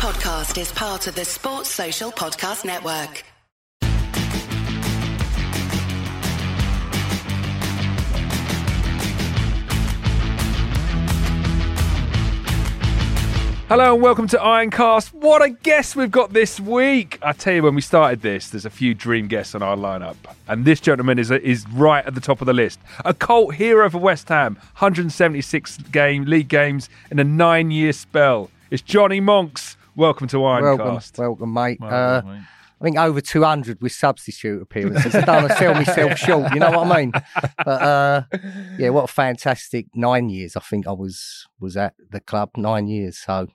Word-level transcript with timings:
podcast 0.00 0.58
is 0.58 0.72
part 0.72 1.06
of 1.08 1.14
the 1.14 1.26
Sports 1.26 1.68
Social 1.68 2.10
Podcast 2.10 2.64
Network. 2.64 3.22
Hello 13.68 13.92
and 13.92 14.02
welcome 14.02 14.26
to 14.28 14.38
Ironcast. 14.38 15.12
What 15.12 15.42
a 15.42 15.50
guest 15.50 15.94
we've 15.96 16.10
got 16.10 16.32
this 16.32 16.58
week! 16.58 17.18
I 17.20 17.34
tell 17.34 17.52
you, 17.52 17.62
when 17.62 17.74
we 17.74 17.82
started 17.82 18.22
this, 18.22 18.48
there's 18.48 18.64
a 18.64 18.70
few 18.70 18.94
dream 18.94 19.28
guests 19.28 19.54
on 19.54 19.60
our 19.60 19.76
lineup, 19.76 20.16
and 20.48 20.64
this 20.64 20.80
gentleman 20.80 21.18
is 21.18 21.30
is 21.30 21.68
right 21.72 22.06
at 22.06 22.14
the 22.14 22.22
top 22.22 22.40
of 22.40 22.46
the 22.46 22.54
list. 22.54 22.80
A 23.04 23.12
cult 23.12 23.56
hero 23.56 23.90
for 23.90 23.98
West 23.98 24.30
Ham, 24.30 24.54
176 24.54 25.76
game 25.92 26.24
league 26.24 26.48
games 26.48 26.88
in 27.10 27.18
a 27.18 27.24
nine-year 27.24 27.92
spell. 27.92 28.50
It's 28.70 28.80
Johnny 28.80 29.20
Monks. 29.20 29.76
Welcome 29.96 30.28
to 30.28 30.36
Ironcast. 30.38 31.18
Welcome, 31.18 31.52
welcome, 31.52 31.52
mate. 31.52 31.78
uh, 31.82 32.22
I 32.80 32.84
think 32.84 32.96
over 32.96 33.20
200 33.20 33.82
with 33.82 33.92
substitute 33.92 34.62
appearances. 34.62 35.14
I 35.14 35.20
don't 35.22 35.42
want 35.42 35.48
to 35.50 35.56
sell 35.56 35.74
myself 35.74 36.18
short, 36.18 36.54
you 36.54 36.60
know 36.60 36.70
what 36.70 36.90
I 36.90 37.00
mean? 37.00 37.12
But 37.12 37.82
uh, 37.82 38.22
yeah, 38.78 38.88
what 38.88 39.04
a 39.04 39.12
fantastic 39.12 39.86
nine 39.94 40.30
years 40.30 40.56
I 40.56 40.60
think 40.60 40.86
I 40.86 40.92
was 40.92 41.46
was 41.58 41.76
at 41.76 41.94
the 42.10 42.20
club, 42.20 42.50
nine 42.56 42.88
years. 42.88 43.18
So 43.18 43.32
uh, 43.32 43.46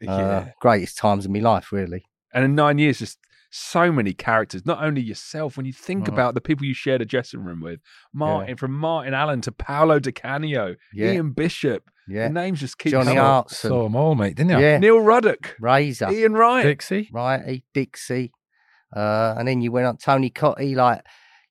yeah. 0.00 0.52
greatest 0.60 0.96
times 0.96 1.26
of 1.26 1.30
my 1.30 1.40
life, 1.40 1.70
really. 1.70 2.04
And 2.32 2.44
in 2.44 2.54
nine 2.54 2.78
years, 2.78 2.98
just 2.98 3.18
so 3.54 3.92
many 3.92 4.14
characters. 4.14 4.64
Not 4.64 4.82
only 4.82 5.02
yourself, 5.02 5.56
when 5.56 5.66
you 5.66 5.72
think 5.74 6.08
about 6.08 6.34
the 6.34 6.40
people 6.40 6.64
you 6.64 6.72
shared 6.74 7.02
a 7.02 7.04
dressing 7.04 7.44
room 7.44 7.60
with, 7.60 7.80
Martin, 8.12 8.56
from 8.56 8.72
Martin 8.72 9.12
Allen 9.14 9.42
to 9.42 9.52
Paolo 9.52 10.00
Di 10.00 10.10
Canio, 10.10 10.76
Yeah. 10.94 11.12
Ian 11.12 11.32
Bishop. 11.32 11.84
Yeah. 12.08 12.28
The 12.28 12.34
names 12.34 12.60
just 12.60 12.78
keep 12.78 12.90
Johnny 12.92 13.04
coming. 13.08 13.18
Hartson, 13.18 13.68
Saw 13.70 13.82
them 13.84 13.94
all, 13.94 14.14
mate, 14.14 14.36
didn't 14.36 14.50
you? 14.52 14.58
yeah, 14.58 14.78
Neil 14.78 14.98
Ruddock, 15.00 15.54
Razor, 15.60 16.10
Ian 16.10 16.32
Wright. 16.32 16.64
Dixie. 16.64 17.08
Righty, 17.12 17.64
Dixie, 17.74 18.32
uh, 18.96 19.34
and 19.38 19.46
then 19.46 19.60
you 19.60 19.70
went 19.70 19.86
on 19.86 19.98
Tony 19.98 20.30
Cottee. 20.30 20.74
Like 20.74 21.02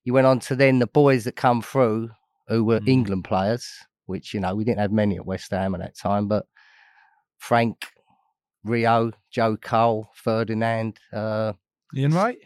you 0.04 0.12
went 0.12 0.26
on 0.26 0.40
to 0.40 0.56
then 0.56 0.80
the 0.80 0.86
boys 0.88 1.24
that 1.24 1.36
come 1.36 1.62
through 1.62 2.10
who 2.48 2.64
were 2.64 2.80
Mm. 2.80 2.88
England 2.88 3.24
players, 3.24 3.66
which 4.06 4.34
you 4.34 4.40
know 4.40 4.54
we 4.56 4.64
didn't 4.64 4.80
have 4.80 4.92
many 4.92 5.16
at 5.16 5.24
West 5.24 5.52
Ham 5.52 5.74
at 5.76 5.80
that 5.80 5.96
time, 5.96 6.26
but 6.28 6.46
Frank, 7.38 7.86
Rio, 8.64 9.12
Joe 9.30 9.56
Cole, 9.56 10.08
Ferdinand. 10.14 10.98
Uh, 11.12 11.52
Ian 11.96 12.12
Wright. 12.12 12.38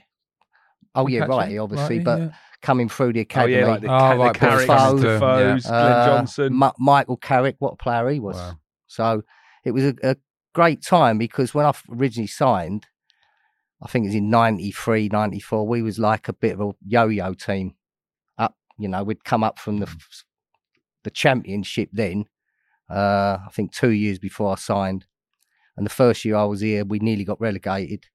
oh 0.94 1.06
yeah, 1.08 1.20
Catch 1.20 1.28
right, 1.28 1.58
obviously, 1.58 1.96
Righty, 1.96 2.04
but 2.04 2.18
yeah. 2.20 2.28
coming 2.62 2.88
through 2.88 3.12
the 3.12 3.20
Oh 3.20 3.22
academy. 3.22 3.54
yeah, 3.54 3.66
like 3.66 3.80
the, 3.82 3.86
Oh, 3.88 3.90
ca- 3.98 4.12
right, 4.14 4.32
the 4.32 4.38
Paul 4.38 4.48
Carricks, 4.50 4.70
Foles. 4.72 5.00
the 5.00 5.08
Yeah. 5.12 5.58
Glenn 5.68 5.82
uh, 5.92 6.06
Johnson. 6.06 6.54
Ma- 6.54 6.72
Michael 6.78 7.16
Carrick, 7.16 7.56
what 7.58 7.74
a 7.74 7.76
player 7.76 8.08
he 8.10 8.20
was. 8.20 8.36
Wow. 8.36 8.58
So 8.86 9.22
it 9.64 9.72
was 9.72 9.84
a, 9.84 9.94
a 10.02 10.16
great 10.54 10.82
time 10.82 11.18
because 11.18 11.52
when 11.54 11.66
I 11.66 11.70
f- 11.70 11.84
originally 11.90 12.26
signed, 12.28 12.86
I 13.82 13.88
think 13.88 14.04
it 14.04 14.08
was 14.08 14.14
in 14.14 14.30
93, 14.30 15.08
94, 15.10 15.66
we 15.68 15.82
was 15.82 15.98
like 15.98 16.28
a 16.28 16.32
bit 16.32 16.54
of 16.54 16.60
a 16.60 16.72
yo-yo 16.86 17.34
team. 17.34 17.74
Up, 18.38 18.54
you 18.78 18.88
know, 18.88 19.02
we'd 19.04 19.24
come 19.24 19.44
up 19.44 19.58
from 19.58 19.80
the 19.80 19.94
the 21.04 21.10
championship 21.10 21.90
then. 21.92 22.24
Uh, 22.90 23.38
I 23.46 23.48
think 23.52 23.72
two 23.72 23.90
years 23.90 24.18
before 24.18 24.52
I 24.52 24.54
signed, 24.56 25.06
and 25.76 25.84
the 25.84 25.90
first 25.90 26.24
year 26.24 26.36
I 26.36 26.44
was 26.44 26.60
here, 26.60 26.84
we 26.84 26.98
nearly 27.00 27.24
got 27.24 27.40
relegated, 27.40 28.06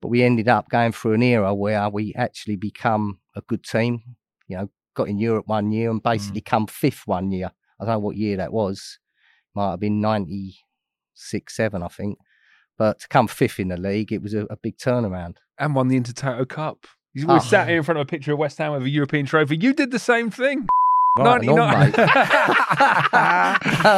but 0.00 0.08
we 0.08 0.22
ended 0.22 0.48
up 0.48 0.68
going 0.68 0.92
through 0.92 1.14
an 1.14 1.22
era 1.22 1.54
where 1.54 1.88
we 1.88 2.14
actually 2.16 2.56
become 2.56 3.18
a 3.36 3.40
good 3.42 3.62
team. 3.64 4.02
You 4.48 4.56
know, 4.58 4.70
got 4.94 5.08
in 5.08 5.18
Europe 5.18 5.46
one 5.46 5.70
year 5.72 5.90
and 5.90 6.00
mm. 6.00 6.04
basically 6.04 6.40
come 6.40 6.66
fifth 6.66 7.06
one 7.06 7.30
year. 7.30 7.50
I 7.80 7.84
don't 7.84 7.94
know 7.94 7.98
what 8.00 8.16
year 8.16 8.36
that 8.38 8.52
was. 8.52 8.98
Might 9.54 9.70
have 9.70 9.80
been 9.80 10.00
96, 10.00 11.54
7, 11.56 11.82
I 11.82 11.88
think. 11.88 12.18
But 12.78 13.00
to 13.00 13.08
come 13.08 13.28
fifth 13.28 13.60
in 13.60 13.68
the 13.68 13.76
league, 13.76 14.12
it 14.12 14.22
was 14.22 14.34
a, 14.34 14.46
a 14.50 14.56
big 14.56 14.76
turnaround. 14.78 15.36
and 15.58 15.74
won 15.74 15.88
the 15.88 16.00
Intertoto 16.00 16.48
Cup. 16.48 16.86
We 17.14 17.24
Oh. 17.28 17.38
sat 17.38 17.68
here 17.68 17.76
in 17.78 17.82
front 17.82 17.98
of 17.98 18.02
a 18.02 18.06
picture 18.06 18.32
of 18.32 18.38
West 18.38 18.56
Ham 18.58 18.72
with 18.72 18.82
a 18.84 18.88
European 18.88 19.26
trophy. 19.26 19.56
You 19.56 19.72
did 19.74 19.90
the 19.90 19.98
same 19.98 20.30
thing. 20.30 20.66
Right 21.18 21.40
and 21.40 21.50
on, 21.50 21.56
99. 21.58 21.90
mate. 21.90 21.96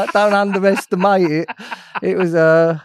Don't 0.14 0.32
underestimate 0.32 1.30
it. 1.30 1.48
It 2.02 2.16
was 2.16 2.32
a, 2.32 2.82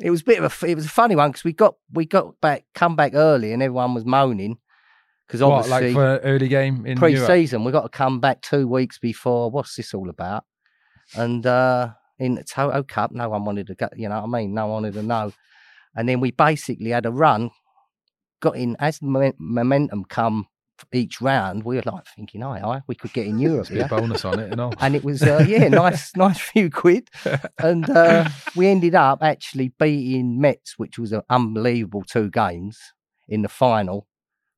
it 0.00 0.10
was 0.10 0.22
a 0.22 0.24
bit 0.24 0.42
of 0.42 0.62
a, 0.62 0.66
it 0.66 0.74
was 0.74 0.86
a 0.86 0.90
funny 0.90 1.16
one 1.16 1.30
because 1.30 1.44
we 1.44 1.52
got 1.52 1.74
we 1.92 2.06
got 2.06 2.40
back, 2.40 2.64
come 2.74 2.96
back 2.96 3.12
early, 3.14 3.52
and 3.52 3.62
everyone 3.62 3.94
was 3.94 4.04
moaning 4.04 4.58
because 5.26 5.40
What, 5.40 5.66
obviously 5.66 5.94
like 5.94 5.94
for 5.94 6.26
early 6.26 6.48
game 6.48 6.84
in 6.86 6.98
pre-season 6.98 7.64
we 7.64 7.72
got 7.72 7.82
to 7.82 7.88
come 7.88 8.20
back 8.20 8.42
two 8.42 8.66
weeks 8.66 8.98
before. 8.98 9.50
What's 9.50 9.76
this 9.76 9.94
all 9.94 10.08
about? 10.08 10.44
And 11.14 11.44
uh, 11.46 11.90
in 12.18 12.34
the 12.36 12.44
Toto 12.44 12.82
Cup, 12.82 13.12
no 13.12 13.28
one 13.28 13.44
wanted 13.44 13.66
to 13.66 13.74
go. 13.74 13.88
You 13.94 14.08
know 14.08 14.20
what 14.20 14.38
I 14.38 14.40
mean? 14.40 14.54
No 14.54 14.66
one 14.66 14.82
wanted 14.82 14.94
to 14.94 15.02
know. 15.02 15.32
And 15.94 16.08
then 16.08 16.20
we 16.20 16.30
basically 16.30 16.90
had 16.90 17.06
a 17.06 17.10
run. 17.10 17.50
Got 18.40 18.56
in 18.56 18.76
as 18.80 18.98
the 18.98 19.34
momentum 19.38 20.04
come 20.04 20.48
each 20.92 21.20
round. 21.20 21.64
We 21.64 21.76
were 21.76 21.82
like 21.84 22.04
thinking, 22.16 22.42
"Aye, 22.42 22.60
aye, 22.64 22.82
we 22.86 22.94
could 22.94 23.12
get 23.12 23.26
in 23.26 23.38
Europe 23.38 23.70
a 23.70 23.74
here." 23.74 23.88
bonus 23.88 24.24
on 24.24 24.38
it 24.38 24.50
and 24.50 24.60
all. 24.60 24.74
and 24.80 24.94
it 24.96 25.04
was 25.04 25.22
uh, 25.26 25.44
yeah, 25.46 25.68
nice, 25.84 26.14
nice 26.16 26.40
few 26.40 26.70
quid. 26.70 27.08
And 27.58 27.88
uh, 27.90 28.24
we 28.54 28.68
ended 28.68 28.94
up 28.94 29.22
actually 29.22 29.72
beating 29.78 30.40
Metz, 30.40 30.74
which 30.78 30.98
was 30.98 31.12
an 31.12 31.22
unbelievable 31.30 32.02
two 32.02 32.30
games 32.30 32.78
in 33.28 33.42
the 33.42 33.48
final. 33.48 34.06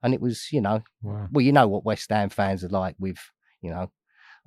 And 0.03 0.13
it 0.15 0.21
was, 0.21 0.49
you 0.53 0.61
know, 0.61 0.83
Wow. 1.03 1.29
well, 1.33 1.45
you 1.45 1.53
know 1.53 1.67
what 1.69 1.85
West 1.85 2.11
Ham 2.11 2.29
fans 2.29 2.63
are 2.65 2.69
like 2.69 2.95
with, 2.99 3.19
you 3.63 3.71
know, 3.71 3.91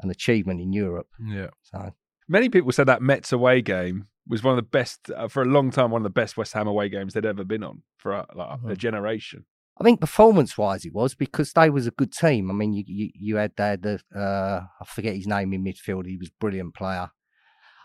an 0.02 0.10
achievement 0.12 0.62
in 0.62 0.72
Europe. 0.74 1.08
Yeah. 1.26 1.48
So 1.64 1.94
Many 2.28 2.50
people 2.50 2.72
said 2.72 2.88
that 2.88 3.02
Metz 3.02 3.32
away 3.32 3.62
game 3.62 4.08
was 4.28 4.44
one 4.44 4.52
of 4.52 4.58
the 4.58 4.62
best 4.70 5.10
uh, 5.16 5.28
for 5.30 5.42
a 5.42 5.46
long 5.46 5.72
time. 5.72 5.90
One 5.92 6.02
of 6.02 6.04
the 6.04 6.10
best 6.22 6.36
West 6.38 6.54
Ham 6.54 6.68
away 6.68 6.90
games 6.90 7.14
they'd 7.14 7.26
ever 7.26 7.44
been 7.46 7.64
on 7.64 7.82
for 7.98 8.12
a, 8.12 8.26
like, 8.36 8.60
a 8.66 8.68
Mhm. 8.68 8.78
generation. 8.78 9.46
I 9.80 9.84
think 9.84 10.02
performance-wise, 10.02 10.86
it 10.86 10.94
was 10.94 11.14
because 11.14 11.54
they 11.54 11.70
was 11.70 11.86
a 11.86 11.92
good 11.92 12.12
team. 12.12 12.50
I 12.50 12.54
mean, 12.54 12.74
you 12.74 12.84
you, 12.88 13.10
you 13.14 13.36
had 13.36 13.52
the, 13.56 14.02
the 14.12 14.20
uh, 14.20 14.64
I 14.82 14.86
forget 14.86 15.16
his 15.16 15.28
name 15.28 15.54
in 15.54 15.64
midfield. 15.64 16.08
He 16.08 16.18
was 16.18 16.30
a 16.30 16.40
brilliant 16.40 16.74
player. 16.74 17.12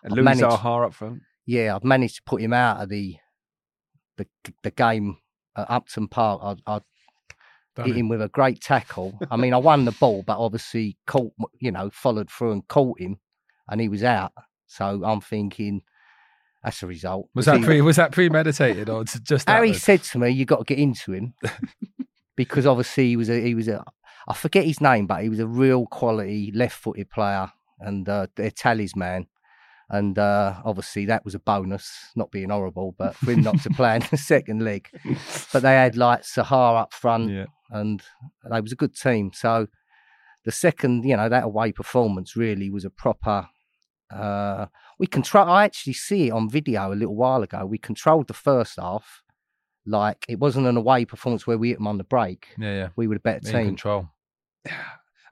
And 0.03 0.15
Louis 0.15 0.41
Saha 0.41 0.87
up 0.87 0.95
front. 0.95 1.21
Yeah, 1.45 1.77
I've 1.77 1.85
managed 1.85 2.17
to 2.17 2.23
put 2.25 2.41
him 2.41 2.53
out 2.53 2.81
of 2.81 2.89
the 2.89 3.17
the 4.17 4.27
the 4.63 4.71
game 4.71 5.19
at 5.57 5.71
Upton 5.71 6.09
Park. 6.09 6.41
I, 6.43 6.75
I 6.75 6.81
Done 7.75 7.87
hit 7.87 7.97
it. 7.97 8.01
him 8.01 8.09
with 8.09 8.23
a 8.23 8.29
great 8.29 8.61
tackle. 8.61 9.19
I 9.31 9.37
mean, 9.37 9.55
I 9.55 9.59
won 9.59 9.85
the 9.85 9.93
ball, 9.93 10.23
but 10.27 10.39
obviously 10.39 10.99
caught, 11.07 11.33
you 11.61 11.73
know, 11.73 11.91
followed 11.93 12.31
through 12.31 12.53
and 12.53 12.69
caught 12.69 13.01
him, 13.01 13.19
and 13.69 13.81
he 13.81 13.89
was 13.89 14.03
out. 14.03 14.33
So 14.67 15.03
I'm 15.05 15.21
thinking 15.21 15.83
that's 16.63 16.83
a 16.83 16.87
result. 16.87 17.29
Was 17.35 17.47
that 17.47 17.63
pre 17.63 17.81
was 17.81 17.97
that 17.97 18.13
premeditated 18.13 18.89
or 18.89 19.05
just 19.05 19.49
Harry 19.49 19.69
happened? 19.69 19.83
said 19.83 20.03
to 20.05 20.19
me, 20.19 20.31
"You 20.31 20.45
got 20.45 20.59
to 20.59 20.65
get 20.65 20.79
into 20.79 21.13
him," 21.13 21.35
because 22.37 22.67
obviously 22.67 23.09
he 23.09 23.17
was 23.17 23.29
a 23.31 23.41
he 23.41 23.55
was 23.55 23.69
a 23.69 23.85
I 24.29 24.35
forget 24.35 24.65
his 24.65 24.81
name, 24.81 25.07
but 25.07 25.23
he 25.23 25.29
was 25.29 25.41
a 25.41 25.47
real 25.49 25.87
quality 25.87 26.53
left-footed 26.55 27.11
player 27.11 27.51
and 27.81 28.09
uh, 28.09 28.29
their 28.37 28.53
talisman. 28.53 29.27
And 29.91 30.17
uh, 30.19 30.55
obviously 30.65 31.05
that 31.07 31.25
was 31.25 31.35
a 31.35 31.39
bonus, 31.41 31.91
not 32.17 32.31
being 32.31 32.49
horrible, 32.51 32.95
but 32.97 33.15
for 33.17 33.33
him 33.33 33.43
not 33.43 33.61
to 33.63 33.71
play 33.71 33.97
in 33.97 34.03
the 34.11 34.17
second 34.33 34.63
leg. 34.65 34.89
But 35.53 35.63
they 35.63 35.75
had 35.75 35.97
like 35.97 36.23
Saha 36.23 36.81
up 36.81 36.95
front, 36.95 37.31
Yeah. 37.31 37.47
and 37.71 38.01
they 38.49 38.61
was 38.61 38.73
a 38.73 38.77
good 38.77 38.95
team. 38.97 39.33
So 39.35 39.67
the 40.45 40.53
second, 40.53 41.05
you 41.05 41.17
know, 41.17 41.29
that 41.29 41.45
away 41.45 41.73
performance 41.73 42.37
really 42.37 42.71
was 42.71 42.85
a 42.85 42.91
proper. 42.91 43.49
Uh, 44.11 44.67
we 44.99 45.07
control. 45.07 45.49
I 45.49 45.65
actually 45.65 45.95
see 45.95 46.29
it 46.29 46.31
on 46.31 46.49
video 46.49 46.93
a 46.93 46.97
little 46.97 47.17
while 47.17 47.43
ago. 47.43 47.65
We 47.67 47.79
controlled 47.79 48.29
the 48.29 48.35
first 48.35 48.79
half, 48.79 49.23
like 49.87 50.25
it 50.29 50.39
wasn't 50.39 50.67
an 50.67 50.77
away 50.77 51.05
performance 51.05 51.47
where 51.47 51.59
we 51.59 51.71
hit 51.71 51.79
them 51.79 51.87
on 51.87 51.99
the 51.99 52.05
break. 52.05 52.49
Yeah, 52.59 52.75
yeah. 52.75 52.89
We 52.97 53.07
were 53.07 53.15
the 53.17 53.21
better 53.21 53.47
In 53.49 53.53
team. 53.53 53.67
control. 53.67 54.09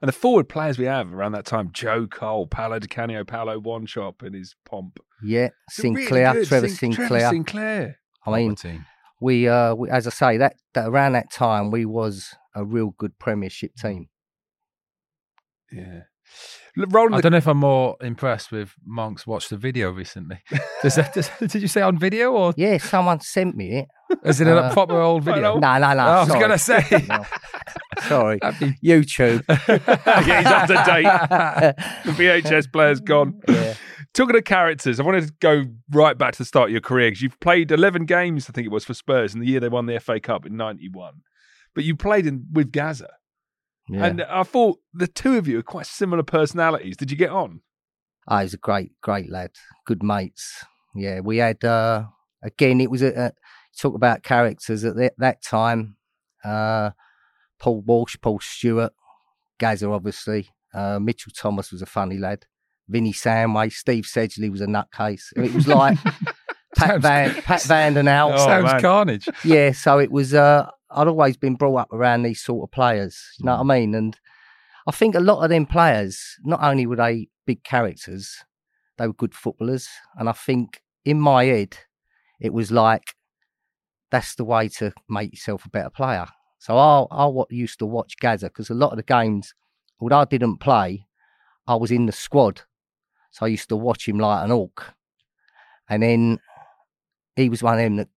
And 0.03 0.07
the 0.09 0.13
forward 0.13 0.49
players 0.49 0.79
we 0.79 0.85
have 0.85 1.13
around 1.13 1.33
that 1.33 1.45
time: 1.45 1.69
Joe 1.73 2.07
Cole, 2.07 2.47
Paolo 2.47 2.79
Di 2.79 2.87
Canio, 2.87 3.23
Paulo 3.23 3.59
Wanchope 3.61 4.23
in 4.23 4.33
his 4.33 4.55
pomp. 4.65 4.99
Yeah, 5.21 5.41
really 5.41 5.51
Sinclair, 5.69 6.33
good. 6.33 6.47
Trevor 6.47 6.67
Sin- 6.69 6.77
Sinclair. 6.93 7.07
Trevor 7.07 7.29
Sinclair. 7.29 7.99
I 8.25 8.31
mean, 8.35 8.55
team. 8.55 8.83
we, 9.19 9.47
uh, 9.47 9.75
we, 9.75 9.91
as 9.91 10.07
I 10.07 10.09
say, 10.09 10.37
that, 10.37 10.55
that 10.73 10.87
around 10.87 11.11
that 11.11 11.31
time 11.31 11.69
we 11.69 11.85
was 11.85 12.33
a 12.55 12.65
real 12.65 12.95
good 12.97 13.19
Premiership 13.19 13.75
team. 13.75 14.09
Yeah. 15.71 16.01
L- 16.77 16.85
Rolling 16.89 17.13
I 17.13 17.17
the 17.17 17.21
don't 17.23 17.31
know 17.33 17.37
if 17.39 17.47
I'm 17.47 17.57
more 17.57 17.97
impressed 18.01 18.51
with 18.51 18.73
Monk's 18.85 19.27
watched 19.27 19.49
the 19.49 19.57
video 19.57 19.91
recently. 19.91 20.39
Does 20.81 20.95
that, 20.95 21.13
does, 21.13 21.29
did 21.39 21.61
you 21.61 21.67
say 21.67 21.81
on 21.81 21.99
video 21.99 22.31
or 22.31 22.53
Yeah, 22.57 22.77
someone 22.77 23.19
sent 23.19 23.55
me 23.55 23.79
it. 23.79 23.87
is 24.25 24.39
it 24.41 24.47
a 24.47 24.57
Uh, 24.57 24.73
proper 24.73 24.99
old 24.99 25.23
video? 25.23 25.59
No, 25.59 25.77
no, 25.77 25.93
no. 25.93 25.99
Oh, 25.99 26.09
I 26.09 26.19
was 26.23 26.29
gonna 26.29 26.57
say. 26.57 26.83
No. 27.09 27.23
Sorry, 28.07 28.39
be- 28.59 28.75
YouTube. 28.83 29.43
yeah, 30.27 30.37
he's 30.41 30.47
up 30.47 30.67
to 30.67 30.83
date. 30.91 32.05
The 32.05 32.11
VHS 32.11 32.71
player's 32.71 32.99
gone. 33.01 33.39
Yeah. 33.47 33.75
Talking 34.13 34.35
of 34.37 34.43
characters, 34.45 34.99
I 34.99 35.03
wanted 35.03 35.27
to 35.27 35.33
go 35.39 35.65
right 35.91 36.17
back 36.17 36.33
to 36.33 36.37
the 36.39 36.45
start 36.45 36.69
of 36.69 36.71
your 36.71 36.81
career 36.81 37.09
because 37.11 37.21
you've 37.21 37.39
played 37.41 37.71
11 37.71 38.05
games, 38.05 38.49
I 38.49 38.53
think 38.53 38.65
it 38.65 38.71
was, 38.71 38.85
for 38.85 38.93
Spurs 38.93 39.33
in 39.35 39.39
the 39.41 39.45
year 39.47 39.59
they 39.59 39.69
won 39.69 39.85
the 39.85 39.99
FA 39.99 40.19
Cup 40.19 40.45
in 40.45 40.55
91. 40.57 41.13
But 41.75 41.83
you 41.83 41.95
played 41.95 42.25
in 42.25 42.45
with 42.51 42.71
Gazza. 42.71 43.09
Yeah. 43.91 44.05
And 44.05 44.21
I 44.23 44.43
thought 44.43 44.79
the 44.93 45.07
two 45.07 45.37
of 45.37 45.47
you 45.47 45.59
are 45.59 45.63
quite 45.63 45.85
similar 45.85 46.23
personalities. 46.23 46.95
Did 46.97 47.11
you 47.11 47.17
get 47.17 47.29
on? 47.31 47.61
Oh, 48.27 48.37
he's 48.37 48.53
a 48.53 48.57
great, 48.57 48.91
great 49.01 49.29
lad. 49.29 49.51
Good 49.85 50.01
mates. 50.03 50.63
Yeah, 50.95 51.19
we 51.21 51.37
had 51.37 51.63
uh, 51.63 52.05
again, 52.41 52.79
it 52.81 52.89
was 52.89 53.01
a, 53.01 53.13
a 53.13 53.31
talk 53.77 53.95
about 53.95 54.23
characters 54.23 54.83
at 54.85 54.95
that, 54.95 55.13
that 55.17 55.41
time. 55.43 55.97
Uh, 56.43 56.91
Paul 57.59 57.81
Walsh, 57.81 58.15
Paul 58.21 58.39
Stewart, 58.39 58.93
Gazza, 59.59 59.89
obviously. 59.89 60.49
Uh, 60.73 60.99
Mitchell 60.99 61.31
Thomas 61.35 61.71
was 61.71 61.81
a 61.81 61.85
funny 61.85 62.17
lad. 62.17 62.45
Vinnie 62.87 63.13
Samway, 63.13 63.71
Steve 63.71 64.05
Sedgley 64.05 64.49
was 64.49 64.61
a 64.61 64.67
nutcase. 64.67 65.25
It 65.35 65.53
was 65.53 65.67
like 65.67 65.97
Pat 66.75 66.87
Sounds- 66.89 67.01
Van 67.03 67.33
Pat 67.43 67.61
Van 67.63 67.93
Den 67.93 68.05
Hauwe. 68.05 68.33
Oh, 68.33 68.37
Sounds 68.45 68.65
man. 68.71 68.81
carnage. 68.81 69.29
yeah, 69.43 69.71
so 69.71 69.99
it 69.99 70.11
was. 70.11 70.33
Uh, 70.33 70.69
I'd 70.93 71.07
always 71.07 71.37
been 71.37 71.55
brought 71.55 71.77
up 71.77 71.93
around 71.93 72.23
these 72.23 72.41
sort 72.41 72.67
of 72.67 72.71
players. 72.71 73.19
You 73.39 73.45
know 73.45 73.57
what 73.57 73.65
mm. 73.65 73.71
I 73.71 73.79
mean? 73.79 73.95
And 73.95 74.19
I 74.87 74.91
think 74.91 75.15
a 75.15 75.19
lot 75.19 75.43
of 75.43 75.49
them 75.49 75.65
players, 75.65 76.37
not 76.43 76.61
only 76.63 76.85
were 76.85 76.95
they 76.95 77.29
big 77.45 77.63
characters, 77.63 78.43
they 78.97 79.07
were 79.07 79.13
good 79.13 79.33
footballers. 79.33 79.87
And 80.17 80.29
I 80.29 80.33
think 80.33 80.81
in 81.05 81.19
my 81.19 81.45
head, 81.45 81.77
it 82.39 82.53
was 82.53 82.71
like 82.71 83.15
that's 84.11 84.35
the 84.35 84.43
way 84.43 84.67
to 84.67 84.91
make 85.09 85.31
yourself 85.31 85.65
a 85.65 85.69
better 85.69 85.89
player. 85.89 86.27
So 86.59 86.77
I 86.77 87.05
I 87.11 87.43
used 87.49 87.79
to 87.79 87.85
watch 87.85 88.17
Gazza 88.19 88.47
because 88.47 88.69
a 88.69 88.75
lot 88.75 88.91
of 88.91 88.97
the 88.97 89.03
games, 89.03 89.53
although 89.99 90.19
I 90.19 90.25
didn't 90.25 90.57
play, 90.57 91.07
I 91.67 91.75
was 91.75 91.91
in 91.91 92.05
the 92.05 92.11
squad. 92.11 92.61
So 93.31 93.45
I 93.45 93.49
used 93.49 93.69
to 93.69 93.75
watch 93.75 94.07
him 94.07 94.19
like 94.19 94.43
an 94.43 94.51
hawk. 94.51 94.93
And 95.89 96.03
then 96.03 96.39
he 97.35 97.49
was 97.49 97.63
one 97.63 97.73
of 97.73 97.79
them 97.79 97.95
that 97.95 98.09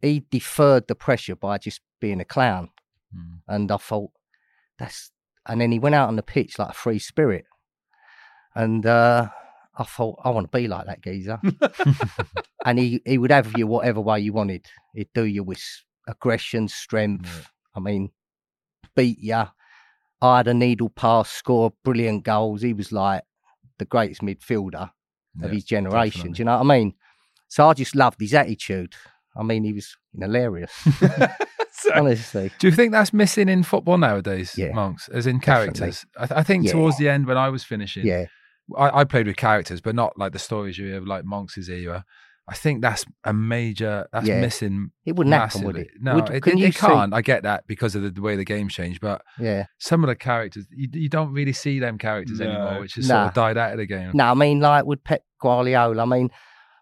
he 0.00 0.24
deferred 0.30 0.88
the 0.88 0.94
pressure 0.94 1.36
by 1.36 1.58
just 1.58 1.80
being 2.00 2.20
a 2.20 2.24
clown. 2.24 2.70
Mm. 3.14 3.40
And 3.48 3.72
I 3.72 3.76
thought, 3.76 4.10
that's. 4.78 5.10
And 5.46 5.60
then 5.60 5.72
he 5.72 5.78
went 5.78 5.94
out 5.94 6.08
on 6.08 6.16
the 6.16 6.22
pitch 6.22 6.58
like 6.58 6.70
a 6.70 6.74
free 6.74 6.98
spirit. 6.98 7.46
And 8.54 8.84
uh, 8.84 9.28
I 9.76 9.84
thought, 9.84 10.18
I 10.22 10.30
want 10.30 10.50
to 10.50 10.56
be 10.56 10.68
like 10.68 10.86
that 10.86 11.02
geezer. 11.02 11.40
and 12.66 12.78
he, 12.78 13.00
he 13.06 13.18
would 13.18 13.30
have 13.30 13.56
you 13.56 13.66
whatever 13.66 14.00
way 14.00 14.20
you 14.20 14.32
wanted. 14.32 14.66
He'd 14.94 15.08
do 15.14 15.24
you 15.24 15.42
with 15.42 15.62
aggression, 16.06 16.68
strength. 16.68 17.50
I 17.74 17.80
mean, 17.80 18.10
beat 18.94 19.18
you. 19.20 19.44
I 20.20 20.36
had 20.38 20.48
a 20.48 20.54
needle 20.54 20.88
pass, 20.90 21.30
score 21.30 21.72
brilliant 21.84 22.24
goals. 22.24 22.62
He 22.62 22.72
was 22.72 22.90
like 22.92 23.22
the 23.78 23.84
greatest 23.84 24.20
midfielder 24.20 24.90
of 25.42 25.50
his 25.50 25.64
generation. 25.64 26.32
definitely. 26.32 26.34
Do 26.34 26.40
you 26.40 26.44
know 26.44 26.58
what 26.58 26.74
I 26.74 26.78
mean? 26.78 26.94
So 27.46 27.68
I 27.68 27.74
just 27.74 27.94
loved 27.94 28.20
his 28.20 28.34
attitude. 28.34 28.94
I 29.38 29.42
mean, 29.44 29.62
he 29.64 29.72
was 29.72 29.96
hilarious, 30.18 30.72
So- 31.72 31.94
honestly. 31.94 32.50
Do 32.58 32.66
you 32.66 32.72
think 32.72 32.92
that's 32.92 33.12
missing 33.12 33.48
in 33.48 33.62
football 33.62 33.98
nowadays, 33.98 34.54
Yeah, 34.56 34.72
monks, 34.72 35.08
as 35.08 35.26
in 35.26 35.38
characters? 35.40 36.04
I, 36.18 36.26
th- 36.26 36.38
I 36.38 36.42
think 36.42 36.64
Yeah. 36.66 36.72
towards 36.72 36.98
the 36.98 37.08
end 37.08 37.26
when 37.26 37.36
I 37.38 37.48
was 37.50 37.62
finishing, 37.64 38.04
Yeah, 38.06 38.26
I, 38.76 39.00
I 39.00 39.04
played 39.04 39.26
with 39.28 39.36
characters, 39.36 39.80
but 39.80 39.94
not 39.94 40.18
like 40.18 40.32
the 40.32 40.38
stories 40.38 40.76
you 40.78 40.86
hear 40.88 41.00
like 41.00 41.24
monks' 41.24 41.56
era. 41.68 42.04
I 42.50 42.54
think 42.54 42.80
that's 42.80 43.04
a 43.24 43.32
major 43.34 44.08
that's 44.10 44.26
Yeah. 44.26 44.40
missing 44.40 44.90
it 45.04 45.14
wouldn't 45.16 45.34
happen, 45.34 45.64
would 45.64 45.76
massively. 45.76 45.92
it? 45.94 46.02
No, 46.02 46.14
Would- 46.16 46.30
it, 46.30 46.42
can 46.42 46.54
it, 46.54 46.60
you 46.62 46.66
it 46.68 46.74
see- 46.74 46.86
can't. 46.86 47.12
I 47.14 47.20
get 47.20 47.42
that 47.44 47.66
because 47.66 47.94
of 47.94 48.02
the, 48.02 48.10
the 48.10 48.22
way 48.22 48.36
the 48.36 48.44
game's 48.44 48.72
changed, 48.74 49.00
but 49.00 49.22
Yeah. 49.38 49.66
some 49.78 50.02
of 50.02 50.08
the 50.08 50.16
characters 50.16 50.66
you, 50.74 50.88
you 50.92 51.08
don't 51.08 51.32
really 51.32 51.52
see 51.52 51.78
them 51.78 51.98
characters 51.98 52.40
No. 52.40 52.46
anymore, 52.50 52.80
which 52.80 52.94
has 52.94 53.06
sort 53.06 53.20
of 53.20 53.34
died 53.34 53.58
out 53.58 53.72
of 53.72 53.78
the 53.78 53.86
game. 53.86 54.10
No, 54.14 54.24
I 54.24 54.34
mean, 54.34 54.60
like 54.60 54.84
with 54.86 55.04
Pep 55.04 55.22
Guardiola, 55.40 56.02
I 56.02 56.06
mean, 56.06 56.30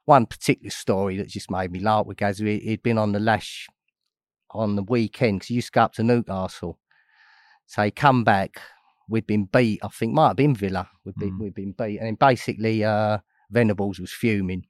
one 0.07 0.25
particular 0.27 0.71
story 0.71 1.17
that 1.19 1.29
just 1.29 1.51
made 1.51 1.71
me 1.71 1.81
laugh 1.81 2.07
with 2.07 2.17
Gaz, 2.17 2.39
he- 2.39 2.59
he'd 2.61 2.83
been 2.83 2.97
on 2.99 3.13
the 3.13 3.21
lash 3.21 3.69
on 4.51 4.75
the 4.77 4.83
weekend 4.83 5.41
because 5.41 5.49
he 5.49 5.55
used 5.55 5.67
to 5.69 5.73
go 5.73 5.83
up 5.83 5.93
to 5.95 6.03
Newcastle. 6.03 6.79
So 7.67 7.83
he 7.83 7.91
come 7.91 8.25
back, 8.25 8.61
we'd 9.09 9.27
been 9.27 9.45
beat, 9.45 9.81
I 9.83 9.89
think, 9.89 10.15
might 10.15 10.29
have 10.29 10.37
been 10.37 10.55
Villa, 10.55 10.89
we'd 11.05 11.17
been, 11.17 11.33
Mm. 11.33 11.41
we'd 11.41 11.55
been 11.55 11.73
beat. 11.73 11.99
And 11.99 12.07
then 12.07 12.15
basically, 12.15 12.83
uh, 12.85 13.19
Venables 13.51 14.01
was 14.01 14.13
fuming. 14.13 14.67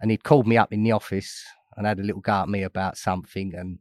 And 0.00 0.10
he'd 0.10 0.24
called 0.24 0.46
me 0.48 0.56
up 0.56 0.72
in 0.72 0.82
the 0.82 0.92
office 0.92 1.44
and 1.76 1.86
had 1.86 2.00
a 2.00 2.02
little 2.02 2.20
go 2.20 2.32
at 2.42 2.48
me 2.48 2.62
about 2.62 2.96
something. 2.96 3.54
And, 3.54 3.78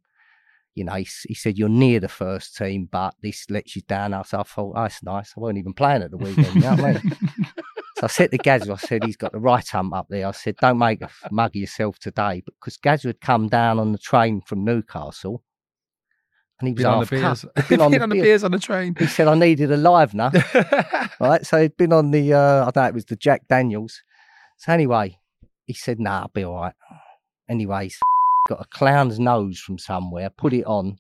you 0.76 0.84
know, 0.84 0.94
he, 0.94 1.08
he 1.28 1.34
said, 1.34 1.58
You're 1.58 1.70
near 1.70 2.00
the 2.00 2.08
first 2.08 2.56
team, 2.56 2.88
but 2.92 3.16
this 3.22 3.50
lets 3.50 3.76
you 3.76 3.82
down. 3.84 4.12
So 4.26 4.40
I 4.40 4.44
thought, 4.44 4.74
oh, 4.76 4.82
that's 4.84 5.02
nice. 5.04 5.34
I 5.36 5.40
weren't 5.40 5.58
even 5.58 5.74
playing 5.74 6.02
at 6.04 6.12
the 6.12 6.18
weekend. 6.18 6.56
You 6.56 6.62
know 6.62 6.70
what 6.76 6.80
I 6.84 6.94
mean? 6.94 7.16
So 8.02 8.06
I 8.06 8.08
said 8.08 8.32
to 8.32 8.38
Gazza, 8.40 8.74
I 8.74 8.78
said, 8.78 9.04
he's 9.04 9.16
got 9.16 9.32
the 9.32 9.40
right 9.40 9.68
hump 9.68 9.94
up 9.94 10.08
there. 10.10 10.28
I 10.28 10.32
said, 10.32 10.56
don't 10.58 10.80
make 10.80 11.04
a 11.04 11.10
mug 11.30 11.52
of 11.52 11.56
yourself 11.56 12.00
today. 12.00 12.42
Because 12.44 12.76
Gazza 12.78 13.10
had 13.10 13.22
come 13.22 13.48
down 13.48 13.78
on 13.78 13.92
the 13.92 14.00
train 14.00 14.42
from 14.42 14.66
Newcastle 14.66 15.44
and 16.60 16.68
he 16.68 16.74
was 16.74 16.82
Been 16.84 16.92
on 16.92 17.00
the 17.02 17.06
beers, 17.06 17.46
cut. 17.56 17.70
Been 17.70 17.82
on 17.82 17.92
been 17.92 18.00
the 18.00 18.04
on 18.04 18.10
the 18.10 18.16
beers. 18.16 18.24
beers 18.26 18.44
on 18.44 18.52
the 18.54 18.60
train. 18.60 18.96
He 18.98 19.06
said, 19.06 19.28
I 19.28 19.36
needed 19.36 19.72
a 19.72 19.78
livener. 19.78 20.32
right. 21.20 21.46
So 21.46 21.62
he'd 21.62 21.78
been 21.78 21.94
on 21.94 22.10
the, 22.10 22.34
uh, 22.34 22.66
I 22.66 22.72
don't 22.72 22.76
know, 22.78 22.88
it 22.88 22.94
was 22.96 23.06
the 23.06 23.16
Jack 23.16 23.48
Daniels. 23.48 24.02
So 24.58 24.74
anyway, 24.74 25.20
he 25.66 25.74
said, 25.74 26.00
nah, 26.00 26.22
I'll 26.22 26.32
be 26.34 26.44
all 26.44 26.56
right. 26.56 26.74
Anyway, 27.48 27.84
he's 27.84 28.00
got 28.50 28.62
a 28.62 28.68
clown's 28.76 29.20
nose 29.20 29.60
from 29.60 29.78
somewhere, 29.78 30.32
put 30.32 30.54
it 30.54 30.66
on. 30.66 30.98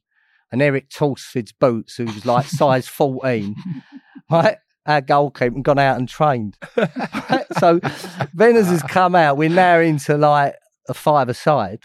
And 0.52 0.62
Erik 0.62 0.92
Thorstvedt's 0.92 1.54
boots, 1.54 1.96
who 1.96 2.06
was 2.06 2.28
like 2.28 2.46
size 2.46 2.88
14, 2.88 3.56
right? 4.30 4.58
Our 4.92 5.02
goalkeeper 5.02 5.56
and 5.56 5.64
gone 5.64 5.80
out 5.80 5.98
and 5.98 6.08
trained. 6.08 6.58
So 7.60 7.80
Venners 8.36 8.68
has 8.68 8.82
come 8.82 9.14
out. 9.14 9.38
We're 9.38 9.50
now 9.50 9.80
into 9.80 10.18
like 10.18 10.56
a 10.90 10.96
five-a-side 10.96 11.84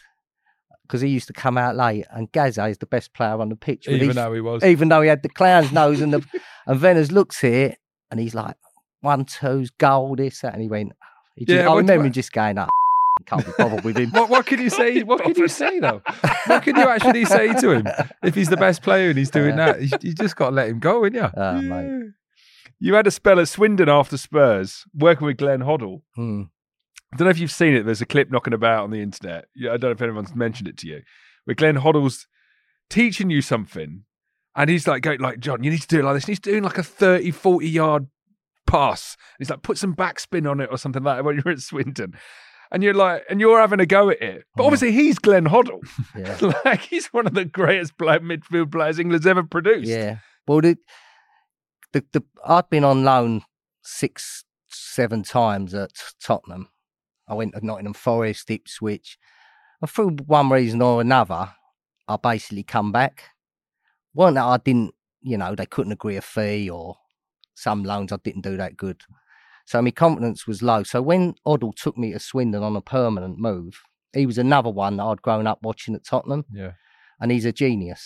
because 0.82 1.00
he 1.00 1.08
used 1.08 1.26
to 1.26 1.32
come 1.32 1.58
out 1.58 1.76
late. 1.76 2.06
And 2.10 2.30
Gazza 2.32 2.66
is 2.66 2.78
the 2.78 2.86
best 2.86 3.12
player 3.14 3.38
on 3.40 3.48
the 3.48 3.56
pitch. 3.56 3.88
Even 3.88 4.16
though 4.16 4.32
he 4.32 4.40
was. 4.40 4.64
even 4.64 4.88
though 4.88 5.02
he 5.02 5.08
had 5.08 5.22
the 5.22 5.28
clown's 5.28 5.72
nose 5.72 6.00
and 6.00 6.14
the 6.14 6.24
and 6.66 6.80
Venners 6.80 7.10
looks 7.10 7.40
here 7.40 7.76
and 8.10 8.20
he's 8.20 8.34
like 8.34 8.56
one 9.00 9.24
two's 9.24 9.70
goal 9.70 10.16
this 10.16 10.40
that 10.40 10.54
and 10.54 10.62
he 10.62 10.68
went 10.68 10.92
he 11.36 11.44
just, 11.44 11.54
Yeah, 11.54 11.68
oh, 11.68 11.74
I 11.74 11.76
remember 11.76 12.06
him 12.06 12.12
just 12.12 12.32
going 12.32 12.58
ah, 12.58 12.62
up 12.62 12.70
can't 13.26 13.44
be 13.44 13.52
bothered 13.58 13.84
with 13.84 13.96
him 13.96 14.10
What, 14.10 14.30
what 14.30 14.46
can 14.46 14.60
you 14.60 14.70
say? 14.70 15.02
What 15.02 15.22
can 15.22 15.34
you 15.36 15.48
say 15.48 15.80
though? 15.80 16.02
What 16.46 16.62
can 16.62 16.76
you 16.76 16.88
actually 16.88 17.24
say 17.24 17.52
to 17.52 17.70
him 17.72 17.86
if 18.22 18.34
he's 18.34 18.48
the 18.48 18.56
best 18.56 18.82
player 18.82 19.10
and 19.10 19.18
he's 19.18 19.30
doing 19.30 19.56
that? 19.56 19.80
You, 19.82 19.90
you 20.00 20.14
just 20.14 20.36
got 20.36 20.50
to 20.50 20.56
let 20.56 20.68
him 20.68 20.78
go, 20.78 21.04
ain't 21.04 21.14
you? 21.14 21.28
oh, 21.36 21.60
mate. 21.60 22.12
You 22.78 22.94
had 22.94 23.06
a 23.06 23.11
spell 23.11 23.40
at 23.40 23.49
Swindon 23.49 23.88
after 23.88 24.17
Spurs, 24.19 24.84
working 24.94 25.26
with 25.26 25.38
Glenn 25.38 25.61
Hoddle. 25.61 26.02
Hmm. 26.14 26.43
I 27.12 27.17
don't 27.17 27.26
know 27.26 27.31
if 27.31 27.38
you've 27.38 27.50
seen 27.52 27.75
it. 27.75 27.84
There's 27.84 28.02
a 28.02 28.06
clip 28.06 28.31
knocking 28.31 28.52
about 28.52 28.84
on 28.84 28.90
the 28.90 29.00
internet. 29.00 29.46
I 29.58 29.76
don't 29.76 29.82
know 29.82 29.90
if 29.90 30.02
anyone's 30.02 30.34
mentioned 30.34 30.69
it 30.69 30.76
to 30.78 30.88
you. 30.88 31.00
Where 31.44 31.55
Glenn 31.55 31.76
Hoddle's 31.76 32.26
teaching 32.90 33.31
you 33.31 33.40
something, 33.40 34.05
and 34.55 34.70
he's 34.70 34.87
like, 34.87 35.02
going, 35.02 35.20
like, 35.20 35.38
John, 35.38 35.62
you 35.62 35.70
need 35.70 35.81
to 35.82 35.87
do 35.88 36.00
it 36.00 36.05
like 36.05 36.14
this. 36.17 36.25
And 36.25 36.28
he's 36.31 36.40
doing 36.40 36.62
like 36.62 36.78
a 36.78 36.82
30, 36.82 37.31
40 37.31 37.69
yard 37.69 38.06
pass. 38.67 39.17
He's 39.38 39.49
like, 39.50 39.62
put 39.62 39.78
some 39.78 39.94
backspin 39.94 40.50
on 40.50 40.61
it 40.61 40.69
or 40.70 40.76
something 40.78 41.02
like 41.02 41.19
that 41.19 41.25
when 41.25 41.37
you're 41.37 41.52
at 41.52 41.61
Swindon. 41.61 42.14
And 42.73 42.82
you're 42.82 42.94
like, 42.94 43.23
and 43.31 43.40
you're 43.40 43.61
having 43.61 43.78
a 43.81 43.87
go 43.87 44.11
at 44.11 44.20
it. 44.20 44.44
But 44.56 44.62
Mm. 44.64 44.67
obviously, 44.67 44.93
he's 44.93 45.19
Glenn 45.20 45.44
Hoddle. 45.46 45.78
yeah 46.16 46.37
like, 46.64 46.80
he's 46.80 47.06
one 47.09 47.26
of 47.26 47.35
the 47.35 47.45
greatest 47.45 47.97
midfield 47.97 48.73
players 48.73 48.99
England's 48.99 49.26
ever 49.26 49.45
produced. 49.45 49.88
yeah 49.88 50.18
well 50.49 50.61
the, 50.61 50.76
the 52.00 52.04
the 52.12 52.24
I'd 52.46 52.68
been 52.70 52.84
on 52.84 53.04
loan 53.04 53.42
six 53.82 54.44
seven 54.68 55.22
times 55.22 55.74
at 55.74 55.92
Tottenham 56.22 56.68
I 57.28 57.34
went 57.34 57.54
to 57.54 57.64
Nottingham 57.64 57.94
Forest 57.94 58.50
Ipswich 58.50 59.18
and 59.80 59.90
through 59.90 60.10
one 60.26 60.50
reason 60.50 60.82
or 60.82 61.00
another 61.00 61.50
I 62.08 62.16
basically 62.16 62.62
come 62.62 62.92
back 62.92 63.24
wasn't 64.14 64.36
that 64.36 64.44
I 64.44 64.56
didn't 64.58 64.94
you 65.22 65.36
know 65.38 65.54
they 65.54 65.66
couldn't 65.66 65.92
agree 65.92 66.16
a 66.16 66.22
fee 66.22 66.68
or 66.68 66.96
some 67.54 67.84
loans 67.84 68.12
I 68.12 68.16
didn't 68.22 68.42
do 68.42 68.56
that 68.56 68.76
good 68.76 69.02
So 69.64 69.80
my 69.82 69.90
confidence 69.90 70.46
was 70.46 70.62
low. 70.62 70.82
So 70.84 71.00
when 71.02 71.34
Hoddle 71.46 71.74
took 71.74 71.96
me 71.98 72.12
to 72.12 72.18
Swindon 72.20 72.62
on 72.62 72.76
a 72.76 72.80
permanent 72.80 73.38
move, 73.38 73.82
he 74.12 74.24
was 74.26 74.38
another 74.38 74.70
one 74.70 74.96
that 74.98 75.04
I'd 75.04 75.22
grown 75.22 75.46
up 75.46 75.58
watching 75.62 75.94
at 75.96 76.04
Tottenham, 76.04 76.44
Yeah. 76.52 76.72
and 77.20 77.32
he's 77.32 77.44
a 77.46 77.52
genius. 77.52 78.02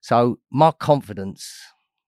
So 0.00 0.38
my 0.50 0.70
confidence 0.70 1.42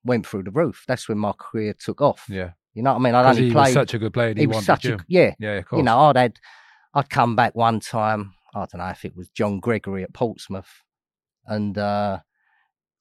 went 0.05 0.27
through 0.27 0.45
the 0.45 0.51
roof. 0.51 0.85
That's 0.87 1.09
when 1.09 1.19
my 1.19 1.33
career 1.33 1.75
took 1.79 2.01
off. 2.01 2.27
Yeah. 2.29 2.51
You 2.75 2.83
know 2.83 2.93
what 2.93 3.01
I 3.01 3.03
mean? 3.03 3.15
I'd 3.15 3.27
only 3.27 3.45
he 3.47 3.53
played. 3.53 3.65
was 3.65 3.73
such 3.73 3.95
a 3.95 3.99
good 3.99 4.15
player. 4.15 4.35
he 4.35 4.41
He, 4.43 4.47
was 4.47 4.65
such 4.65 4.85
a 4.87 4.99
yeah. 5.09 5.35
Yeah, 5.39 5.53
of 5.55 5.67
course. 5.67 5.79
You 5.79 5.85
know, 5.85 5.99
I'd 5.99 6.17
had, 6.17 6.39
I'd 6.95 7.11
come 7.11 7.37
back 7.37 7.55
one 7.55 7.81
time. 7.81 8.33
I 8.55 8.61
don't 8.61 8.77
know 8.77 8.89
if 8.89 9.05
it 9.05 9.17
was 9.17 9.29
John 9.29 9.61
Gregory 9.61 10.03
at 10.03 10.13
Portsmouth, 10.13 10.83
and 11.47 11.77
uh, 11.77 12.21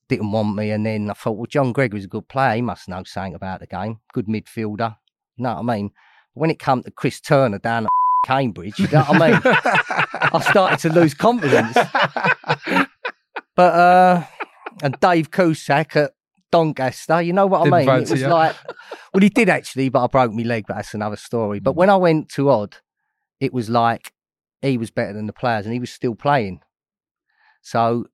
didn't 0.09 0.31
want 0.31 0.55
me. 0.55 0.71
And 0.71 0.85
then 0.85 1.09
I 1.09 1.13
thought, 1.13 1.37
well, 1.37 1.45
John 1.45 1.71
Gregory's 1.71 2.05
a 2.05 2.09
good 2.09 2.27
player. 2.27 2.55
He 2.55 2.61
must 2.61 2.89
know 2.89 3.03
something 3.05 3.35
about 3.35 3.61
the 3.61 3.67
game. 3.67 3.99
Good 4.13 4.27
midfielder. 4.27 4.95
You 5.37 5.43
know 5.43 5.55
what 5.55 5.71
I 5.71 5.75
mean? 5.75 5.91
When 6.33 6.49
it 6.49 6.59
come 6.59 6.83
to 6.83 6.91
Chris 6.91 7.21
Turner 7.21 7.59
down 7.59 7.85
at 7.85 7.91
Cambridge, 8.25 8.77
you 8.79 8.87
know 8.89 9.03
what 9.03 9.21
I 9.21 9.31
mean? 9.31 9.41
I 9.43 10.45
started 10.49 10.79
to 10.79 10.93
lose 10.93 11.13
confidence. 11.13 11.77
But 13.55 13.73
uh, 13.73 14.23
and 14.81 14.99
Dave 14.99 15.31
Cusack 15.31 15.95
at 15.95 16.13
Doncaster, 16.51 17.21
you 17.21 17.33
know 17.33 17.47
what 17.47 17.63
Didn't 17.63 17.73
I 17.73 17.85
mean? 17.85 18.03
It 18.03 18.09
was 18.09 18.21
you. 18.21 18.27
like, 18.27 18.55
well, 19.13 19.21
he 19.21 19.29
did 19.29 19.49
actually, 19.49 19.89
but 19.89 20.03
I 20.03 20.07
broke 20.07 20.33
my 20.33 20.43
leg. 20.43 20.65
But 20.67 20.75
that's 20.75 20.93
another 20.93 21.15
story. 21.15 21.59
But 21.59 21.75
when 21.75 21.89
I 21.89 21.95
went 21.95 22.29
to 22.31 22.49
Odd, 22.49 22.77
it 23.39 23.53
was 23.53 23.69
like 23.69 24.13
he 24.61 24.77
was 24.77 24.91
better 24.91 25.13
than 25.13 25.27
the 25.27 25.33
players, 25.33 25.65
and 25.65 25.73
he 25.73 25.79
was 25.79 25.91
still 25.91 26.15
playing. 26.15 26.61
So, 27.61 28.05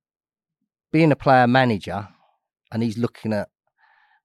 being 0.92 1.12
a 1.12 1.16
player 1.16 1.48
manager, 1.48 2.08
and 2.72 2.84
he's 2.84 2.98
looking 2.98 3.34
at 3.34 3.50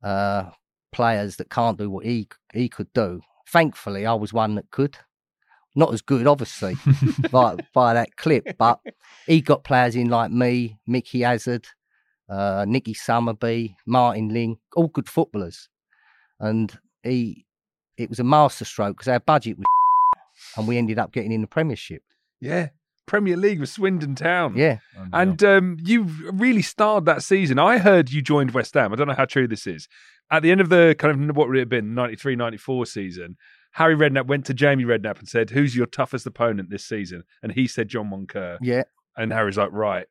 uh, 0.02 0.50
players 0.92 1.36
that 1.36 1.50
can't 1.50 1.78
do 1.78 1.90
what 1.90 2.04
he 2.04 2.28
he 2.52 2.68
could 2.68 2.92
do. 2.92 3.22
Thankfully, 3.48 4.06
I 4.06 4.14
was 4.14 4.32
one 4.32 4.54
that 4.56 4.70
could. 4.70 4.98
Not 5.74 5.94
as 5.94 6.02
good, 6.02 6.26
obviously, 6.26 6.76
by, 7.30 7.56
by 7.72 7.94
that 7.94 8.16
clip, 8.16 8.58
but 8.58 8.78
he 9.26 9.40
got 9.40 9.64
players 9.64 9.96
in 9.96 10.10
like 10.10 10.30
me, 10.30 10.78
Mickey 10.86 11.22
Hazard, 11.22 11.66
uh, 12.28 12.64
Nicky 12.68 12.94
Summerbee, 12.94 13.76
Martin 13.86 14.28
Ling, 14.28 14.58
all 14.74 14.88
good 14.88 15.08
footballers. 15.08 15.68
And 16.40 16.72
he, 17.02 17.44
it 17.96 18.08
was 18.08 18.18
a 18.18 18.24
masterstroke 18.24 18.96
because 18.96 19.08
our 19.08 19.20
budget 19.20 19.58
was 19.58 19.66
and 20.56 20.66
we 20.66 20.78
ended 20.78 20.98
up 20.98 21.12
getting 21.12 21.32
in 21.32 21.40
the 21.40 21.46
Premiership. 21.46 22.02
Yeah. 22.40 22.68
Premier 23.06 23.36
League 23.36 23.60
with 23.60 23.68
Swindon 23.68 24.14
Town. 24.14 24.56
Yeah. 24.56 24.78
And 25.12 25.42
um, 25.42 25.76
you 25.82 26.04
really 26.04 26.62
starred 26.62 27.04
that 27.06 27.22
season. 27.22 27.58
I 27.58 27.78
heard 27.78 28.10
you 28.10 28.22
joined 28.22 28.52
West 28.52 28.74
Ham. 28.74 28.92
I 28.92 28.96
don't 28.96 29.08
know 29.08 29.14
how 29.14 29.24
true 29.24 29.48
this 29.48 29.66
is. 29.66 29.88
At 30.30 30.42
the 30.42 30.50
end 30.50 30.60
of 30.60 30.68
the 30.68 30.94
kind 30.98 31.30
of 31.30 31.36
what 31.36 31.48
would 31.48 31.56
it 31.56 31.60
have 31.60 31.68
been, 31.68 31.94
93 31.94 32.36
94 32.36 32.86
season, 32.86 33.36
Harry 33.72 33.96
Redknapp 33.96 34.26
went 34.26 34.46
to 34.46 34.54
Jamie 34.54 34.84
Redknapp 34.84 35.18
and 35.18 35.28
said, 35.28 35.50
Who's 35.50 35.74
your 35.74 35.86
toughest 35.86 36.26
opponent 36.26 36.70
this 36.70 36.84
season? 36.84 37.24
And 37.42 37.52
he 37.52 37.66
said, 37.66 37.88
John 37.88 38.10
Moncur. 38.10 38.58
Yeah. 38.60 38.84
And 39.16 39.32
Harry's 39.32 39.58
like, 39.58 39.72
Right. 39.72 40.06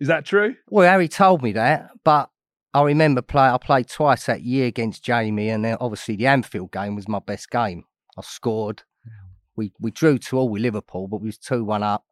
Is 0.00 0.08
that 0.08 0.24
true? 0.24 0.56
Well, 0.68 0.88
Harry 0.88 1.08
told 1.08 1.42
me 1.42 1.52
that, 1.52 1.90
but 2.04 2.30
I 2.72 2.82
remember 2.82 3.20
play. 3.20 3.48
I 3.48 3.58
played 3.58 3.88
twice 3.88 4.26
that 4.26 4.42
year 4.42 4.66
against 4.66 5.04
Jamie, 5.04 5.50
and 5.50 5.64
then 5.64 5.76
obviously 5.80 6.16
the 6.16 6.26
Anfield 6.26 6.72
game 6.72 6.96
was 6.96 7.06
my 7.06 7.18
best 7.18 7.50
game. 7.50 7.84
I 8.16 8.22
scored. 8.22 8.82
Mm. 9.06 9.12
We 9.56 9.72
we 9.78 9.90
drew 9.90 10.18
to 10.18 10.38
all 10.38 10.48
with 10.48 10.62
Liverpool, 10.62 11.06
but 11.06 11.20
we 11.20 11.26
was 11.26 11.38
two 11.38 11.64
one 11.64 11.82
up. 11.82 12.06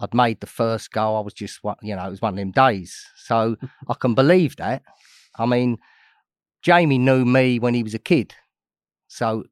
I'd 0.00 0.14
made 0.14 0.40
the 0.40 0.48
first 0.48 0.90
goal. 0.90 1.16
I 1.16 1.20
was 1.20 1.34
just 1.34 1.60
you 1.82 1.94
know 1.94 2.06
it 2.06 2.10
was 2.10 2.20
one 2.20 2.32
of 2.32 2.38
them 2.38 2.50
days, 2.50 3.06
so 3.16 3.56
I 3.88 3.94
can 3.94 4.14
believe 4.14 4.56
that. 4.56 4.82
I 5.38 5.46
mean, 5.46 5.78
Jamie 6.62 6.98
knew 6.98 7.24
me 7.24 7.60
when 7.60 7.74
he 7.74 7.84
was 7.84 7.94
a 7.94 8.00
kid, 8.00 8.34
so 9.06 9.44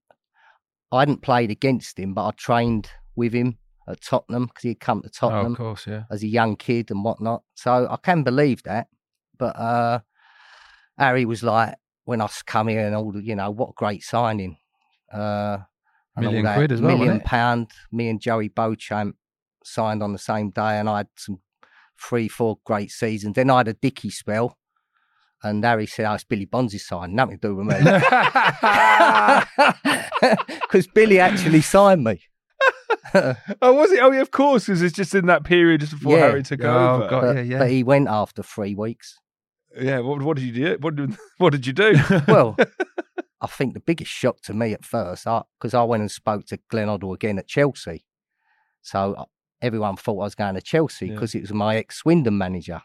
I 0.91 1.01
hadn't 1.01 1.23
played 1.23 1.53
against 1.53 1.99
him, 1.99 2.15
but 2.15 2.27
I 2.27 2.31
trained 2.33 2.91
with 3.15 3.33
him 3.33 3.59
at 3.89 4.01
Tottenham 4.03 4.47
because 4.47 4.63
he'd 4.63 4.81
come 4.81 5.03
to 5.03 5.09
Oh, 5.09 5.13
Tottenham 5.13 5.53
of 5.53 5.59
course, 5.59 5.87
yeah. 5.87 6.05
as 6.11 6.23
a 6.23 6.27
young 6.29 6.57
kid 6.57 6.91
and 6.91 7.05
whatnot. 7.05 7.43
So 7.55 7.87
I 7.91 7.97
can 7.97 8.23
believe 8.23 8.63
that. 8.65 8.89
But 9.39 9.57
uh, 9.57 10.01
Harry 10.99 11.25
was 11.25 11.43
like, 11.43 11.75
when 12.05 12.21
I 12.21 12.29
come 12.47 12.69
here 12.69 12.87
and 12.87 12.95
all 12.95 13.13
the, 13.13 13.23
you 13.23 13.35
know, 13.37 13.51
what 13.51 13.71
a 13.71 13.75
great 13.75 14.03
signing. 14.03 14.57
Uh, 15.13 15.59
Million 16.17 16.45
that. 16.45 16.57
quid 16.57 16.73
as 16.73 16.81
well, 16.81 16.97
Million 16.97 17.21
pound. 17.21 17.71
Me 17.93 18.09
and 18.09 18.21
Joey 18.21 18.49
Beauchamp 18.49 19.17
signed 19.65 20.03
on 20.03 20.13
the 20.13 20.19
same 20.19 20.51
day, 20.51 20.79
and 20.79 20.89
I 20.89 20.99
had 20.99 21.09
some 21.17 21.41
three, 22.01 22.29
four 22.29 22.59
great 22.65 22.91
seasons. 22.91 23.35
Then 23.35 23.51
I 23.51 23.59
had 23.59 23.69
a 23.69 23.75
dicky 23.75 24.11
spell. 24.11 24.57
And 25.43 25.65
Harry 25.65 25.87
said, 25.87 26.05
oh, 26.05 26.15
it's 26.15 26.25
Billy 26.25 26.45
Bonds' 26.45 26.85
sign. 26.85 27.15
Nothing 27.15 27.39
to 27.39 27.49
do 27.49 27.57
with 27.57 27.67
me. 27.67 27.75
Because 30.61 30.87
Billy 30.87 31.19
actually 31.19 31.63
signed 31.63 32.05
me. 32.05 32.21
Oh, 33.63 33.73
was 33.75 33.91
it? 33.93 34.01
Oh, 34.03 34.11
yeah, 34.13 34.21
of 34.21 34.31
course, 34.31 34.67
because 34.67 34.83
it's 34.83 34.95
just 34.97 35.15
in 35.15 35.27
that 35.27 35.45
period 35.45 35.81
just 35.81 35.93
before 35.93 36.17
Yeah. 36.17 36.27
Harry 36.27 36.43
took 36.43 36.63
Oh, 36.63 36.95
over. 36.97 37.09
God. 37.09 37.21
But, 37.23 37.37
yeah, 37.37 37.43
yeah. 37.43 37.59
but 37.59 37.71
he 37.71 37.83
went 37.83 38.09
after 38.09 38.43
three 38.43 38.75
weeks. 38.75 39.19
Yeah. 39.79 40.01
What, 40.01 40.23
what 40.23 40.37
did 40.37 40.45
you 40.47 40.53
do? 40.53 40.77
What 40.81 40.97
did, 40.97 41.17
what 41.39 41.51
did 41.53 41.67
you 41.67 41.73
do? 41.73 41.95
well, 42.29 42.57
I 43.41 43.47
think 43.47 43.75
the 43.75 43.81
biggest 43.81 44.11
shock 44.11 44.41
to 44.43 44.55
me 44.55 44.73
at 44.73 44.85
first, 44.85 45.25
because 45.59 45.75
I, 45.75 45.83
went 45.85 46.03
and 46.03 46.11
spoke 46.11 46.47
to 46.47 46.59
Glenn 46.71 46.89
Hoddle 46.89 47.15
again 47.15 47.39
at 47.39 47.49
Chelsea. 47.49 48.05
So 48.83 49.15
uh, 49.15 49.25
everyone 49.63 49.97
thought 49.97 50.21
I 50.21 50.25
was 50.25 50.35
going 50.35 50.55
to 50.57 50.61
Chelsea 50.61 51.07
Yeah. 51.07 51.15
because 51.15 51.35
it 51.35 51.41
was 51.43 51.53
my 51.53 51.77
ex 51.77 51.99
Swindon 51.99 52.37
manager. 52.37 52.83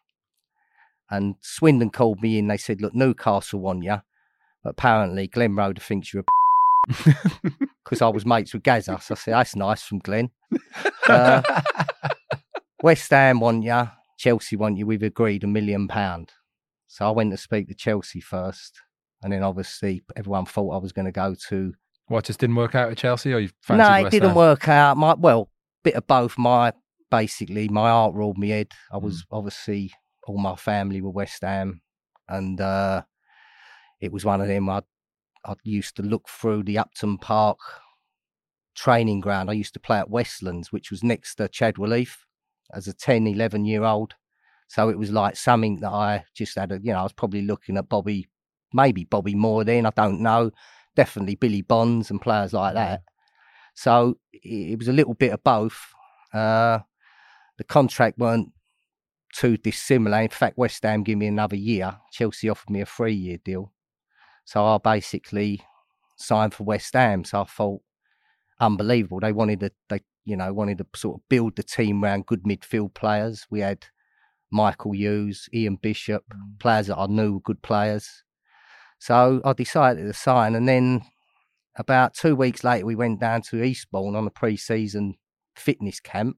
And 1.10 1.36
Swindon 1.42 1.92
called 1.92 2.22
me 2.22 2.40
in. 2.40 2.48
They 2.48 2.58
said, 2.58 2.82
Look, 2.82 2.96
Newcastle 2.96 3.60
want 3.60 3.84
you. 3.84 3.98
But 4.64 4.72
apparently, 4.72 5.28
Glenn 5.28 5.56
Roeder 5.56 5.82
thinks 5.82 6.12
you're 6.14 6.22
a 6.22 6.26
because 6.88 8.02
I 8.02 8.08
was 8.10 8.26
mates 8.26 8.54
with 8.54 8.64
Gazza. 8.64 9.00
So 9.02 9.14
I 9.14 9.18
said, 9.18 9.34
That's 9.34 9.56
nice 9.56 9.82
from 9.84 10.00
Glenn. 10.00 10.30
Uh, 11.08 11.42
West 12.84 13.10
Ham 13.10 13.40
want 13.40 13.64
you. 13.64 13.90
Chelsea 14.18 14.56
want 14.56 14.78
you. 14.78 14.86
We've 14.86 15.04
agreed 15.04 15.44
a 15.44 15.48
million 15.48 15.88
pound. 15.88 16.32
So 16.88 17.08
I 17.08 17.12
went 17.12 17.32
to 17.32 17.38
speak 17.38 17.68
to 17.68 17.74
Chelsea 17.74 18.22
first. 18.22 18.80
And 19.24 19.34
then 19.34 19.44
obviously 19.44 20.04
everyone 20.16 20.46
thought 20.46 20.76
I 20.76 20.78
was 20.78 20.92
going 20.92 21.06
to 21.06 21.12
go 21.12 21.36
to. 21.50 21.74
What 22.08 22.26
just 22.26 22.40
didn't 22.40 22.56
work 22.58 22.76
out 22.76 22.92
at 22.92 22.98
Chelsea, 22.98 23.34
or 23.34 23.40
you 23.40 23.50
no, 23.70 23.92
it 23.96 24.04
West 24.04 24.12
didn't 24.12 24.30
Ham? 24.30 24.38
work 24.38 24.68
out. 24.68 24.98
My 24.98 25.16
well, 25.16 25.50
bit 25.84 25.96
of 25.96 26.06
both. 26.06 26.38
My 26.38 26.72
basically 27.10 27.68
my 27.68 27.90
heart 27.90 28.14
ruled 28.14 28.38
me 28.38 28.50
head. 28.50 28.72
I 28.92 28.98
was 28.98 29.24
Mm. 29.24 29.26
obviously 29.32 29.92
all 30.28 30.38
my 30.38 30.56
family 30.56 31.02
were 31.02 31.10
West 31.10 31.42
Ham, 31.42 31.82
and 32.30 32.62
uh, 32.62 33.02
it 34.00 34.12
was 34.12 34.24
one 34.24 34.40
of 34.42 34.48
them. 34.48 34.70
I 34.70 34.82
I 35.46 35.54
used 35.64 35.96
to 35.98 36.04
look 36.04 36.28
through 36.28 36.64
the 36.64 36.78
Upton 36.78 37.18
Park 37.18 37.60
training 38.76 39.22
ground. 39.22 39.50
I 39.50 39.54
used 39.54 39.74
to 39.76 39.80
play 39.80 39.98
at 39.98 40.10
Westlands, 40.10 40.72
which 40.72 40.92
was 40.92 41.04
next 41.04 41.36
to 41.36 41.48
Chadwell 41.48 41.94
Heath, 41.94 42.18
as 42.74 42.88
a 42.88 42.94
10, 42.94 43.28
11 43.28 43.66
year 43.66 43.84
old. 43.84 44.16
So 44.68 44.90
it 44.90 44.98
was 44.98 45.12
like 45.12 45.36
something 45.36 45.80
that 45.82 45.92
I 45.92 46.26
just 46.34 46.58
had. 46.58 46.72
A, 46.72 46.80
you 46.82 46.92
know, 46.92 47.00
I 47.00 47.04
was 47.04 47.14
probably 47.14 47.44
looking 47.44 47.78
at 47.78 47.90
Bobby, 47.90 48.28
maybe 48.74 49.04
Bobby 49.04 49.36
Moore 49.36 49.64
then. 49.64 49.86
I 49.86 49.92
don't 49.92 50.22
know. 50.22 50.52
Definitely 50.96 51.36
Billy 51.36 51.62
Bonds 51.62 52.10
and 52.10 52.22
players 52.22 52.54
like 52.54 52.74
that. 52.74 53.04
So 53.76 54.18
it, 54.32 54.80
was 54.80 54.88
a 54.88 54.94
little 54.94 55.14
bit 55.14 55.34
of 55.34 55.44
both. 55.44 55.80
Uh, 56.34 56.80
the 57.58 57.64
contract 57.64 58.18
weren't 58.18 58.52
too 59.34 59.58
dissimilar. 59.58 60.22
In 60.22 60.30
fact, 60.30 60.58
West 60.58 60.84
Ham 60.84 61.04
gave 61.04 61.18
me 61.18 61.28
another 61.28 61.58
year. 61.58 61.98
Chelsea 62.12 62.50
offered 62.50 62.70
me 62.70 62.82
a 62.82 62.86
three-year 62.86 63.38
deal. 63.44 63.72
So 64.46 64.66
I 64.66 64.78
basically 64.78 65.62
signed 66.16 66.54
for 66.54 66.64
West 66.64 66.94
Ham. 66.94 67.26
So 67.26 67.42
I 67.42 67.46
thought 67.46 67.82
unbelievable. 68.60 69.20
They 69.20 69.34
wanted 69.34 69.60
to, 69.60 69.72
they 69.90 70.00
you 70.24 70.38
know, 70.38 70.54
wanted 70.54 70.78
to 70.80 70.88
sort 70.96 71.18
of 71.18 71.30
build 71.30 71.56
the 71.56 71.64
team 71.64 72.04
around 72.04 72.26
good 72.26 72.44
midfield 72.44 72.94
players. 72.94 73.46
We 73.50 73.60
had 73.60 73.86
Michael 74.52 74.94
Hughes, 74.94 75.50
Ian 75.54 75.76
Bishop, 75.76 76.24
players 76.60 76.88
that 76.88 76.98
I 76.98 77.08
knew 77.08 77.34
were 77.34 77.40
good 77.42 77.62
players. 77.62 78.24
So 78.98 79.42
I 79.44 79.54
decided 79.54 80.04
to 80.04 80.14
sign, 80.14 80.56
and 80.56 80.68
then 80.68 81.02
about 81.76 82.14
two 82.14 82.36
weeks 82.36 82.64
later, 82.64 82.86
we 82.86 82.96
went 82.96 83.20
down 83.20 83.42
to 83.50 83.62
Eastbourne 83.62 84.16
on 84.16 84.26
a 84.26 84.32
pre-season 84.32 85.16
fitness 85.56 86.00
camp, 86.00 86.38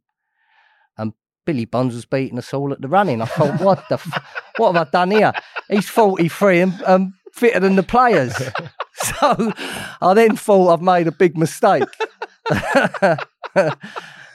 and 0.97 1.13
Billy 1.45 1.65
Bonds 1.65 1.93
was 1.93 2.05
beating 2.05 2.39
us 2.39 2.53
all 2.53 2.73
at 2.73 2.81
the 2.81 2.87
running. 2.87 3.21
I 3.21 3.25
thought, 3.25 3.61
what 3.61 3.87
the, 3.89 3.95
f- 3.95 4.43
what 4.57 4.73
have 4.73 4.87
I 4.87 4.89
done 4.89 5.11
here? 5.11 5.31
He's 5.69 5.87
forty-three 5.87 6.61
and 6.61 6.83
um, 6.83 7.13
fitter 7.37 7.59
than 7.59 7.75
the 7.75 7.83
players. 7.83 8.35
so 8.93 9.53
I 10.01 10.13
then 10.13 10.35
thought 10.35 10.73
I've 10.73 10.81
made 10.81 11.07
a 11.07 11.11
big 11.11 11.37
mistake. 11.37 11.83
uh, 12.51 13.15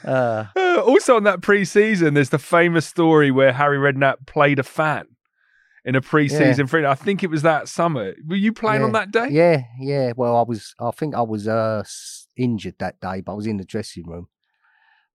Uh, 0.05 0.45
also, 0.85 1.15
on 1.15 1.23
that 1.23 1.41
pre-season, 1.41 2.13
there's 2.13 2.29
the 2.29 2.37
famous 2.39 2.85
story 2.85 3.31
where 3.31 3.53
Harry 3.53 3.77
Redknapp 3.77 4.25
played 4.27 4.59
a 4.59 4.63
fan 4.63 5.05
in 5.85 5.95
a 5.95 6.01
pre-season 6.01 6.67
friendly. 6.67 6.89
I 6.89 6.95
think 6.95 7.23
it 7.23 7.29
was 7.29 7.41
that 7.43 7.69
summer. 7.69 8.13
Were 8.27 8.35
you 8.35 8.51
playing 8.51 8.83
on 8.83 8.91
that 8.93 9.11
day? 9.11 9.29
Yeah, 9.31 9.63
yeah. 9.79 10.11
Well, 10.15 10.35
I 10.35 10.41
was. 10.43 10.75
I 10.79 10.91
think 10.91 11.15
I 11.15 11.21
was 11.21 11.47
uh, 11.47 11.83
injured 12.35 12.75
that 12.79 12.99
day, 12.99 13.21
but 13.21 13.31
I 13.31 13.35
was 13.35 13.47
in 13.47 13.57
the 13.57 13.63
dressing 13.63 14.03
room. 14.05 14.27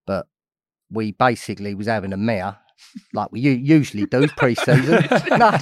But 0.07 0.26
we 0.90 1.12
basically 1.12 1.75
was 1.75 1.87
having 1.87 2.14
a 2.14 2.16
mare, 2.16 2.57
like 3.13 3.33
we 3.33 3.41
usually 3.41 4.07
do 4.07 4.27
pre-season. 4.37 5.07
no, 5.31 5.57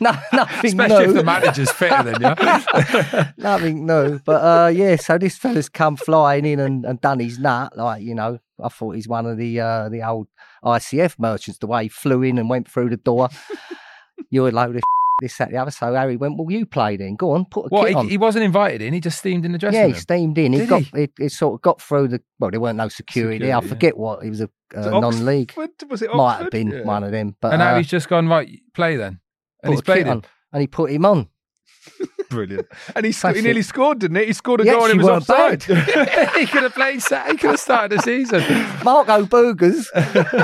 no, 0.00 0.12
nothing 0.32 0.66
Especially 0.66 1.04
new. 1.06 1.10
if 1.10 1.14
the 1.14 1.24
manager's 1.24 1.70
fitter 1.70 2.02
than 2.02 2.22
you. 2.22 3.24
nothing 3.42 3.86
new. 3.86 4.18
But 4.24 4.42
uh, 4.42 4.68
yeah, 4.68 4.96
so 4.96 5.18
this 5.18 5.36
fella's 5.36 5.68
come 5.68 5.96
flying 5.96 6.44
in 6.44 6.60
and, 6.60 6.84
and 6.84 7.00
done 7.00 7.20
his 7.20 7.38
nut. 7.38 7.76
Like 7.76 8.02
you 8.02 8.14
know, 8.14 8.38
I 8.62 8.68
thought 8.68 8.96
he's 8.96 9.08
one 9.08 9.26
of 9.26 9.36
the 9.38 9.60
uh, 9.60 9.88
the 9.88 10.02
old 10.02 10.28
ICF 10.64 11.18
merchants. 11.18 11.58
The 11.58 11.66
way 11.66 11.84
he 11.84 11.88
flew 11.88 12.22
in 12.22 12.38
and 12.38 12.48
went 12.48 12.68
through 12.68 12.90
the 12.90 12.96
door. 12.96 13.28
You're 14.30 14.48
a 14.48 14.52
load 14.52 14.76
of 14.76 14.82
this, 15.22 15.38
that, 15.38 15.50
the 15.50 15.56
other. 15.56 15.70
So 15.70 15.94
Harry 15.94 16.16
went, 16.16 16.36
"Well, 16.36 16.50
you 16.50 16.66
played 16.66 17.00
then. 17.00 17.16
Go 17.16 17.30
on, 17.32 17.46
put 17.46 17.66
a 17.66 17.68
What? 17.68 17.86
kit 17.86 17.96
on." 17.96 18.04
He, 18.04 18.10
he 18.12 18.18
wasn't 18.18 18.44
invited 18.44 18.82
in. 18.82 18.92
He 18.92 19.00
just 19.00 19.18
steamed 19.18 19.46
in 19.46 19.52
the 19.52 19.58
dressing 19.58 19.80
Yeah, 19.80 19.86
he 19.86 19.94
steamed 19.94 20.36
in. 20.36 20.52
He 20.52 20.58
Did 20.60 20.68
got 20.68 20.82
he? 20.82 20.90
It, 21.04 21.12
it 21.18 21.32
sort 21.32 21.54
of 21.54 21.62
got 21.62 21.80
through 21.80 22.08
the. 22.08 22.20
Well, 22.38 22.50
there 22.50 22.60
weren't 22.60 22.76
no 22.76 22.88
security. 22.88 23.36
I 23.52 23.60
Security, 23.60 23.66
yeah. 23.66 23.70
forget 23.74 23.96
what 23.96 24.22
it 24.24 24.28
was 24.28 24.40
a 24.42 24.50
Was 24.76 24.86
it 24.86 24.92
uh, 24.92 25.00
non-league. 25.00 25.54
Oxford? 25.56 25.90
Was 25.90 26.02
it 26.02 26.12
Might 26.14 26.38
have 26.42 26.50
been 26.50 26.70
Yeah. 26.70 26.82
one 26.84 27.04
of 27.04 27.12
them, 27.12 27.36
but 27.40 27.52
and 27.52 27.60
now 27.60 27.74
uh, 27.74 27.78
he's 27.78 27.86
just 27.88 28.08
gone 28.08 28.28
right. 28.28 28.48
Play 28.74 28.96
then, 28.96 29.20
and 29.62 29.72
he's 29.72 29.80
a 29.80 29.82
kit 29.82 29.86
played 29.94 30.06
him. 30.06 30.18
on, 30.18 30.24
and 30.52 30.60
he 30.60 30.66
put 30.66 30.90
him 30.90 31.06
on. 31.06 31.28
Brilliant. 32.30 32.66
And 32.96 33.04
he, 33.04 33.12
sc- 33.12 33.34
he 33.34 33.42
nearly 33.42 33.60
scored, 33.62 33.98
didn't 33.98 34.16
he? 34.16 34.26
He 34.26 34.32
scored 34.32 34.60
a 34.60 34.64
He 34.64 34.70
goal 34.70 34.84
and 34.84 34.92
he 34.92 34.98
was 34.98 35.08
offside. 35.08 35.62
he 35.64 36.46
could 36.46 36.62
have 36.62 36.72
played. 36.74 37.02
He 37.02 37.36
could 37.36 37.50
have 37.50 37.60
started 37.60 37.98
the 37.98 38.02
season. 38.02 38.40
Marco 38.84 39.24
Boogers 39.26 39.86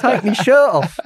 taking 0.03 0.31
his 0.35 0.39
shirt 0.39 0.69
off. 0.75 0.99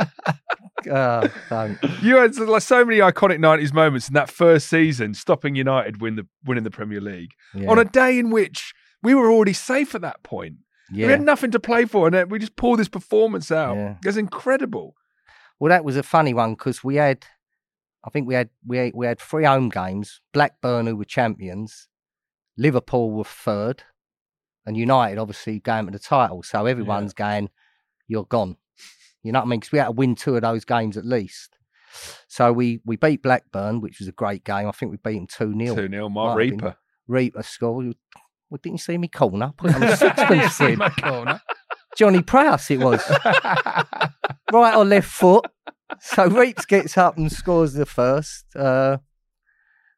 Uh. 0.87 1.29
You 2.03 2.17
had 2.17 2.37
like 2.37 2.63
so 2.63 2.85
many 2.85 2.99
iconic 2.99 3.39
'90s 3.39 3.73
moments 3.73 4.09
in 4.09 4.15
that 4.15 4.31
first 4.31 4.69
season, 4.69 5.15
stopping 5.15 5.55
United 5.55 6.01
win 6.01 6.17
the 6.17 6.27
winning 6.45 6.65
the 6.65 6.71
Premier 6.71 7.01
League 7.01 7.33
Yeah. 7.55 7.71
on 7.71 7.79
a 7.79 7.85
day 7.85 8.19
in 8.19 8.31
which 8.31 8.75
we 9.03 9.15
were 9.15 9.31
already 9.31 9.53
safe 9.53 9.95
at 9.95 10.01
that 10.03 10.23
point. 10.23 10.57
yeah. 10.93 11.07
We 11.07 11.13
had 11.13 11.23
nothing 11.23 11.51
to 11.53 11.61
play 11.61 11.85
for, 11.87 12.07
and 12.09 12.31
we 12.31 12.39
just 12.39 12.57
pulled 12.57 12.79
this 12.79 12.89
performance 12.89 13.51
out. 13.51 13.77
Yeah. 13.77 13.97
It 14.03 14.07
was 14.07 14.17
incredible. 14.17 14.95
Well, 15.59 15.71
that 15.71 15.85
was 15.85 15.97
a 15.97 16.03
funny 16.03 16.35
one 16.35 16.53
because 16.55 16.83
we 16.85 16.97
had, 16.97 17.25
I 18.05 18.11
think 18.11 18.27
we 18.27 18.35
had 18.35 18.51
we 18.67 18.77
had, 18.79 18.93
we 18.95 19.07
had 19.07 19.19
three 19.21 19.45
home 19.45 19.69
games. 19.69 20.21
Blackburn, 20.33 20.87
who 20.87 20.97
were 20.97 21.05
champions, 21.05 21.89
Liverpool 22.57 23.11
were 23.13 23.25
third, 23.25 23.83
and 24.67 24.77
United 24.77 25.19
obviously 25.19 25.61
going 25.61 25.87
to 25.87 25.93
the 25.93 25.99
title. 25.99 26.43
So 26.43 26.67
everyone's 26.67 27.13
going, 27.15 27.51
"You're 28.09 28.25
gone." 28.25 28.57
You 29.23 29.33
know 29.33 29.41
what 29.41 29.47
I 29.47 29.49
mean? 29.49 29.61
Because 29.61 29.73
we 29.73 29.79
had 29.79 29.87
to 29.87 29.93
win 29.93 30.15
two 30.15 30.37
of 30.37 30.43
those 30.43 30.65
games 30.65 30.97
at 30.97 31.05
least. 31.05 31.57
So 32.29 32.53
we 32.53 32.81
we 32.85 32.97
beat 32.97 33.23
Blackburn, 33.23 33.81
which 33.81 33.99
was 33.99 34.09
a 34.09 34.13
great 34.13 34.45
game. 34.45 34.67
I 34.67 34.73
think 34.73 34.91
we 34.91 34.99
beat 34.99 35.19
them 35.19 35.27
two 35.27 35.55
0 35.59 35.75
2 35.77 35.89
0, 35.89 36.09
Mark. 36.09 36.39
Rieper. 36.39 36.77
Rieper 37.09 37.45
scored. 37.45 37.95
Well, 38.51 38.59
didn't 38.63 38.75
you 38.75 38.79
see 38.79 38.99
me 38.99 39.09
corner? 39.09 39.53
Put 39.57 39.75
on 39.75 39.83
a 39.83 39.97
sixpence 39.97 40.57
quid. 40.57 40.79
my 40.79 40.89
corner. 40.91 41.41
Johnny 41.97 42.23
Prowse 42.23 42.71
it 42.71 42.81
was. 42.81 43.03
right 44.53 44.75
or 44.75 44.85
left 44.85 45.09
foot. 45.09 45.47
So 46.01 46.27
Reeps 46.27 46.65
gets 46.65 46.97
up 46.97 47.19
and 47.19 47.31
scores 47.31 47.75
the 47.75 47.87
first. 47.87 48.47
Uh, 48.57 48.99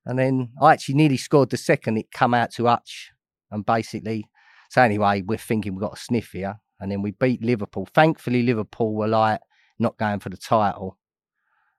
and 0.05 0.19
then 0.19 0.51
I 0.61 0.73
actually 0.73 0.97
nearly 0.97 1.17
scored 1.17 1.51
the 1.51 1.57
second. 1.57 1.97
It 1.97 2.11
come 2.11 2.35
out 2.35 2.51
to 2.53 2.67
Hutch. 2.67 3.11
And 3.51 3.65
basically, 3.65 4.25
so 4.71 4.83
anyway, 4.83 5.23
we're 5.23 5.39
thinking 5.39 5.75
we've 5.75 5.83
got 5.83 5.97
a 5.97 6.01
sniff 6.01 6.31
here. 6.33 6.61
And 6.85 6.93
then 6.93 7.01
we 7.01 7.13
beat 7.13 7.43
Liverpool. 7.43 7.89
Thankfully, 7.95 8.43
Liverpool 8.43 8.93
were 8.95 9.09
like 9.09 9.41
not 9.79 9.97
going 9.97 10.21
for 10.21 10.29
the 10.29 10.37
title. 10.37 10.99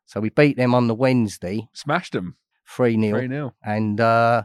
So 0.07 0.19
we 0.19 0.29
beat 0.29 0.57
them 0.57 0.73
on 0.73 0.87
the 0.87 0.95
Wednesday, 0.95 1.69
Smashed 1.73 2.13
them 2.13 2.37
3 2.67 2.99
0 2.99 3.19
3 3.19 3.27
0. 3.27 3.53
and 3.63 4.01
uh, 4.01 4.43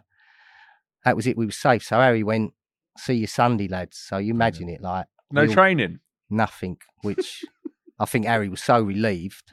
that 1.07 1.17
was 1.17 1.27
it. 1.27 1.39
We 1.39 1.47
were 1.47 1.51
safe. 1.53 1.83
So 1.83 1.97
Harry 1.99 2.23
went, 2.23 2.53
"See 2.99 3.15
you 3.15 3.27
Sunday, 3.27 3.69
lads." 3.69 3.97
So 3.97 4.19
you 4.19 4.35
imagine 4.35 4.69
it 4.69 4.83
like 4.83 5.07
No 5.31 5.47
all- 5.47 5.53
training. 5.53 6.01
nothing, 6.29 6.77
which 7.01 7.43
I 7.99 8.05
think 8.05 8.27
Harry 8.27 8.51
was 8.51 8.63
so 8.63 8.83
relieved. 8.83 9.53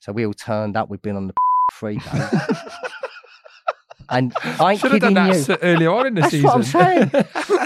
So 0.00 0.10
we 0.10 0.26
all 0.26 0.34
turned 0.34 0.76
up. 0.76 0.90
We've 0.90 1.00
been 1.00 1.14
on 1.16 1.28
the 1.28 1.34
free 1.72 1.98
day, 1.98 2.28
and 4.10 4.32
I 4.42 4.72
ain't 4.72 4.80
Should 4.80 4.90
have 4.92 5.00
done 5.00 5.14
that 5.14 5.48
you. 5.48 5.56
earlier 5.62 5.92
on 5.92 6.06
in 6.08 6.14
the 6.14 6.20
That's 6.22 6.32
season. 6.32 6.46
what 6.46 6.56
I'm 6.56 6.62
saying. 6.64 7.10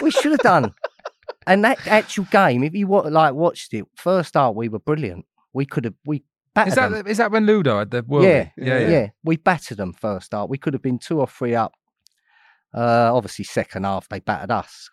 we 0.02 0.10
should 0.10 0.32
have 0.32 0.40
done. 0.40 0.74
And 1.50 1.64
that 1.64 1.85
actual 1.88 2.26
game, 2.30 2.62
if 2.62 2.75
you 2.75 2.87
like 2.87 3.35
watched 3.35 3.75
it, 3.75 3.85
first 3.97 4.35
half 4.35 4.54
we 4.54 4.69
were 4.69 4.78
brilliant. 4.78 5.26
We 5.52 5.66
could 5.66 5.85
have 5.85 5.95
we 6.07 6.23
battered 6.54 6.69
Is 6.69 6.75
that 6.76 6.90
them. 6.92 7.07
is 7.09 7.16
that 7.19 7.33
when 7.33 7.45
Ludo 7.45 7.80
had 7.80 7.90
the 7.90 8.04
world? 8.04 8.25
Yeah, 8.25 8.50
yeah, 8.57 8.78
yeah, 8.78 8.88
yeah. 8.88 9.09
We 9.25 9.37
battered 9.37 9.78
them 9.78 9.92
first 9.92 10.30
half. 10.30 10.49
We 10.49 10.59
could 10.59 10.75
have 10.75 10.83
been 10.83 11.00
two 11.00 11.19
or 11.19 11.26
three 11.26 11.57
up. 11.57 11.73
Uh, 12.73 13.11
obviously, 13.12 13.45
second 13.45 13.83
half 13.83 14.09
they 14.09 14.21
battered 14.21 14.52
us, 14.52 14.90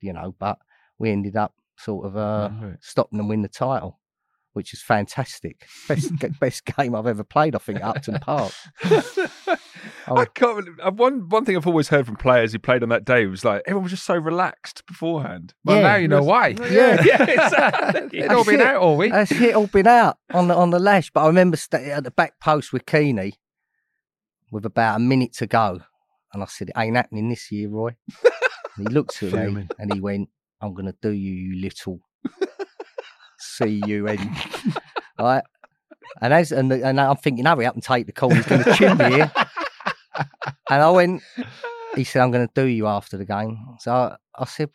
you 0.00 0.12
know, 0.12 0.36
but 0.38 0.58
we 1.00 1.10
ended 1.10 1.34
up 1.34 1.54
sort 1.76 2.06
of 2.06 2.16
uh, 2.16 2.50
it. 2.62 2.78
stopping 2.80 3.18
them 3.18 3.26
win 3.26 3.42
the 3.42 3.48
title, 3.48 3.98
which 4.54 4.72
is 4.72 4.82
fantastic. 4.82 5.66
Best 5.88 6.10
best 6.40 6.64
game 6.64 6.94
I've 6.94 7.06
ever 7.06 7.24
played. 7.24 7.54
I 7.54 7.58
think 7.58 7.78
at 7.78 7.84
Upton 7.84 8.18
Park. 8.20 8.52
I 8.84 10.24
can't. 10.34 10.56
believe- 10.64 10.80
uh, 10.82 10.90
One 10.90 11.28
one 11.28 11.44
thing 11.44 11.56
I've 11.56 11.66
always 11.66 11.88
heard 11.88 12.06
from 12.06 12.16
players 12.16 12.52
who 12.52 12.58
played 12.58 12.82
on 12.82 12.88
that 12.88 13.04
day 13.04 13.26
was 13.26 13.44
like 13.44 13.62
everyone 13.66 13.84
was 13.84 13.92
just 13.92 14.04
so 14.04 14.16
relaxed 14.16 14.84
beforehand. 14.86 15.54
Well, 15.64 15.76
Yeah. 15.76 15.82
now 15.82 15.96
you 15.96 16.08
know 16.08 16.22
why. 16.22 16.48
Yeah. 16.48 17.02
yeah, 17.04 17.22
exactly. 17.44 18.18
It'd 18.18 18.32
all 18.32 18.44
been 18.44 18.60
it. 18.60 18.66
out 18.66 18.76
all 18.76 18.96
week. 18.96 19.12
That's 19.12 19.32
it. 19.32 19.54
All 19.54 19.66
been 19.66 19.86
out 19.86 20.16
on 20.32 20.48
the 20.48 20.54
on 20.56 20.70
the 20.70 20.78
lash. 20.78 21.10
But 21.10 21.24
I 21.24 21.26
remember 21.28 21.56
staying 21.56 21.90
at 21.90 22.04
the 22.04 22.10
back 22.10 22.40
post 22.40 22.72
with 22.72 22.86
Keeney 22.86 23.34
with 24.50 24.64
about 24.64 24.96
a 24.96 24.98
minute 25.00 25.34
to 25.34 25.46
go, 25.46 25.80
and 26.32 26.42
I 26.42 26.46
said, 26.46 26.70
"It 26.70 26.74
ain't 26.78 26.96
happening 26.96 27.28
this 27.28 27.52
year, 27.52 27.68
Roy." 27.68 27.96
And 28.76 28.88
he 28.88 28.94
looked 28.94 29.22
at 29.22 29.32
me 29.52 29.66
and 29.78 29.92
he 29.92 30.00
went, 30.00 30.30
"I'm 30.60 30.72
going 30.72 30.86
to 30.86 30.96
do 31.02 31.10
you, 31.10 31.32
you 31.32 31.60
little 31.60 32.00
C 33.58 33.82
U 33.86 34.06
N." 34.08 34.36
Right. 35.18 35.42
And 36.22 36.32
as 36.32 36.52
and, 36.52 36.70
the, 36.70 36.84
and 36.86 37.00
I'm 37.00 37.16
thinking, 37.16 37.44
hurry 37.44 37.66
up 37.66 37.74
and 37.74 37.82
take 37.82 38.06
the 38.06 38.12
call. 38.12 38.30
He's 38.30 38.46
going 38.46 38.64
to 38.64 38.72
chin 38.74 38.96
me 38.96 39.10
here. 39.16 39.32
And 40.70 40.82
I 40.82 40.90
went. 40.90 41.22
He 41.94 42.04
said, 42.04 42.22
"I'm 42.22 42.30
going 42.30 42.46
to 42.46 42.52
do 42.54 42.66
you 42.66 42.86
after 42.86 43.16
the 43.16 43.24
game." 43.24 43.58
So 43.80 43.92
I, 43.92 44.16
I 44.38 44.44
said, 44.44 44.70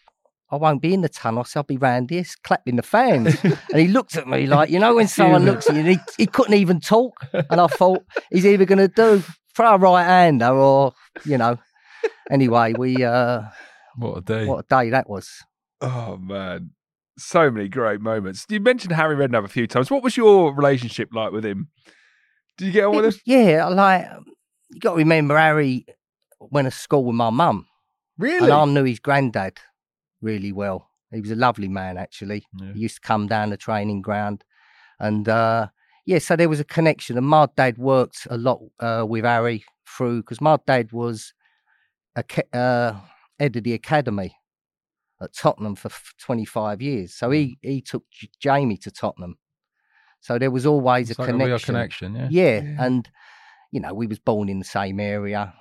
"I 0.52 0.56
won't 0.58 0.82
be 0.82 0.94
in 0.94 1.02
the 1.02 1.10
tunnel. 1.10 1.42
I 1.42 1.44
said, 1.44 1.60
I'll 1.60 1.64
be 1.64 1.78
round 1.78 2.10
here, 2.10 2.24
clapping 2.44 2.76
the 2.76 2.84
fans." 2.84 3.36
and 3.44 3.80
he 3.80 3.88
looked 3.88 4.16
at 4.16 4.28
me 4.28 4.48
like, 4.48 4.70
you 4.70 4.80
know, 4.80 4.96
when 4.96 5.08
someone 5.20 5.46
looks 5.46 5.70
at 5.70 5.76
you, 5.76 5.84
he, 5.84 5.98
he 6.18 6.28
couldn't 6.28 6.56
even 6.56 6.80
talk. 6.80 7.14
And 7.34 7.60
I 7.62 7.68
thought 7.68 8.04
he's 8.32 8.46
either 8.46 8.66
going 8.66 8.80
to 8.80 8.88
do 8.88 9.24
throw 9.56 9.76
a 9.76 9.78
right 9.78 10.04
hander 10.04 10.50
or, 10.50 10.94
you 11.26 11.38
know. 11.38 11.58
Anyway, 12.32 12.74
we 12.78 13.04
uh, 13.04 13.42
What 13.98 14.18
a 14.18 14.22
day. 14.22 14.46
what 14.46 14.66
a 14.66 14.84
day 14.84 14.90
that 14.90 15.10
was. 15.10 15.30
Oh 15.82 16.18
man, 16.18 16.72
so 17.18 17.50
many 17.52 17.70
great 17.70 18.02
moments. 18.02 18.46
You 18.50 18.60
mentioned 18.60 18.94
Harry 18.94 19.16
Redknapp 19.16 19.46
a 19.46 19.50
few 19.50 19.68
times. 19.68 19.92
What 19.92 20.04
was 20.04 20.18
your 20.18 20.54
relationship 20.54 21.10
like 21.14 21.32
with 21.32 21.46
him? 21.46 21.70
Did 22.58 22.66
you 22.66 22.72
get 22.72 22.86
on 22.86 22.94
It 22.96 23.02
with 23.02 23.16
him? 23.16 23.22
yeah, 23.26 23.68
like 23.68 24.08
you 24.72 24.80
got 24.80 24.92
to 24.92 24.98
remember 24.98 25.38
Harry 25.38 25.86
went 26.40 26.66
to 26.68 26.72
school 26.72 27.06
with 27.06 27.16
my 27.16 27.30
mum, 27.30 27.68
Really? 28.18 28.46
and 28.46 28.54
I 28.54 28.66
knew 28.66 28.84
his 28.84 29.00
granddad 29.00 29.58
really 30.22 30.52
well. 30.52 30.90
He 31.12 31.22
was 31.22 31.32
a 31.32 31.36
lovely 31.36 31.68
man, 31.68 31.98
actually. 31.98 32.46
Yeah. 32.60 32.74
He 32.74 32.80
used 32.82 32.96
to 32.96 33.02
come 33.02 33.28
down 33.28 33.52
the 33.52 33.58
training 33.58 34.02
ground, 34.02 34.44
and 35.00 35.30
uh, 35.30 35.68
yeah, 36.06 36.18
so 36.20 36.36
there 36.36 36.50
was 36.50 36.60
a 36.60 36.64
connection. 36.66 37.18
And 37.18 37.28
my 37.28 37.48
dad 37.56 37.78
worked 37.78 38.28
a 38.30 38.38
lot 38.38 38.60
uh, 38.80 39.06
with 39.08 39.24
Harry 39.24 39.64
through 39.88 40.22
because 40.24 40.42
my 40.42 40.58
dad 40.66 40.92
was 40.92 41.34
a 42.16 42.24
uh, 42.58 42.96
head 43.40 43.56
of 43.56 43.64
the 43.64 43.74
academy 43.74 44.36
at 45.24 45.34
Tottenham 45.34 45.76
for 45.76 45.88
f- 45.88 46.14
25 46.20 46.82
years. 46.82 47.14
So 47.14 47.32
he 47.32 47.58
he 47.62 47.82
took 47.82 48.04
J- 48.12 48.30
Jamie 48.40 48.78
to 48.78 48.92
Tottenham. 48.92 49.38
So 50.22 50.38
there 50.40 50.52
was 50.52 50.66
always 50.66 51.10
It's 51.10 51.20
a 51.20 51.22
like 51.22 51.30
connection. 51.32 51.50
a 51.50 51.54
real 51.54 51.60
connection, 51.60 52.16
yeah. 52.16 52.28
Yeah, 52.32 52.62
Yeah. 52.64 52.86
and 52.86 53.10
you 53.72 53.80
know, 53.82 53.94
we 53.94 54.08
was 54.08 54.20
born 54.20 54.50
in 54.50 54.60
the 54.60 54.66
same 54.66 55.00
area. 55.00 55.54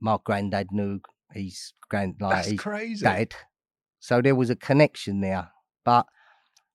My 0.00 0.18
granddad 0.24 0.72
knew 0.72 1.00
his 1.32 1.72
grand 1.88 2.16
like 2.20 2.34
That's 2.36 2.48
his 2.50 2.60
crazy. 2.60 3.04
dad, 3.04 3.34
so 4.00 4.20
there 4.20 4.34
was 4.34 4.50
a 4.50 4.56
connection 4.56 5.20
there. 5.20 5.50
But 5.84 6.06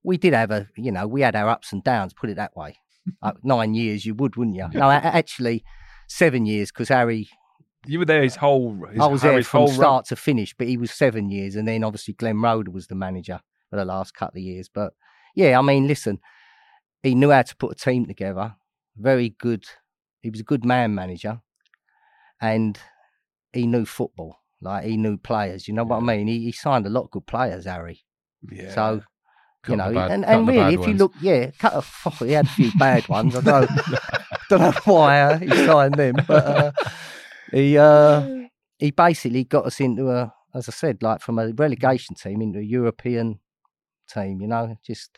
we 0.03 0.17
did 0.17 0.33
have 0.33 0.51
a, 0.51 0.67
you 0.77 0.91
know, 0.91 1.05
we 1.07 1.21
had 1.21 1.35
our 1.35 1.49
ups 1.49 1.73
and 1.73 1.83
downs. 1.83 2.13
Put 2.13 2.29
it 2.29 2.35
that 2.37 2.55
way. 2.55 2.77
uh, 3.21 3.33
nine 3.43 3.73
years, 3.73 4.05
you 4.05 4.13
would, 4.15 4.35
wouldn't 4.35 4.55
you? 4.55 4.67
No, 4.73 4.89
actually, 4.89 5.63
seven 6.07 6.45
years 6.45 6.71
because 6.71 6.89
Harry. 6.89 7.27
You 7.87 7.99
were 7.99 8.05
there 8.05 8.21
his 8.21 8.35
whole. 8.35 8.73
His, 8.91 8.99
I 8.99 9.07
was 9.07 9.21
there 9.21 9.31
Harry's 9.31 9.47
from 9.47 9.59
whole 9.59 9.67
run. 9.69 9.75
start 9.75 10.05
to 10.07 10.15
finish, 10.15 10.53
but 10.57 10.67
he 10.67 10.77
was 10.77 10.91
seven 10.91 11.29
years, 11.29 11.55
and 11.55 11.67
then 11.67 11.83
obviously 11.83 12.13
Glenn 12.13 12.41
Roeder 12.41 12.71
was 12.71 12.87
the 12.87 12.95
manager 12.95 13.39
for 13.69 13.75
the 13.75 13.85
last 13.85 14.13
couple 14.13 14.39
of 14.39 14.43
years. 14.43 14.69
But 14.73 14.93
yeah, 15.35 15.57
I 15.57 15.61
mean, 15.61 15.87
listen, 15.87 16.19
he 17.03 17.15
knew 17.15 17.31
how 17.31 17.41
to 17.43 17.55
put 17.55 17.71
a 17.71 17.75
team 17.75 18.05
together. 18.05 18.55
Very 18.95 19.29
good. 19.29 19.65
He 20.21 20.29
was 20.29 20.39
a 20.39 20.43
good 20.43 20.65
man 20.65 20.95
manager, 20.95 21.41
and 22.41 22.77
he 23.53 23.67
knew 23.67 23.85
football. 23.85 24.39
Like 24.61 24.85
he 24.85 24.97
knew 24.97 25.17
players. 25.17 25.67
You 25.67 25.73
know 25.75 25.83
what 25.83 25.97
I 25.97 25.99
mean? 26.01 26.27
He, 26.27 26.39
he 26.45 26.51
signed 26.51 26.85
a 26.85 26.89
lot 26.89 27.03
of 27.03 27.11
good 27.11 27.27
players, 27.27 27.65
Harry. 27.65 28.01
Yeah. 28.51 28.73
So 28.73 29.01
you 29.67 29.75
know, 29.75 29.93
bad- 29.93 30.11
and, 30.11 30.25
and 30.25 30.47
really, 30.47 30.59
bad 30.59 30.73
if 30.73 30.87
you 30.87 30.93
look, 30.93 31.13
yeah, 31.21 31.51
cut 31.59 31.73
off, 31.73 32.19
he 32.19 32.31
had 32.31 32.45
a 32.45 32.49
few 32.49 32.71
bad 32.79 33.07
ones. 33.09 33.35
I 33.35 33.41
don't, 33.41 33.69
don't 34.49 34.61
know 34.61 34.73
why 34.85 35.21
uh, 35.21 35.37
he 35.39 35.49
signed 35.49 35.95
them, 35.95 36.15
but 36.27 36.45
uh, 36.45 36.71
he 37.51 37.77
uh, 37.77 38.25
he 38.79 38.91
basically 38.91 39.43
got 39.43 39.65
us 39.65 39.79
into 39.79 40.09
a, 40.09 40.33
as 40.53 40.67
I 40.69 40.71
said, 40.71 41.01
like 41.01 41.21
from 41.21 41.39
a 41.39 41.51
relegation 41.53 42.15
team 42.15 42.41
into 42.41 42.59
a 42.59 42.63
European 42.63 43.39
team. 44.11 44.41
You 44.41 44.47
know, 44.47 44.75
just 44.85 45.17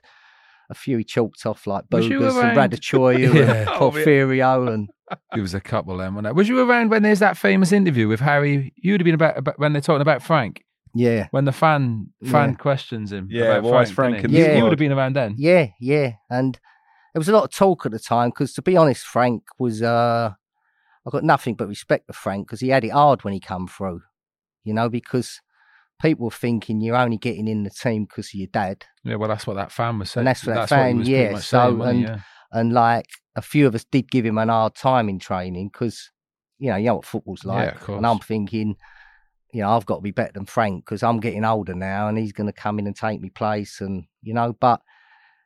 a 0.69 0.75
few 0.75 0.97
he 0.99 1.03
chalked 1.03 1.45
off 1.45 1.65
like 1.65 1.85
Was 1.91 2.07
you 2.07 2.19
Boogers 2.19 2.43
and 2.43 2.57
around- 2.57 2.71
Raducioiu 2.71 3.33
Yeah. 3.35 3.51
and 3.61 3.69
Oh. 3.69 3.91
Porfirio 3.91 4.71
and 4.73 4.89
It 5.35 5.41
was 5.41 5.53
a 5.55 5.59
couple 5.61 5.97
then, 5.97 6.13
wasn't 6.13 6.27
it? 6.27 6.35
Was 6.35 6.47
you 6.47 6.59
around 6.69 6.91
when 6.91 7.01
there's 7.01 7.19
that 7.19 7.37
famous 7.37 7.71
interview 7.71 8.07
with 8.07 8.19
Harry? 8.19 8.71
You'd 8.77 9.01
have 9.01 9.05
been 9.05 9.15
about, 9.15 9.37
about 9.37 9.57
when 9.59 9.73
they're 9.73 9.81
talking 9.81 10.01
about 10.01 10.21
Frank, 10.21 10.63
yeah, 10.93 11.27
when 11.31 11.45
the 11.45 11.51
fan 11.51 12.09
fan 12.25 12.49
Yeah. 12.51 12.55
questions 12.55 13.11
him. 13.11 13.27
Yeah, 13.31 13.55
about 13.57 13.63
why 13.63 13.81
is 13.81 13.89
Frank, 13.91 14.13
Frank 14.17 14.21
didn't 14.27 14.37
in 14.37 14.43
he? 14.43 14.51
You- 14.51 14.57
you 14.57 14.63
would 14.63 14.71
have 14.73 14.79
been 14.79 14.91
around 14.91 15.15
then. 15.15 15.33
yeah, 15.37 15.67
yeah, 15.79 16.11
and 16.29 16.53
there 17.13 17.19
was 17.19 17.29
a 17.29 17.33
lot 17.33 17.45
of 17.45 17.51
talk 17.51 17.87
at 17.87 17.91
the 17.91 17.97
time 17.99 18.29
because, 18.29 18.53
to 18.53 18.61
be 18.61 18.77
honest, 18.77 19.05
Frank 19.05 19.41
was. 19.57 19.81
uh 19.81 20.33
I 21.09 21.11
got 21.11 21.23
nothing 21.23 21.55
but 21.55 21.67
respect 21.67 22.05
for 22.05 22.13
Frank 22.13 22.47
because 22.47 22.59
he 22.59 22.69
had 22.69 22.83
it 22.83 22.89
hard 22.91 23.23
when 23.23 23.33
he 23.33 23.39
come 23.39 23.67
through. 23.67 24.01
You 24.63 24.73
know, 24.73 24.89
because 24.89 25.41
people 26.01 26.25
were 26.25 26.31
thinking 26.31 26.81
you're 26.81 26.95
only 26.95 27.17
getting 27.17 27.47
in 27.47 27.63
the 27.63 27.71
team 27.71 28.05
because 28.05 28.27
of 28.27 28.35
your 28.35 28.47
dad, 28.47 28.85
Yeah, 29.03 29.15
well, 29.15 29.27
that's 29.29 29.47
what 29.47 29.55
that 29.55 29.71
fan 29.71 29.97
was 29.97 30.11
saying. 30.11 30.21
And 30.21 30.27
that's 30.27 30.45
what 30.45 30.53
that 30.53 30.59
what 30.61 30.69
he 30.69 30.75
fan- 30.75 30.97
was 30.99 31.07
yeah, 31.09 31.37
so, 31.39 31.79
saying, 31.79 31.81
and- 31.81 32.01
yeah. 32.01 32.19
and 32.51 32.73
like 32.73 33.07
a 33.35 33.41
few 33.41 33.65
of 33.65 33.73
us 33.73 33.85
did 33.85 34.11
give 34.11 34.25
him 34.25 34.37
an 34.37 34.49
hard 34.49 34.75
time 34.75 35.09
in 35.09 35.17
training 35.19 35.69
because 35.73 36.11
you 36.59 36.69
know 36.69 36.75
you 36.75 36.85
know 36.85 36.95
what 36.95 37.05
football's 37.05 37.43
Yeah, 37.43 37.51
like, 37.51 37.81
of 37.89 37.97
and 37.97 38.05
I'm 38.05 38.19
thinking. 38.19 38.75
You 39.51 39.61
know, 39.61 39.71
I've 39.71 39.87
got 39.87 39.95
to 39.95 40.01
be 40.01 40.11
better 40.11 40.33
than 40.33 40.45
Frank 40.45 40.85
because 40.85 41.01
I'm 41.01 41.19
getting 41.19 41.43
older 41.43 41.73
now, 41.73 42.07
and 42.07 42.19
he's 42.19 42.33
going 42.33 42.45
to 42.45 42.53
come 42.53 42.77
in 42.77 42.85
and 42.85 42.95
take 42.95 43.19
me 43.19 43.31
place, 43.31 43.81
and 43.81 44.05
you 44.21 44.31
know. 44.31 44.53
But 44.53 44.79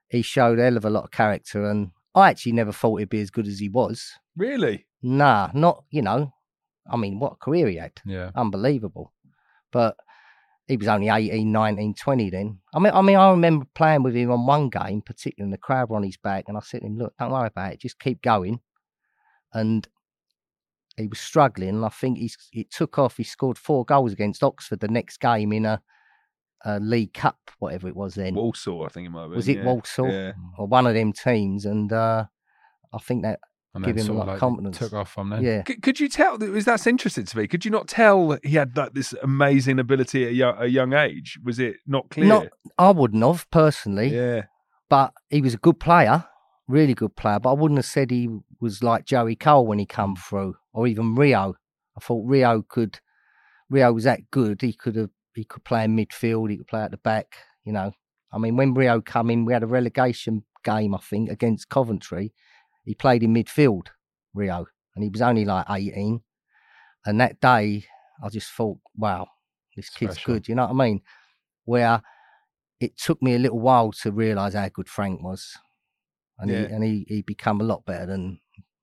he 0.09 0.21
showed 0.21 0.59
a 0.59 0.63
hell 0.63 0.75
of 0.75 0.83
a 0.83 0.89
lot 0.89 1.05
of 1.05 1.11
character, 1.11 1.69
and 1.69 1.91
I 2.13 2.29
actually 2.29 2.51
never 2.51 2.73
thought 2.73 2.97
he'd 2.97 3.07
be 3.07 3.21
as 3.21 3.31
good 3.31 3.47
as 3.47 3.59
he 3.59 3.69
was. 3.69 4.11
Really? 4.35 4.85
Nah, 5.01 5.49
not 5.53 5.83
you 5.89 6.01
know. 6.01 6.33
I 6.89 6.97
mean, 6.97 7.19
what 7.19 7.39
career 7.39 7.67
he 7.67 7.77
had! 7.77 7.93
Yeah. 8.05 8.31
Unbelievable. 8.35 9.13
But 9.71 9.95
he 10.67 10.77
was 10.77 10.87
only 10.87 11.09
18, 11.09 11.51
19, 11.51 11.93
20 11.95 12.29
then. 12.29 12.59
I 12.73 12.79
mean, 12.79 12.93
I 12.93 13.01
mean, 13.01 13.15
I 13.17 13.31
remember 13.31 13.65
playing 13.75 14.03
with 14.03 14.15
him 14.15 14.31
on 14.31 14.45
one 14.45 14.69
game, 14.69 15.01
particularly, 15.01 15.47
and 15.47 15.53
the 15.53 15.57
crowd 15.57 15.89
were 15.89 15.97
on 15.97 16.03
his 16.03 16.17
back, 16.17 16.45
and 16.47 16.55
I 16.57 16.61
said 16.61 16.81
to 16.81 16.87
him, 16.87 16.97
"Look, 16.97 17.13
don't 17.19 17.31
worry 17.31 17.47
about 17.47 17.73
it. 17.73 17.81
Just 17.81 17.99
keep 17.99 18.21
going." 18.21 18.59
And 19.53 19.87
he 20.97 21.07
was 21.07 21.19
struggling, 21.19 21.69
and 21.69 21.85
I 21.85 21.89
think 21.89 22.17
he's 22.17 22.37
it 22.53 22.71
took 22.71 22.97
off. 22.99 23.17
He 23.17 23.23
scored 23.23 23.57
four 23.57 23.83
goals 23.85 24.13
against 24.13 24.43
Oxford 24.43 24.79
the 24.79 24.87
next 24.87 25.19
game 25.19 25.51
in 25.53 25.65
a 25.65 25.81
uh, 26.65 26.79
League 26.81 27.13
Cup, 27.13 27.39
whatever 27.59 27.87
it 27.87 27.95
was 27.95 28.15
then. 28.15 28.35
Walsall, 28.35 28.85
I 28.85 28.89
think 28.89 29.07
it 29.07 29.09
might 29.09 29.21
have 29.21 29.29
been. 29.31 29.35
was 29.37 29.49
it 29.49 29.57
yeah. 29.57 29.65
Walsall 29.65 30.09
Yeah. 30.09 30.31
or 30.57 30.67
one 30.67 30.87
of 30.87 30.93
them 30.93 31.11
teams? 31.13 31.65
And 31.65 31.91
uh, 31.91 32.25
I 32.93 32.97
think 32.99 33.23
that 33.23 33.39
And 33.75 33.83
Give 33.83 33.95
him 33.95 34.03
a 34.03 34.05
sort 34.05 34.17
of 34.17 34.21
of 34.21 34.27
like 34.27 34.39
confidence. 34.39 34.77
Took 34.77 34.93
off 34.93 35.11
from 35.11 35.31
then. 35.31 35.41
yeah, 35.41 35.63
C- 35.67 35.77
Could 35.77 35.99
you 35.99 36.07
tell? 36.07 36.41
Is 36.41 36.65
that's 36.65 36.85
interesting 36.85 37.25
to 37.25 37.37
me? 37.37 37.47
Could 37.47 37.65
you 37.65 37.71
not 37.71 37.87
tell 37.87 38.37
he 38.43 38.55
had 38.55 38.77
like 38.77 38.93
this 38.93 39.13
amazing 39.23 39.79
ability 39.79 40.25
at 40.25 40.29
a 40.29 40.33
young, 40.33 40.55
a 40.59 40.67
young 40.67 40.93
age? 40.93 41.39
Was 41.43 41.57
it 41.57 41.77
not 41.87 42.09
clear? 42.11 42.27
not 42.27 42.47
I 42.77 42.91
wouldn't 42.91 43.23
have 43.23 43.49
personally, 43.49 44.09
yeah. 44.09 44.43
but 44.89 45.13
he 45.31 45.41
was 45.41 45.55
a 45.55 45.57
good 45.57 45.79
player, 45.79 46.25
really 46.67 46.93
good 46.93 47.15
player. 47.15 47.39
But 47.39 47.49
I 47.49 47.53
wouldn't 47.53 47.79
have 47.79 47.85
said 47.85 48.11
he 48.11 48.29
was 48.59 48.83
like 48.83 49.05
Joey 49.05 49.35
Cole 49.35 49.65
when 49.65 49.79
he 49.79 49.87
come 49.87 50.15
through, 50.15 50.55
or 50.71 50.85
even 50.85 51.15
Rio. 51.15 51.55
I 51.97 51.99
thought 51.99 52.27
Rio 52.27 52.61
could. 52.61 52.99
Rio 53.71 53.91
was 53.91 54.03
that 54.03 54.29
good. 54.29 54.61
He 54.61 54.73
could 54.73 54.95
have. 54.95 55.09
He 55.33 55.45
could 55.45 55.63
play 55.63 55.83
in 55.83 55.97
midfield. 55.97 56.51
He 56.51 56.57
could 56.57 56.67
play 56.67 56.81
at 56.81 56.91
the 56.91 56.97
back. 56.97 57.37
You 57.63 57.73
know, 57.73 57.91
I 58.31 58.37
mean, 58.37 58.55
when 58.55 58.75
Rio 58.75 59.01
come 59.01 59.31
in, 59.31 59.45
we 59.45 59.53
had 59.53 59.63
a 59.63 59.67
relegation 59.67 60.43
game, 60.63 60.93
I 60.93 60.99
think, 60.99 61.31
against 61.31 61.69
Coventry. 61.69 62.33
He 62.83 62.95
played 62.95 63.23
in 63.23 63.33
midfield, 63.33 63.87
Rio, 64.33 64.65
and 64.95 65.03
he 65.03 65.09
was 65.09 65.21
only 65.21 65.45
like 65.45 65.65
eighteen. 65.69 66.21
And 67.05 67.19
that 67.21 67.39
day, 67.41 67.83
I 68.23 68.29
just 68.29 68.49
thought, 68.51 68.77
wow, 68.95 69.27
this 69.75 69.89
kid's 69.89 70.13
Special. 70.15 70.33
good. 70.35 70.47
You 70.47 70.55
know 70.55 70.63
what 70.67 70.71
I 70.83 70.87
mean? 70.87 71.01
Where 71.65 72.01
it 72.79 72.97
took 72.97 73.21
me 73.21 73.35
a 73.35 73.39
little 73.39 73.59
while 73.59 73.91
to 73.91 74.11
realise 74.11 74.53
how 74.53 74.67
good 74.69 74.89
Frank 74.89 75.21
was, 75.23 75.53
and 76.39 76.49
Yeah. 76.51 76.59
he 76.67 76.73
and 76.73 76.83
he 76.83 77.05
he 77.07 77.21
become 77.21 77.61
a 77.61 77.63
lot 77.65 77.85
better 77.85 78.05
than 78.05 78.39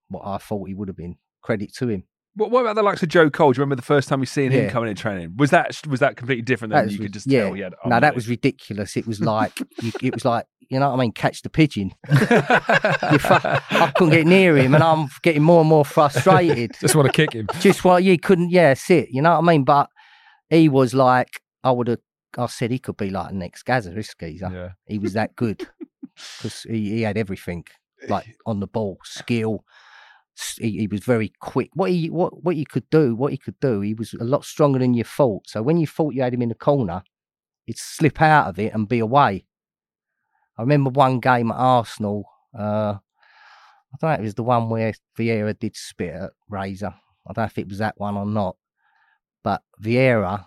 what 0.08 0.22
I 0.26 0.38
thought 0.38 0.68
he 0.68 0.74
would 0.74 0.88
have 0.88 0.96
been. 0.96 1.16
Credit 1.42 1.72
to 1.76 1.88
him. 1.88 2.04
What, 2.34 2.50
what 2.50 2.60
about 2.60 2.76
the 2.76 2.82
likes 2.82 3.02
of 3.02 3.08
Joe 3.08 3.28
Cole? 3.30 3.52
Do 3.52 3.58
you 3.58 3.62
remember 3.62 3.76
the 3.76 3.82
first 3.82 4.08
time 4.08 4.20
you 4.20 4.26
seen 4.26 4.50
him 4.52 4.64
Yeah. 4.64 4.70
coming 4.70 4.88
in 4.90 4.96
training? 4.96 5.34
Was 5.36 5.50
that 5.50 5.80
was 5.86 6.00
that 6.00 6.16
completely 6.16 6.42
different? 6.42 6.72
That 6.72 6.90
you 6.90 6.98
was 6.98 7.06
could 7.06 7.12
just 7.12 7.26
yeah. 7.26 7.44
tell 7.44 7.54
he 7.54 7.62
had. 7.62 7.74
no, 7.86 7.98
that 8.00 8.14
was 8.14 8.28
ridiculous. 8.28 8.96
It 8.96 9.06
was 9.06 9.20
like 9.20 9.58
you, 9.82 9.92
it 10.02 10.14
was 10.14 10.24
like 10.24 10.46
you 10.70 10.78
know 10.78 10.88
what 10.88 10.98
I 10.98 11.00
mean. 11.00 11.12
Catch 11.12 11.42
the 11.42 11.50
pigeon. 11.50 11.92
I 12.08 13.92
couldn't 13.96 14.14
get 14.14 14.26
near 14.26 14.56
him, 14.56 14.74
and 14.74 14.84
I'm 14.84 15.08
getting 15.22 15.42
more 15.42 15.60
and 15.60 15.68
more 15.68 15.84
frustrated. 15.84 16.76
Just 16.80 16.94
want 16.94 17.06
to 17.06 17.12
kick 17.12 17.32
him. 17.32 17.48
Just 17.58 17.84
want 17.84 18.04
you 18.04 18.16
couldn't, 18.18 18.50
yeah, 18.50 18.74
sit. 18.74 19.10
You 19.10 19.20
know 19.20 19.32
what 19.32 19.38
I 19.38 19.52
mean? 19.52 19.64
But 19.64 19.90
he 20.48 20.68
was 20.68 20.94
like, 20.94 21.40
I 21.64 21.72
would 21.72 21.88
have. 21.88 21.98
I 22.38 22.46
said 22.46 22.70
he 22.70 22.78
could 22.78 22.96
be 22.96 23.10
like 23.10 23.30
the 23.30 23.34
next 23.34 23.64
Gazza, 23.64 23.90
this 23.90 24.14
geezer. 24.14 24.48
Yeah. 24.52 24.68
He 24.86 24.98
was 24.98 25.14
that 25.14 25.34
good 25.34 25.66
because 26.38 26.62
he, 26.62 26.90
he 26.90 27.02
had 27.02 27.18
everything, 27.18 27.64
eh, 28.02 28.06
like 28.08 28.36
on 28.46 28.60
the 28.60 28.68
ball, 28.68 28.98
skill. 29.02 29.64
He, 30.56 30.78
he 30.78 30.86
was 30.86 31.02
very 31.02 31.32
quick. 31.40 31.70
What 31.74 31.90
he 31.90 32.08
what 32.10 32.44
what 32.44 32.54
he 32.54 32.64
could 32.64 32.88
do, 32.90 33.16
what 33.16 33.32
he 33.32 33.38
could 33.38 33.58
do, 33.60 33.80
he 33.80 33.94
was 33.94 34.14
a 34.14 34.22
lot 34.22 34.44
stronger 34.44 34.78
than 34.78 34.94
you 34.94 35.02
thought. 35.02 35.48
So 35.48 35.62
when 35.62 35.78
you 35.78 35.88
thought 35.88 36.14
you 36.14 36.22
had 36.22 36.32
him 36.32 36.42
in 36.42 36.48
the 36.50 36.54
corner, 36.54 37.02
he'd 37.66 37.76
slip 37.76 38.22
out 38.22 38.46
of 38.46 38.60
it 38.60 38.72
and 38.72 38.88
be 38.88 39.00
away. 39.00 39.46
I 40.60 40.62
remember 40.62 40.90
one 40.90 41.20
game 41.20 41.50
at 41.50 41.56
Arsenal. 41.56 42.28
Uh, 42.56 42.96
I 42.98 43.96
don't 43.98 44.10
know 44.10 44.14
if 44.14 44.20
it 44.20 44.24
was 44.24 44.34
the 44.34 44.42
one 44.42 44.68
where 44.68 44.92
Vieira 45.18 45.58
did 45.58 45.74
spit 45.74 46.14
at 46.14 46.30
Razor. 46.50 46.92
I 47.26 47.32
don't 47.32 47.38
know 47.38 47.44
if 47.44 47.56
it 47.56 47.66
was 47.66 47.78
that 47.78 47.94
one 47.96 48.14
or 48.18 48.26
not. 48.26 48.56
But 49.42 49.62
Vieira 49.82 50.44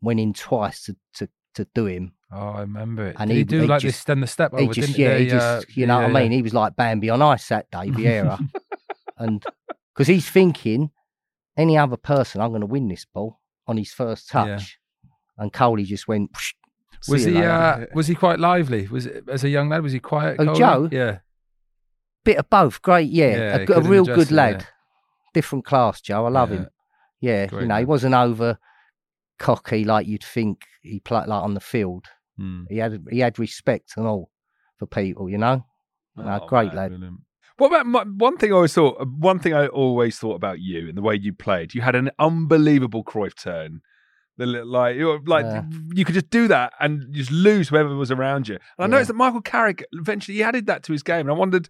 went 0.00 0.20
in 0.20 0.32
twice 0.32 0.84
to, 0.84 0.96
to, 1.16 1.28
to 1.56 1.66
do 1.74 1.84
him. 1.84 2.14
Oh, 2.32 2.48
I 2.48 2.60
remember 2.62 3.08
it. 3.08 3.16
And 3.18 3.28
Did 3.28 3.34
he, 3.34 3.40
he- 3.40 3.44
do 3.44 3.60
he 3.60 3.66
like 3.66 3.82
just- 3.82 3.98
this? 3.98 4.04
Then 4.04 4.20
the 4.20 4.26
step 4.26 4.54
over, 4.54 4.62
he 4.62 4.68
just, 4.68 4.94
didn't 4.94 4.98
yeah, 4.98 5.18
he 5.18 5.28
just, 5.28 5.46
uh, 5.46 5.60
you 5.74 5.86
know 5.86 6.00
yeah, 6.00 6.06
what 6.06 6.16
I 6.16 6.22
mean? 6.22 6.32
yeah. 6.32 6.36
He 6.36 6.42
was 6.42 6.54
like 6.54 6.74
Bambi 6.74 7.10
on 7.10 7.20
ice 7.20 7.46
that 7.48 7.70
day, 7.70 7.90
Vieira. 7.90 8.40
and 9.18 9.44
because 9.92 10.06
he's 10.08 10.30
thinking, 10.30 10.92
any 11.58 11.76
other 11.76 11.98
person, 11.98 12.40
I'm 12.40 12.52
going 12.52 12.62
to 12.62 12.66
win 12.66 12.88
this 12.88 13.04
ball 13.04 13.38
on 13.66 13.76
his 13.76 13.92
first 13.92 14.30
touch. 14.30 14.48
Yeah. 15.04 15.10
And 15.36 15.52
Coley 15.52 15.84
just 15.84 16.08
went, 16.08 16.32
"Psh, 16.32 16.54
see 17.04 17.12
Was 17.12 17.24
he? 17.24 17.32
later." 17.32 17.48
Uh, 17.50 17.86
was 17.94 18.06
he 18.06 18.14
quite 18.14 18.38
lively? 18.38 18.86
Was 18.88 19.06
as 19.06 19.44
a 19.44 19.48
young 19.48 19.68
lad? 19.68 19.82
Was 19.82 19.92
he 19.92 20.00
quiet? 20.00 20.36
Oh? 20.38 20.54
Joe? 20.54 20.88
Yeah. 20.90 21.18
bit 22.24 22.38
of 22.38 22.48
both. 22.48 22.80
Great, 22.82 23.10
yeah. 23.10 23.56
Yeah, 23.58 23.66
a, 23.68 23.72
a 23.78 23.80
real 23.82 24.04
good 24.04 24.30
lad. 24.30 24.60
yeah. 24.62 24.66
Different 25.34 25.64
class, 25.64 26.00
Joe. 26.00 26.24
I 26.26 26.30
love 26.30 26.50
Yeah. 26.50 26.56
him. 26.56 26.68
Yeah, 27.20 27.46
Great 27.46 27.62
you 27.62 27.68
know, 27.68 27.76
he 27.78 27.84
wasn't 27.84 28.14
over 28.14 28.58
cocky 29.38 29.84
like 29.84 30.06
you'd 30.06 30.22
think 30.24 30.62
he 30.82 31.00
played 31.00 31.26
like 31.26 31.42
on 31.42 31.54
the 31.54 31.60
field. 31.60 32.06
Hmm. 32.38 32.64
He 32.68 32.78
had 32.78 33.04
he 33.10 33.18
had 33.20 33.38
respect 33.38 33.92
and 33.96 34.06
all 34.06 34.30
for 34.78 34.86
people, 34.86 35.28
you 35.28 35.38
know. 35.38 35.64
No, 36.16 36.40
Oh, 36.42 36.46
great 36.46 36.68
man. 36.68 36.76
lad. 36.76 36.88
Brilliant. 36.90 37.20
What 37.56 37.68
about 37.68 37.86
my, 37.86 38.02
one 38.04 38.36
thing 38.36 38.52
I 38.52 38.56
always 38.56 38.72
thought? 38.74 39.00
uh, 39.00 39.04
One 39.04 39.38
thing 39.38 39.54
I 39.54 39.66
always 39.68 40.18
thought 40.18 40.34
about 40.34 40.60
you 40.60 40.88
and 40.88 40.96
the 40.98 41.02
way 41.02 41.14
you 41.14 41.32
played. 41.32 41.72
You 41.74 41.82
had 41.82 41.94
an 41.94 42.10
unbelievable 42.18 43.04
Cruyff 43.04 43.34
turn. 43.36 43.80
The 44.36 44.46
li- 44.46 44.62
like, 44.62 44.96
you 44.96 45.06
were- 45.06 45.20
like 45.26 45.44
Yeah. 45.44 45.64
you 45.94 46.04
could 46.04 46.14
just 46.14 46.30
do 46.30 46.48
that 46.48 46.72
and 46.80 47.12
just 47.14 47.30
lose 47.30 47.68
whoever 47.68 47.94
was 47.94 48.10
around 48.10 48.48
you. 48.48 48.54
And 48.56 48.62
I 48.78 48.82
Yeah. 48.84 48.86
noticed 48.88 49.08
that 49.08 49.14
Michael 49.14 49.40
Carrick 49.42 49.84
eventually 49.92 50.36
he 50.38 50.42
added 50.42 50.66
that 50.66 50.82
to 50.84 50.92
his 50.92 51.02
game, 51.04 51.20
and 51.20 51.30
I 51.30 51.34
wondered, 51.34 51.68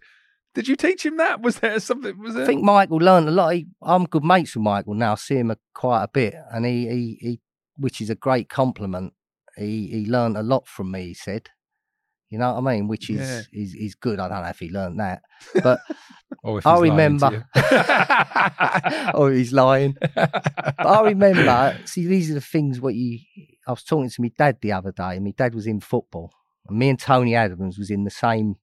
did 0.55 0.67
you 0.67 0.75
teach 0.75 1.05
him 1.05 1.17
that? 1.17 1.41
Was 1.41 1.59
there 1.59 1.79
something? 1.79 2.17
Was 2.17 2.33
there? 2.33 2.43
I 2.43 2.45
think 2.47 2.63
Michael 2.63 2.97
learned 2.97 3.27
a 3.27 3.31
lot. 3.31 3.49
He, 3.53 3.67
I'm 3.81 4.05
good 4.05 4.23
mates 4.23 4.55
with 4.55 4.63
Michael 4.63 4.93
now. 4.95 5.11
I 5.11 5.15
see 5.15 5.35
him 5.37 5.51
a, 5.51 5.57
quite 5.73 6.03
a 6.03 6.07
bit, 6.07 6.33
and 6.51 6.65
he, 6.65 6.87
he, 6.87 7.17
he, 7.21 7.41
which 7.77 7.99
is 8.01 8.09
a 8.09 8.15
great 8.15 8.47
compliment. 8.49 9.13
He 9.57 9.87
he 9.87 10.05
learned 10.09 10.35
a 10.37 10.43
lot 10.43 10.67
from 10.67 10.91
me. 10.91 11.07
He 11.07 11.13
said, 11.13 11.49
you 12.29 12.37
know 12.39 12.53
what 12.53 12.67
I 12.71 12.75
mean, 12.75 12.87
which 12.87 13.09
is 13.09 13.19
Yeah. 13.19 13.41
is, 13.61 13.73
is 13.75 13.95
good. 13.95 14.19
I 14.19 14.27
don't 14.27 14.41
know 14.43 14.49
if 14.49 14.59
he 14.59 14.69
learned 14.69 14.99
that, 14.99 15.21
but 15.63 15.79
Oh, 16.43 16.57
if 16.57 16.65
I 16.65 16.71
he's 16.71 16.89
lying 16.89 17.17
to 17.19 17.25
remember. 17.25 17.47
oh, 19.13 19.27
he's 19.33 19.53
lying. 19.53 19.95
But 20.15 20.79
I 20.85 21.01
remember. 21.03 21.77
See, 21.85 22.05
these 22.07 22.31
are 22.31 22.35
the 22.35 22.41
things. 22.41 22.81
What 22.81 22.95
you. 22.95 23.19
I 23.67 23.71
was 23.71 23.83
talking 23.83 24.09
to 24.09 24.21
my 24.21 24.31
dad 24.37 24.57
the 24.61 24.71
other 24.73 24.91
day, 24.91 25.15
and 25.15 25.23
my 25.25 25.31
dad 25.37 25.55
was 25.55 25.67
in 25.67 25.79
football, 25.81 26.31
and 26.67 26.77
me 26.77 26.89
and 26.89 26.99
Tony 26.99 27.35
Adams 27.35 27.77
was 27.77 27.89
in 27.89 28.03
the 28.03 28.11
same. 28.11 28.55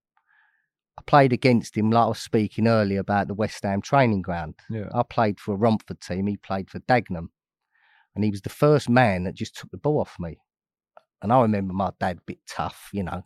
I 0.98 1.02
played 1.06 1.32
against 1.32 1.76
him, 1.76 1.90
like 1.90 2.04
I 2.04 2.08
was 2.08 2.18
speaking 2.18 2.66
earlier 2.68 3.00
about 3.00 3.26
the 3.28 3.34
West 3.34 3.62
Ham 3.62 3.80
training 3.80 4.22
ground. 4.22 4.54
Yeah. 4.68 4.88
I 4.94 5.02
played 5.02 5.40
for 5.40 5.54
a 5.54 5.56
Romford 5.56 6.00
team. 6.00 6.26
He 6.26 6.36
played 6.36 6.68
for 6.70 6.80
Dagenham, 6.80 7.28
and 8.14 8.24
he 8.24 8.30
was 8.30 8.42
the 8.42 8.50
first 8.50 8.88
man 8.88 9.24
that 9.24 9.34
just 9.34 9.56
took 9.56 9.70
the 9.70 9.78
ball 9.78 10.00
off 10.00 10.16
me. 10.20 10.38
And 11.22 11.32
I 11.32 11.40
remember 11.42 11.72
my 11.72 11.92
dad, 11.98 12.18
a 12.18 12.22
bit 12.26 12.38
tough, 12.48 12.90
you 12.92 13.04
know. 13.04 13.22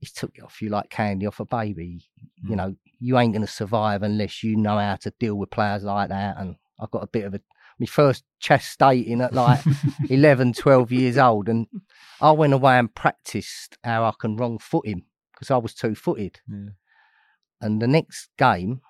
He 0.00 0.06
took 0.06 0.32
it 0.36 0.42
off 0.42 0.60
you 0.62 0.70
like 0.70 0.88
candy 0.90 1.26
off 1.26 1.40
a 1.40 1.44
baby. 1.44 2.02
You 2.42 2.50
Mm. 2.50 2.56
know, 2.56 2.76
you 2.98 3.18
ain't 3.18 3.32
going 3.34 3.46
to 3.46 3.52
survive 3.52 4.02
unless 4.02 4.42
you 4.42 4.56
know 4.56 4.78
how 4.78 4.96
to 4.96 5.10
deal 5.18 5.34
with 5.36 5.50
players 5.50 5.84
like 5.84 6.08
that. 6.08 6.36
And 6.38 6.56
I 6.80 6.86
got 6.90 7.02
a 7.02 7.06
bit 7.06 7.24
of 7.24 7.34
a 7.34 7.40
my 7.78 7.86
first 7.86 8.24
chest 8.40 8.70
stating 8.70 9.20
at 9.22 9.32
like 9.32 9.60
11, 10.10 10.52
12 10.52 10.92
years 10.92 11.16
old, 11.16 11.48
and 11.48 11.66
I 12.20 12.30
went 12.32 12.52
away 12.52 12.78
and 12.78 12.94
practiced 12.94 13.78
how 13.82 14.04
I 14.04 14.12
can 14.18 14.36
wrong 14.36 14.58
foot 14.58 14.86
him 14.86 15.04
because 15.32 15.50
I 15.50 15.56
was 15.56 15.74
two 15.74 15.94
footed. 15.94 16.40
Yeah. 16.46 16.70
And 17.62 17.80
the 17.80 17.86
next 17.88 18.28
game, 18.38 18.80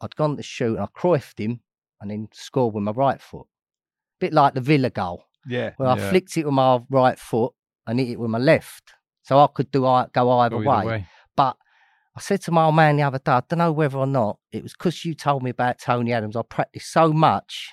I'd 0.00 0.16
gone 0.16 0.36
to 0.36 0.42
shoot 0.42 0.76
and 0.76 0.80
I 0.84 0.86
croifed 0.98 1.38
him 1.38 1.60
and 2.00 2.10
then 2.10 2.28
scored 2.32 2.74
with 2.74 2.84
my 2.84 2.92
right 2.92 3.20
foot. 3.20 3.46
Bit 4.18 4.32
like 4.32 4.54
the 4.54 4.60
Villa 4.62 4.90
goal, 4.90 5.24
yeah, 5.46 5.72
where 5.76 5.88
I 5.88 5.96
flicked 6.10 6.36
it 6.36 6.44
with 6.44 6.54
my 6.54 6.80
right 6.90 7.18
foot 7.18 7.52
and 7.86 7.98
hit 7.98 8.10
it 8.10 8.18
with 8.20 8.30
my 8.30 8.38
left. 8.38 8.94
So 9.22 9.38
I 9.38 9.46
could 9.54 9.70
do 9.70 9.86
I 9.86 10.06
go 10.12 10.30
either 10.38 10.56
Go 10.56 10.70
either 10.70 10.86
way. 10.86 10.92
way. 10.98 11.06
But 11.36 11.56
I 12.16 12.20
said 12.20 12.42
to 12.42 12.50
my 12.50 12.64
old 12.66 12.74
man 12.74 12.96
the 12.96 13.02
other 13.04 13.18
day, 13.18 13.32
I 13.32 13.42
don't 13.48 13.58
know 13.58 13.72
whether 13.72 13.96
or 13.98 14.06
not 14.06 14.38
it 14.50 14.62
was 14.62 14.72
because 14.72 15.04
you 15.04 15.14
told 15.14 15.42
me 15.42 15.50
about 15.50 15.78
Tony 15.78 16.12
Adams. 16.12 16.36
I 16.36 16.42
practiced 16.42 16.92
so 16.92 17.12
much 17.12 17.70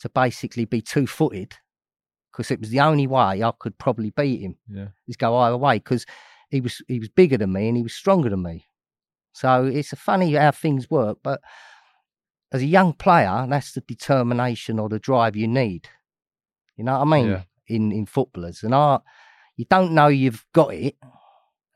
to 0.00 0.08
basically 0.08 0.64
be 0.64 0.80
two 0.80 1.06
footed 1.06 1.56
because 2.32 2.50
it 2.50 2.60
was 2.60 2.70
the 2.70 2.80
only 2.80 3.06
way 3.06 3.42
I 3.42 3.52
could 3.58 3.78
probably 3.78 4.10
beat 4.10 4.40
him 4.40 4.56
Yeah. 4.68 4.88
is 5.06 5.16
go 5.16 5.36
either 5.36 5.56
way 5.56 5.76
because 5.78 6.06
he 6.50 6.60
was 6.60 6.82
he 6.88 6.98
was 6.98 7.08
bigger 7.08 7.36
than 7.38 7.52
me 7.52 7.68
and 7.68 7.76
he 7.76 7.82
was 7.82 7.94
stronger 7.94 8.30
than 8.30 8.42
me. 8.42 8.66
So 9.32 9.64
it's 9.64 9.92
a 9.92 9.96
funny 9.96 10.34
how 10.34 10.52
things 10.52 10.88
work, 10.90 11.18
but 11.22 11.40
as 12.52 12.62
a 12.62 12.66
young 12.66 12.92
player, 12.92 13.46
that's 13.48 13.72
the 13.72 13.80
determination 13.80 14.78
or 14.78 14.88
the 14.88 15.00
drive 15.00 15.34
you 15.34 15.48
need. 15.48 15.88
You 16.76 16.84
know 16.84 16.98
what 17.00 17.08
I 17.08 17.10
mean? 17.10 17.30
Yeah. 17.30 17.42
In 17.66 17.90
in 17.92 18.06
footballers, 18.06 18.62
and 18.62 18.74
I, 18.74 19.00
you 19.56 19.64
don't 19.70 19.92
know 19.92 20.08
you've 20.08 20.44
got 20.52 20.74
it 20.74 20.96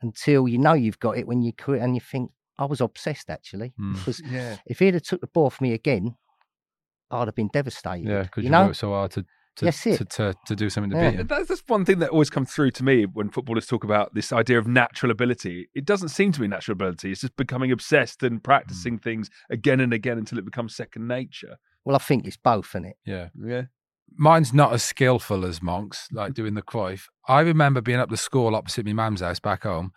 until 0.01 0.47
you 0.47 0.57
know 0.57 0.73
you've 0.73 0.99
got 0.99 1.17
it 1.17 1.27
when 1.27 1.41
you 1.41 1.51
quit 1.53 1.81
and 1.81 1.95
you 1.95 2.01
think 2.01 2.31
I 2.57 2.65
was 2.65 2.81
obsessed 2.81 3.29
actually 3.29 3.73
Mm. 3.79 3.93
because 3.95 4.21
yeah. 4.29 4.57
if 4.65 4.79
he'd 4.79 4.93
have 4.93 5.03
took 5.03 5.21
the 5.21 5.27
ball 5.27 5.49
from 5.49 5.67
me 5.67 5.73
again, 5.73 6.15
I'd 7.11 7.27
have 7.27 7.35
been 7.35 7.49
devastated. 7.51 8.07
Yeah, 8.09 8.23
because 8.23 8.43
you 8.43 8.47
you, 8.47 8.51
know, 8.51 8.65
worked 8.67 8.77
so 8.77 8.89
hard 8.91 9.11
to 9.11 9.25
to, 9.55 9.65
That's 9.65 9.85
it. 9.87 9.97
to, 9.97 10.05
to, 10.05 10.35
to 10.45 10.55
do 10.55 10.69
something 10.69 10.91
to 10.91 10.95
Yeah. 10.97 11.09
beat 11.11 11.19
him. 11.19 11.27
That's, 11.27 11.49
that's 11.49 11.63
one 11.67 11.83
thing 11.83 11.99
that 11.99 12.11
always 12.11 12.29
comes 12.29 12.49
through 12.49 12.71
to 12.71 12.83
me 12.83 13.03
when 13.05 13.29
footballers 13.29 13.67
talk 13.67 13.83
about 13.83 14.13
this 14.13 14.31
idea 14.31 14.57
of 14.57 14.67
natural 14.67 15.11
ability. 15.11 15.67
It 15.75 15.83
doesn't 15.83 16.09
seem 16.09 16.31
to 16.33 16.39
be 16.39 16.47
natural 16.47 16.73
ability. 16.73 17.11
It's 17.11 17.19
just 17.21 17.35
becoming 17.35 17.69
obsessed 17.69 18.23
and 18.23 18.41
practicing 18.41 18.99
things 18.99 19.29
again 19.49 19.81
and 19.81 19.91
again 19.91 20.17
until 20.17 20.37
it 20.37 20.45
becomes 20.45 20.75
second 20.75 21.09
nature. 21.09 21.57
well, 21.83 21.95
I 21.97 21.99
think 21.99 22.25
it's 22.25 22.37
both, 22.37 22.69
isn't 22.71 22.85
it? 22.85 22.95
Yeah. 23.05 23.29
Yeah. 23.37 23.63
Mine's 24.17 24.53
not 24.53 24.73
as 24.73 24.83
skillful 24.83 25.45
as 25.45 25.61
Monk's, 25.61 26.07
like 26.11 26.33
doing 26.33 26.53
the 26.53 26.61
Cruyff. 26.61 27.03
I 27.27 27.41
remember 27.41 27.81
being 27.81 27.99
up 27.99 28.09
the 28.09 28.17
school 28.17 28.55
opposite 28.55 28.85
my 28.85 28.93
mum's 28.93 29.21
house 29.21 29.39
back 29.39 29.63
home, 29.63 29.91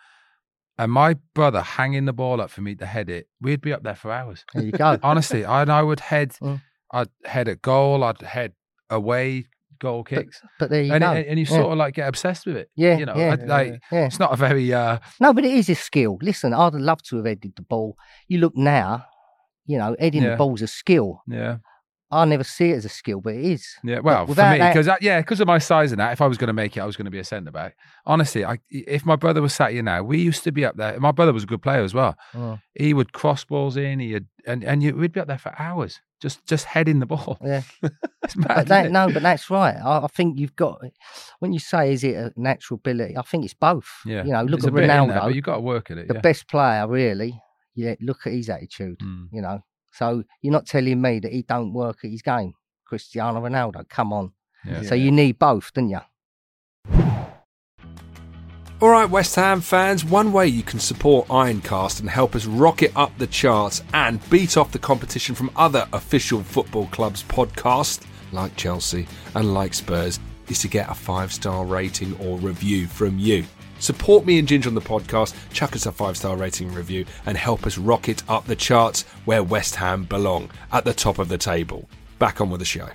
and 0.79 0.90
my 0.92 1.14
brother 1.35 1.61
hanging 1.62 2.05
the 2.05 2.12
ball 2.12 2.40
up 2.40 2.51
for 2.51 2.61
me 2.61 2.75
to 2.77 2.87
head 2.87 3.09
it. 3.11 3.29
We'd 3.40 3.61
be 3.61 3.72
up 3.72 3.83
there 3.83 3.94
for 3.96 4.12
hours. 4.12 4.44
There 4.55 4.62
you 4.64 4.72
go. 4.72 4.98
Honestly, 5.03 5.44
I, 5.44 5.62
and 5.62 5.72
I 5.72 5.83
would 5.83 6.01
head, 6.01 6.33
Mm. 6.42 6.61
I'd 6.92 7.09
head 7.25 7.48
at 7.48 7.62
goal, 7.62 8.05
I'd 8.05 8.20
head 8.20 8.53
away, 8.90 9.46
goal 9.81 10.05
kicks. 10.05 10.40
But 10.59 10.70
there 10.70 10.83
you 10.83 10.92
and, 10.92 11.03
go. 11.03 11.12
it- 11.12 11.27
and 11.29 11.38
you 11.38 11.46
Yeah. 11.48 11.57
sort 11.61 11.72
of 11.72 11.79
like 11.79 11.94
get 11.94 12.07
obsessed 12.09 12.46
with 12.46 12.57
it. 12.57 12.70
Yeah, 12.77 12.98
you 12.98 13.07
know, 13.07 13.16
yeah, 13.16 13.37
I- 13.40 13.44
like 13.46 13.81
yeah. 13.90 14.07
it's 14.07 14.18
not 14.18 14.33
a 14.33 14.37
very 14.37 14.72
uh, 14.72 14.98
No, 15.20 15.33
but 15.33 15.44
it 15.44 15.53
is 15.55 15.68
a 15.70 15.75
skill. 15.75 16.18
Listen, 16.22 16.53
I'd 16.55 16.75
love 16.75 17.03
to 17.05 17.16
have 17.16 17.27
headed 17.27 17.55
the 17.57 17.62
ball. 17.62 17.96
You 18.29 18.38
look 18.38 18.57
now, 18.57 19.07
you 19.66 19.79
know, 19.79 19.96
heading 19.98 20.22
the 20.22 20.37
ball's 20.37 20.61
a 20.62 20.66
skill. 20.66 21.22
yeah, 21.27 21.57
I 22.12 22.25
never 22.27 22.44
see 22.44 22.70
it 22.70 22.77
as 22.77 22.85
a 22.85 22.88
skill, 22.90 23.20
but 23.20 23.35
it 23.35 23.44
is. 23.44 23.66
yeah. 23.83 24.01
Well, 24.01 24.27
for 24.27 24.35
me, 24.51 24.59
because 24.59 24.88
yeah, 25.01 25.20
because 25.20 25.40
of 25.40 25.46
my 25.46 25.59
size 25.59 25.92
and 25.92 26.01
that, 26.01 26.12
if 26.12 26.20
I 26.20 26.27
was 26.27 26.37
going 26.38 26.48
to 26.48 26.53
make 26.53 26.77
it, 26.77 26.81
I 26.81 26.85
was 26.87 26.96
going 26.96 27.07
to 27.07 27.11
be 27.11 27.18
a 27.18 27.25
centre 27.25 27.51
back. 27.51 27.77
Honestly, 28.07 28.44
I, 28.44 28.59
if 28.70 29.07
my 29.07 29.16
brother 29.16 29.40
was 29.40 29.55
sat 29.55 29.72
here 29.72 29.83
now, 29.83 30.03
we 30.03 30.18
used 30.18 30.44
to 30.44 30.53
be 30.53 30.64
up 30.64 30.77
there. 30.77 31.01
My 31.01 31.11
brother 31.12 31.33
was 31.33 31.44
a 31.44 31.46
good 31.46 31.62
player 31.62 31.83
as 31.83 31.94
well. 31.94 32.14
Oh, 32.35 32.59
He 32.75 32.92
would 32.94 33.12
cross 33.12 33.44
balls 33.44 33.77
in. 33.77 33.98
He 33.98 34.12
had, 34.12 34.27
and 34.46 34.62
and 34.62 34.83
you, 34.83 34.94
we'd 34.94 35.12
be 35.12 35.20
up 35.20 35.27
there 35.29 35.38
for 35.38 35.55
hours, 35.59 36.01
just 36.20 36.44
just 36.46 36.66
heading 36.66 36.98
the 37.01 37.07
ball. 37.07 37.38
yeah. 37.42 37.62
Mad. 38.37 38.46
But 38.55 38.68
that, 38.68 38.90
no, 38.92 39.11
but 39.12 39.22
that's 39.22 39.51
right. 39.51 39.75
I, 39.77 40.05
I 40.05 40.07
think 40.09 40.38
you've 40.38 40.55
got, 40.55 40.81
when 41.40 41.53
you 41.53 41.59
say, 41.59 41.92
is 41.92 42.05
it 42.05 42.14
a 42.14 42.33
natural 42.37 42.77
ability? 42.77 43.16
I 43.16 43.22
think 43.22 43.44
it's 43.44 43.55
both. 43.55 43.88
Yeah, 44.07 44.25
You 44.25 44.33
know, 44.33 44.42
look 44.42 44.61
There's 44.61 44.66
at 44.66 44.75
bit 44.75 44.87
there, 44.87 45.01
Ronaldo, 45.01 45.20
but 45.22 45.35
you've 45.35 45.44
got 45.44 45.55
to 45.57 45.61
work 45.61 45.90
at 45.90 45.98
it. 45.98 46.09
the 46.09 46.14
yeah. 46.14 46.20
best 46.20 46.46
player, 46.48 46.87
really. 46.87 47.40
Yeah, 47.75 47.94
look 48.01 48.27
at 48.27 48.33
his 48.35 48.48
attitude, 48.51 48.98
Mm. 49.01 49.29
you 49.33 49.40
know. 49.42 49.61
So 49.92 50.24
you're 50.40 50.52
not 50.52 50.66
telling 50.66 51.00
me 51.00 51.20
that 51.20 51.33
he 51.33 51.42
don't 51.42 51.72
work 51.72 51.98
at 52.05 52.11
his 52.11 52.22
game. 52.22 52.55
Cristiano 52.85 53.40
Ronaldo, 53.40 53.88
come 53.88 54.12
on. 54.12 54.33
Yeah. 54.66 54.83
So 54.83 54.94
you 54.94 55.11
need 55.11 55.38
both, 55.38 55.72
don't 55.72 55.88
you? 55.88 56.00
All 58.81 58.88
right, 58.88 59.09
West 59.09 59.37
Ham 59.37 59.61
fans, 59.61 60.05
one 60.05 60.33
way 60.33 60.48
you 60.48 60.64
can 60.64 60.81
support 60.81 61.28
Ironcast 61.28 62.00
and 62.00 62.11
help 62.11 62.35
us 62.35 62.46
rocket 62.46 62.90
up 62.96 63.16
the 63.16 63.28
charts 63.28 63.81
and 63.94 64.18
beat 64.28 64.57
off 64.57 64.72
the 64.72 64.78
competition 64.81 65.37
from 65.37 65.52
other 65.55 65.87
official 65.92 66.42
football 66.42 66.87
clubs' 66.88 67.22
podcasts 67.22 68.05
like 68.33 68.57
Chelsea 68.57 69.07
and 69.37 69.55
like 69.55 69.72
Spurs 69.72 70.18
is 70.48 70.59
to 70.62 70.68
get 70.68 70.90
a 70.90 70.94
five 70.94 71.33
star 71.33 71.64
rating 71.64 72.16
or 72.18 72.38
review 72.38 72.88
from 72.88 73.20
you. 73.20 73.44
Support 73.83 74.25
me 74.27 74.38
and 74.38 74.47
Ginger 74.47 74.68
on 74.68 74.77
the 74.77 74.81
podcast, 74.81 75.35
chuck 75.53 75.75
us 75.75 75.87
a 75.87 75.92
five 75.92 76.16
star 76.16 76.37
rating 76.37 76.68
and 76.68 76.77
review, 76.77 77.05
and 77.27 77.37
help 77.37 77.66
us 77.66 77.77
rocket 77.77 78.23
up 78.31 78.45
the 78.47 78.55
charts 78.55 79.03
where 79.25 79.42
West 79.42 79.75
Ham 79.75 80.05
belong, 80.05 80.51
at 80.71 80.85
the 80.85 80.95
top 80.95 81.18
of 81.18 81.29
the 81.29 81.37
table. 81.37 81.88
Back 82.21 82.40
on 82.40 82.49
with 82.49 82.61
the 82.61 82.64
show. 82.64 82.90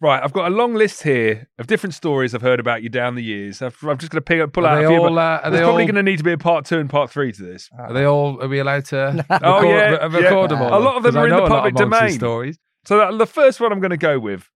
Right, 0.00 0.22
I've 0.22 0.32
got 0.32 0.46
a 0.46 0.54
long 0.54 0.74
list 0.74 1.02
here 1.02 1.48
of 1.58 1.66
different 1.66 1.92
stories 1.92 2.32
I've 2.32 2.42
heard 2.42 2.60
about 2.60 2.84
you 2.84 2.88
down 2.88 3.16
the 3.16 3.22
years. 3.22 3.60
I've, 3.60 3.76
I'm 3.82 3.98
just 3.98 4.12
going 4.12 4.18
to 4.18 4.24
pick 4.24 4.40
up, 4.40 4.52
pull 4.52 4.64
Are 4.64 4.74
out 4.76 4.78
they 4.78 4.84
a 4.84 4.88
few. 4.90 4.98
all, 4.98 5.08
but 5.12 5.16
uh, 5.16 5.40
are 5.42 5.50
there's 5.50 5.60
they 5.60 5.64
probably 5.64 5.82
all- 5.82 5.86
going 5.88 5.94
to 5.96 6.02
need 6.04 6.18
to 6.18 6.24
be 6.24 6.30
a 6.32 6.38
part 6.38 6.66
two 6.66 6.78
and 6.78 6.88
part 6.88 7.10
three 7.10 7.32
to 7.32 7.42
this. 7.42 7.68
Are 7.76 7.92
they 7.92 8.04
all? 8.04 8.40
Are 8.40 8.46
we 8.46 8.60
allowed 8.60 8.84
to? 8.86 9.26
Oh, 9.42 9.60
record, 9.60 9.66
yeah, 9.68 10.06
re- 10.06 10.22
yeah. 10.22 10.28
record 10.28 10.50
them 10.52 10.62
all. 10.62 10.78
A 10.78 10.78
lot 10.78 10.96
of 10.96 11.02
them 11.02 11.16
are 11.16 11.24
in 11.24 11.30
the 11.30 11.36
know 11.36 11.42
a 11.42 11.48
lot 11.48 11.50
public 11.50 11.74
domain. 11.74 12.12
Stories. 12.12 12.58
So 12.84 12.96
that, 12.98 13.18
the 13.18 13.26
first 13.26 13.58
one 13.60 13.72
I'm 13.72 13.80
going 13.80 13.90
to 13.90 13.96
go 13.96 14.20
with. 14.20 14.48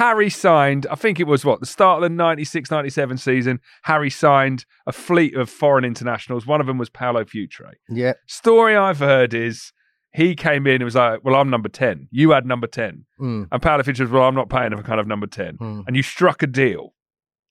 Harry 0.00 0.30
signed, 0.30 0.86
I 0.90 0.94
think 0.94 1.20
it 1.20 1.26
was 1.26 1.44
what, 1.44 1.60
the 1.60 1.66
start 1.66 1.98
of 1.98 2.08
the 2.08 2.08
96 2.08 2.70
97 2.70 3.18
season. 3.18 3.60
Harry 3.82 4.08
signed 4.08 4.64
a 4.86 4.92
fleet 4.92 5.36
of 5.36 5.50
foreign 5.50 5.84
internationals. 5.84 6.46
One 6.46 6.58
of 6.58 6.66
them 6.66 6.78
was 6.78 6.88
Paolo 6.88 7.22
Futre. 7.26 7.72
Yeah. 7.90 8.14
Story 8.26 8.74
I've 8.74 9.00
heard 9.00 9.34
is 9.34 9.74
he 10.14 10.34
came 10.34 10.66
in 10.66 10.76
and 10.76 10.84
was 10.84 10.94
like, 10.94 11.22
Well, 11.22 11.34
I'm 11.34 11.50
number 11.50 11.68
10. 11.68 12.08
You 12.10 12.30
had 12.30 12.46
number 12.46 12.66
10. 12.66 13.04
Mm, 13.20 13.48
And 13.52 13.60
Paolo 13.62 13.82
Futre 13.82 14.00
was, 14.00 14.10
Well, 14.10 14.22
I'm 14.22 14.34
not 14.34 14.48
paying 14.48 14.74
for 14.74 14.82
kind 14.82 15.00
of 15.00 15.06
number 15.06 15.26
10. 15.26 15.58
mm. 15.58 15.84
And 15.86 15.94
you 15.94 16.02
struck 16.02 16.42
a 16.42 16.46
deal. 16.46 16.94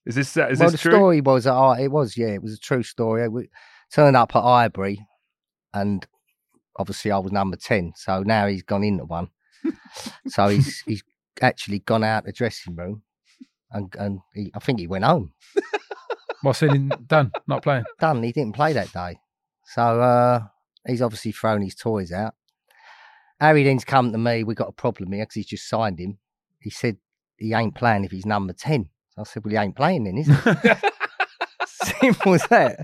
Is 0.08 0.16
this, 0.16 0.36
is 0.36 0.60
well, 0.60 0.72
this 0.72 0.72
the 0.72 0.90
story 0.90 1.22
was, 1.22 1.46
uh, 1.46 1.76
it 1.80 1.90
was, 1.90 2.18
yeah, 2.18 2.30
it 2.30 2.42
was 2.42 2.54
a 2.54 2.60
true 2.60 2.82
story. 2.82 3.28
We 3.30 3.50
turned 3.94 4.18
up 4.18 4.36
at 4.36 4.44
Ivory, 4.44 5.06
and 5.72 6.04
obviously 6.78 7.12
I 7.12 7.20
was 7.20 7.32
number 7.32 7.58
ten. 7.58 7.94
So 7.96 8.24
now 8.24 8.48
he's 8.48 8.64
gone 8.64 8.84
into 8.84 9.06
one. 9.06 9.30
so 10.28 10.48
he's 10.48 10.82
he's 10.88 11.04
actually 11.42 11.80
gone 11.80 12.04
out 12.04 12.26
the 12.26 12.32
dressing 12.32 12.76
room, 12.76 13.04
and 13.72 13.94
and 13.98 14.20
he, 14.34 14.52
I 14.56 14.60
think 14.60 14.80
he 14.80 14.88
went 14.88 15.06
home. 15.06 15.34
What's 16.42 16.64
in 16.64 16.92
done? 17.08 17.32
Not 17.48 17.64
playing. 17.64 17.86
Done. 18.00 18.24
He 18.24 18.32
didn't 18.32 18.56
play 18.56 18.74
that 18.74 18.92
day, 18.94 19.20
so 19.66 20.02
uh, 20.02 20.42
he's 20.88 21.02
obviously 21.02 21.32
thrown 21.32 21.62
his 21.62 21.76
toys 21.76 22.12
out. 22.12 22.34
Harry 23.40 23.64
then's 23.64 23.86
come 23.86 24.12
to 24.12 24.18
me. 24.18 24.44
We 24.44 24.56
got 24.56 24.70
a 24.70 24.74
problem 24.74 25.12
here 25.12 25.24
because 25.24 25.36
he's 25.36 25.46
just 25.48 25.70
signed 25.70 26.00
him. 26.00 26.18
He 26.60 26.70
said 26.70 26.98
he 27.38 27.54
ain't 27.54 27.76
playing 27.76 28.04
if 28.04 28.12
he's 28.12 28.26
number 28.26 28.54
ten. 28.54 28.90
So 29.12 29.22
I 29.22 29.24
said, 29.24 29.44
well, 29.44 29.52
he 29.52 29.58
ain't 29.58 29.76
playing 29.76 30.04
then, 30.04 30.18
is 30.18 30.28
he? 30.28 30.34
Simple 31.84 32.34
as 32.34 32.44
that. 32.50 32.80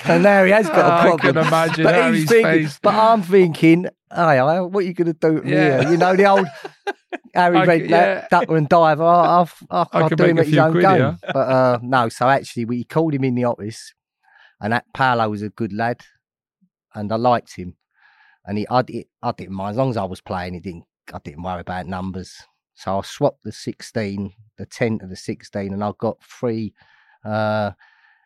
and 0.06 0.22
now 0.22 0.44
he 0.44 0.50
has 0.50 0.66
got 0.68 0.78
Oh, 0.78 0.80
a 0.88 0.92
I 0.92 1.02
problem. 1.16 1.34
can 1.34 1.46
imagine 1.46 1.84
but 1.84 1.94
Harry's 1.94 2.28
thinking, 2.28 2.64
face. 2.66 2.78
but 2.82 2.94
I'm 2.94 3.22
thinking, 3.22 3.84
hey, 4.14 4.40
what 4.40 4.76
are 4.76 4.82
you 4.82 4.94
going 4.94 5.06
to 5.06 5.12
do 5.12 5.40
to 5.40 5.44
me 5.44 5.52
Yeah. 5.52 5.82
here? 5.82 5.90
You 5.92 5.96
know, 5.98 6.16
the 6.16 6.26
old 6.26 6.46
Harry 7.34 7.58
I 7.58 7.66
Redknapp, 7.66 7.88
yeah. 7.90 8.26
ducker 8.30 8.56
and 8.56 8.68
diver. 8.68 9.04
I, 9.04 9.40
I've, 9.40 9.54
I, 9.70 9.86
I 9.92 10.02
I 10.04 10.08
could 10.08 10.18
do 10.18 10.24
him 10.24 10.38
at 10.38 10.46
his 10.46 10.58
own 10.58 10.72
game. 10.80 11.18
But 11.22 11.36
uh, 11.36 11.78
no, 11.82 12.08
so 12.08 12.28
actually, 12.28 12.64
we 12.64 12.84
called 12.84 13.14
him 13.14 13.24
in 13.24 13.34
the 13.34 13.44
office, 13.44 13.94
and 14.60 14.72
that 14.72 14.84
Paolo 14.94 15.28
was 15.28 15.42
a 15.42 15.50
good 15.50 15.72
lad, 15.72 16.00
and 16.94 17.12
I 17.12 17.16
liked 17.16 17.54
him. 17.56 17.76
And 18.46 18.58
he, 18.58 18.66
I, 18.70 18.82
I 19.22 19.32
didn't 19.32 19.54
mind 19.54 19.72
as 19.72 19.76
long 19.76 19.90
as 19.90 19.96
I 19.98 20.04
was 20.04 20.20
playing. 20.22 20.54
He 20.54 20.60
didn't. 20.60 20.84
I 21.12 21.18
didn't 21.22 21.42
worry 21.42 21.60
about 21.60 21.86
numbers. 21.86 22.34
So 22.74 22.98
I 22.98 23.02
swapped 23.02 23.42
the 23.42 23.50
16, 23.52 24.32
the 24.56 24.64
10 24.66 25.00
to 25.00 25.06
the 25.06 25.16
16, 25.16 25.72
and 25.72 25.82
I 25.82 25.90
got 25.98 26.22
free 26.22 26.72
uh, 27.24 27.72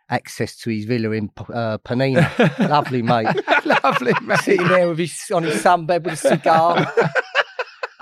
access 0.09 0.57
to 0.59 0.71
his 0.71 0.85
villa 0.85 1.11
in 1.13 1.31
uh, 1.39 1.79
Panina. 1.79 2.59
Lovely, 2.69 3.03
mate. 3.03 3.29
Lovely, 3.65 4.13
mate. 4.23 4.39
Sitting 4.41 4.69
there 4.69 4.89
with 4.89 4.99
his 4.99 5.19
on 5.33 5.45
his 5.45 5.63
sunbed 5.63 6.05
with 6.05 6.15
a 6.15 6.17
cigar. 6.17 6.93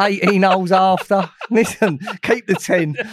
18 0.01 0.43
holes 0.43 0.73
after. 0.73 1.31
Listen, 1.51 1.99
keep 2.23 2.47
the 2.47 2.55
10. 2.55 2.97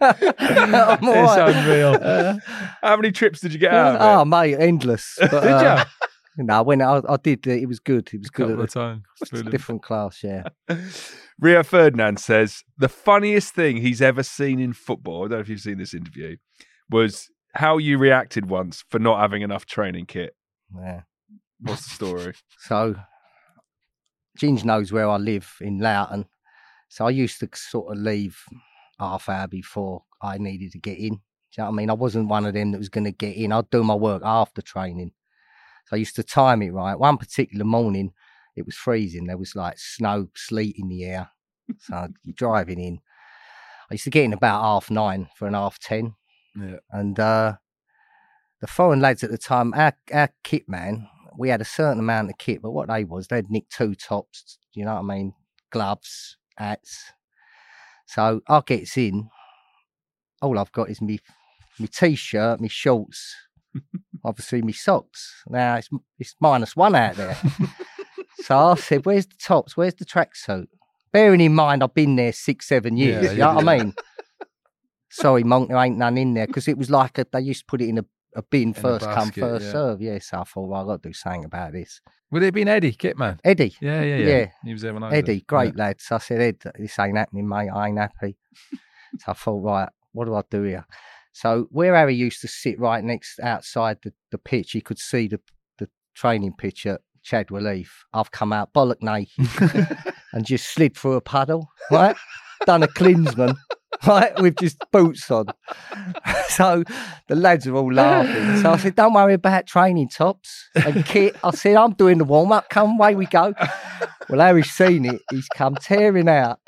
It's 0.00 1.36
right. 1.36 1.56
unreal. 1.56 1.98
Uh, 2.00 2.38
How 2.82 2.96
many 2.96 3.12
trips 3.12 3.40
did 3.40 3.52
you 3.52 3.58
get 3.58 3.72
out 3.72 3.96
of 3.96 4.02
oh, 4.02 4.24
mate, 4.24 4.56
endless. 4.58 5.16
But, 5.18 5.30
Did 5.30 5.50
uh, 5.50 5.84
No, 6.40 6.62
when 6.62 6.80
I, 6.80 7.00
I 7.08 7.16
did, 7.16 7.46
uh, 7.48 7.50
it 7.50 7.66
was 7.66 7.80
good. 7.80 8.08
It 8.12 8.18
was 8.18 8.30
good. 8.30 8.48
couple 8.48 8.62
At 8.62 8.76
a 8.76 9.26
Brilliant. 9.28 9.50
different 9.50 9.82
class, 9.82 10.22
yeah. 10.22 10.44
Rio 11.40 11.64
Ferdinand 11.64 12.20
says 12.20 12.62
the 12.78 12.88
funniest 12.88 13.54
thing 13.54 13.78
he's 13.78 14.00
ever 14.00 14.22
seen 14.22 14.60
in 14.60 14.72
football, 14.72 15.24
I 15.24 15.28
don't 15.28 15.30
know 15.32 15.40
if 15.40 15.48
you've 15.48 15.60
seen 15.60 15.78
this 15.78 15.94
interview, 15.94 16.36
was 16.88 17.28
how 17.54 17.78
you 17.78 17.98
reacted 17.98 18.48
once 18.48 18.84
for 18.88 19.00
not 19.00 19.20
having 19.20 19.42
enough 19.42 19.66
training 19.66 20.06
kit. 20.06 20.36
yeah. 20.76 21.02
What's 21.60 21.84
the 21.84 21.90
story? 21.90 22.34
So, 22.60 22.94
Ginge 24.38 24.64
knows 24.64 24.92
where 24.92 25.08
I 25.08 25.16
live 25.16 25.52
in 25.60 25.78
Loughton. 25.80 26.26
So 26.88 27.06
I 27.06 27.10
used 27.10 27.40
to 27.40 27.48
sort 27.54 27.92
of 27.96 28.00
leave 28.00 28.38
half 29.00 29.28
hour 29.28 29.48
before 29.48 30.04
I 30.22 30.38
needed 30.38 30.72
to 30.72 30.78
get 30.78 30.98
in. 30.98 31.14
Do 31.14 31.16
you 31.16 31.18
know 31.58 31.64
what 31.64 31.70
I 31.70 31.76
mean? 31.76 31.90
I 31.90 31.94
wasn't 31.94 32.28
one 32.28 32.46
of 32.46 32.54
them 32.54 32.70
that 32.72 32.78
was 32.78 32.88
going 32.88 33.04
to 33.04 33.10
get 33.12 33.36
in. 33.36 33.52
I'd 33.52 33.70
do 33.70 33.82
my 33.82 33.94
work 33.94 34.22
after 34.24 34.62
training. 34.62 35.12
So 35.88 35.96
I 35.96 35.98
used 35.98 36.16
to 36.16 36.22
time 36.22 36.60
it 36.60 36.72
right. 36.72 36.98
One 36.98 37.16
particular 37.16 37.64
morning, 37.64 38.12
it 38.56 38.66
was 38.66 38.74
freezing. 38.74 39.26
There 39.26 39.38
was 39.38 39.56
like 39.56 39.78
snow, 39.78 40.28
sleet 40.36 40.76
in 40.78 40.88
the 40.88 41.04
air. 41.04 41.30
So 41.80 42.08
you're 42.22 42.34
driving 42.34 42.78
in. 42.78 43.00
I 43.90 43.94
used 43.94 44.04
to 44.04 44.10
get 44.10 44.24
in 44.24 44.34
about 44.34 44.62
half 44.62 44.90
nine 44.90 45.28
for 45.36 45.48
an 45.48 45.54
half 45.54 45.78
ten. 45.78 46.14
Yeah. 46.54 46.76
And 46.90 47.18
uh, 47.18 47.54
the 48.60 48.66
foreign 48.66 49.00
lads 49.00 49.24
at 49.24 49.30
the 49.30 49.38
time, 49.38 49.72
our, 49.74 49.94
our 50.12 50.28
kit 50.44 50.68
man, 50.68 51.08
we 51.38 51.48
had 51.48 51.60
a 51.60 51.64
certain 51.66 52.00
amount 52.00 52.30
of 52.30 52.36
kit, 52.38 52.60
but 52.60 52.72
what 52.72 52.88
they 52.88 53.04
was, 53.04 53.28
they'd 53.28 53.50
nick 53.50 53.68
two 53.70 53.94
tops, 53.94 54.58
you 54.74 54.84
know 54.84 54.94
what 54.94 55.00
I 55.12 55.16
mean? 55.16 55.34
Gloves, 55.70 56.36
hats. 56.56 57.12
So 58.06 58.40
I 58.48 58.60
gets 58.66 58.96
in. 58.98 59.30
All 60.42 60.58
I've 60.58 60.72
got 60.72 60.90
is 60.90 61.00
me, 61.00 61.20
me 61.78 61.86
t-shirt, 61.86 62.60
me 62.60 62.68
shorts, 62.68 63.34
obviously 64.24 64.62
me 64.62 64.72
socks. 64.72 65.42
Now 65.48 65.76
it's 65.76 65.88
it's 66.18 66.34
minus 66.40 66.76
one 66.76 66.94
out 66.94 67.16
there. 67.16 67.36
so 68.42 68.58
I 68.58 68.74
said, 68.76 69.06
"Where's 69.06 69.26
the 69.26 69.36
tops? 69.40 69.76
Where's 69.76 69.94
the 69.94 70.04
tracksuit?" 70.04 70.66
Bearing 71.12 71.40
in 71.40 71.54
mind, 71.54 71.82
I've 71.82 71.94
been 71.94 72.16
there 72.16 72.32
six, 72.32 72.68
seven 72.68 72.96
years. 72.96 73.24
Yeah, 73.24 73.32
you 73.32 73.38
know 73.38 73.48
yeah, 73.48 73.54
what 73.54 73.68
I 73.68 73.78
mean? 73.78 73.94
Sorry, 75.10 75.42
monk, 75.42 75.68
there 75.68 75.78
ain't 75.78 75.96
none 75.96 76.18
in 76.18 76.34
there 76.34 76.46
because 76.46 76.68
it 76.68 76.76
was 76.76 76.90
like 76.90 77.18
a, 77.18 77.26
they 77.32 77.40
used 77.40 77.60
to 77.60 77.66
put 77.66 77.80
it 77.80 77.88
in 77.88 77.98
a, 77.98 78.04
a 78.36 78.42
bin, 78.42 78.70
a 78.70 78.74
first 78.74 79.06
come, 79.06 79.28
basket, 79.28 79.40
first 79.40 79.64
yeah. 79.64 79.72
serve. 79.72 80.02
Yeah, 80.02 80.18
so 80.18 80.40
I 80.40 80.44
thought, 80.44 80.68
well, 80.68 80.80
I've 80.80 80.86
got 80.86 81.02
to 81.02 81.08
do 81.08 81.12
something 81.14 81.46
about 81.46 81.72
this. 81.72 82.02
Would 82.30 82.42
it 82.42 82.46
have 82.46 82.54
been 82.54 82.68
Eddie 82.68 82.92
Kitman? 82.92 83.38
Eddie, 83.42 83.74
Yeah, 83.80 84.02
yeah, 84.02 84.16
yeah. 84.16 84.28
Yeah. 84.28 84.50
He 84.64 84.72
was 84.72 84.82
there 84.82 84.92
when 84.92 85.02
I 85.02 85.06
was 85.06 85.12
there. 85.12 85.18
Eddie, 85.20 85.40
great 85.40 85.76
lad. 85.76 86.00
So 86.00 86.16
I 86.16 86.18
said, 86.18 86.40
Ed, 86.42 86.72
this 86.78 86.98
ain't 86.98 87.16
happening, 87.16 87.48
mate. 87.48 87.70
I 87.70 87.88
ain't 87.88 87.98
happy. 87.98 88.36
so 89.18 89.28
I 89.28 89.32
thought, 89.32 89.62
right, 89.62 89.88
what 90.12 90.26
do 90.26 90.34
I 90.34 90.42
do 90.50 90.62
here? 90.62 90.86
So 91.32 91.68
where 91.70 91.94
Harry 91.94 92.14
used 92.14 92.40
to 92.42 92.48
sit 92.48 92.78
right 92.80 93.02
next 93.02 93.38
outside 93.40 93.98
the, 94.02 94.12
the 94.30 94.38
pitch, 94.38 94.72
he 94.72 94.80
could 94.80 94.98
see 94.98 95.28
the, 95.28 95.40
the 95.78 95.88
training 96.14 96.54
pitch 96.58 96.86
at 96.86 97.00
Chadwell 97.22 97.72
Heath. 97.72 97.92
I've 98.12 98.30
come 98.30 98.52
out 98.52 98.72
bollock 98.72 99.02
naked 99.02 100.14
and 100.32 100.44
just 100.44 100.72
slid 100.72 100.96
through 100.96 101.14
a 101.14 101.20
puddle, 101.20 101.68
right? 101.90 102.16
Done 102.66 102.82
a 102.82 102.88
Klinsmann 102.88 103.56
right, 104.06 104.38
with 104.40 104.56
just 104.56 104.78
boots 104.92 105.30
on. 105.30 105.46
so 106.48 106.84
the 107.26 107.34
lads 107.34 107.66
are 107.66 107.74
all 107.74 107.92
laughing. 107.92 108.62
So 108.62 108.72
I 108.72 108.76
said, 108.76 108.94
"Don't 108.94 109.12
worry 109.12 109.34
about 109.34 109.66
training 109.66 110.08
tops 110.08 110.68
and 110.74 111.04
kit." 111.04 111.36
I 111.42 111.50
said, 111.50 111.76
"I'm 111.76 111.92
doing 111.92 112.18
the 112.18 112.24
warm 112.24 112.52
up. 112.52 112.68
Come 112.68 112.98
away 112.98 113.14
we 113.14 113.26
go." 113.26 113.54
Well, 114.28 114.40
Harry's 114.40 114.70
seen 114.70 115.04
it. 115.06 115.22
He's 115.30 115.48
come 115.48 115.74
tearing 115.76 116.28
out. 116.28 116.60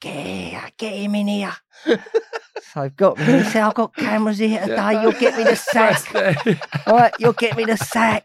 Get 0.00 0.26
here, 0.26 0.62
get 0.76 0.92
him 0.94 1.14
in 1.14 1.28
here. 1.28 1.56
So 2.74 2.82
I've 2.82 2.96
got 2.96 3.16
me. 3.18 3.24
He 3.24 3.44
said, 3.44 3.62
I've 3.62 3.74
got 3.74 3.94
cameras 3.96 4.38
here 4.38 4.60
today. 4.60 5.00
You'll 5.00 5.12
get 5.12 5.38
me 5.38 5.44
the 5.44 5.56
sack. 5.56 6.04
All 6.86 6.96
right, 6.96 7.14
you'll 7.18 7.32
get 7.32 7.56
me 7.56 7.64
the 7.64 7.76
sack. 7.78 8.24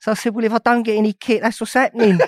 So 0.00 0.10
I 0.10 0.14
said, 0.14 0.34
Well, 0.34 0.44
if 0.44 0.52
I 0.52 0.58
don't 0.58 0.82
get 0.82 0.96
any 0.96 1.12
kit, 1.12 1.42
that's 1.42 1.60
what's 1.60 1.74
happening. 1.74 2.18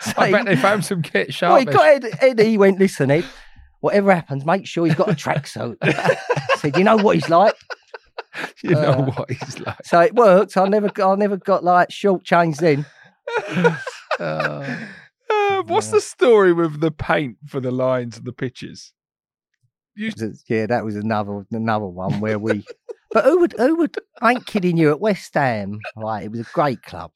So 0.00 0.12
I 0.16 0.26
he- 0.28 0.32
bet 0.32 0.46
they 0.46 0.56
found 0.56 0.84
some 0.84 1.02
kit 1.02 1.36
well, 1.42 1.56
he 1.56 1.66
got 1.66 2.04
he 2.40 2.56
went, 2.56 2.78
Listen, 2.78 3.10
Ed, 3.10 3.24
whatever 3.80 4.14
happens, 4.14 4.46
make 4.46 4.66
sure 4.66 4.86
he's 4.86 4.94
got 4.94 5.10
a 5.10 5.14
tracksuit. 5.14 5.76
I 5.82 6.16
said, 6.56 6.76
You 6.76 6.84
know 6.84 6.96
what 6.96 7.16
he's 7.16 7.28
like? 7.28 7.54
you 8.62 8.70
know 8.70 8.80
uh, 8.80 9.04
what 9.04 9.30
he's 9.30 9.58
like. 9.60 9.84
So 9.84 10.00
it 10.00 10.14
worked. 10.14 10.56
I 10.56 10.68
never, 10.68 10.90
I 11.02 11.14
never 11.16 11.36
got 11.36 11.64
like 11.64 11.90
short 11.90 12.24
change 12.24 12.56
then. 12.58 12.86
Uh, 14.18 14.76
What's 15.66 15.88
the 15.90 16.00
story 16.00 16.52
with 16.52 16.80
the 16.80 16.90
paint 16.90 17.38
for 17.46 17.60
the 17.60 17.70
lines 17.70 18.16
and 18.18 18.26
the 18.26 18.32
pitches? 18.32 18.92
Yeah, 20.48 20.66
that 20.66 20.84
was 20.84 20.96
another 20.96 21.46
another 21.52 21.86
one 21.86 22.20
where 22.20 22.38
we. 22.38 22.64
But 23.12 23.24
who 23.24 23.38
would 23.40 23.54
who 23.56 23.76
would? 23.76 23.96
I 24.20 24.32
ain't 24.32 24.46
kidding 24.46 24.76
you. 24.76 24.90
At 24.90 25.00
West 25.00 25.32
Ham, 25.34 25.80
right? 25.96 26.24
It 26.24 26.30
was 26.30 26.40
a 26.40 26.46
great 26.52 26.82
club. 26.82 27.12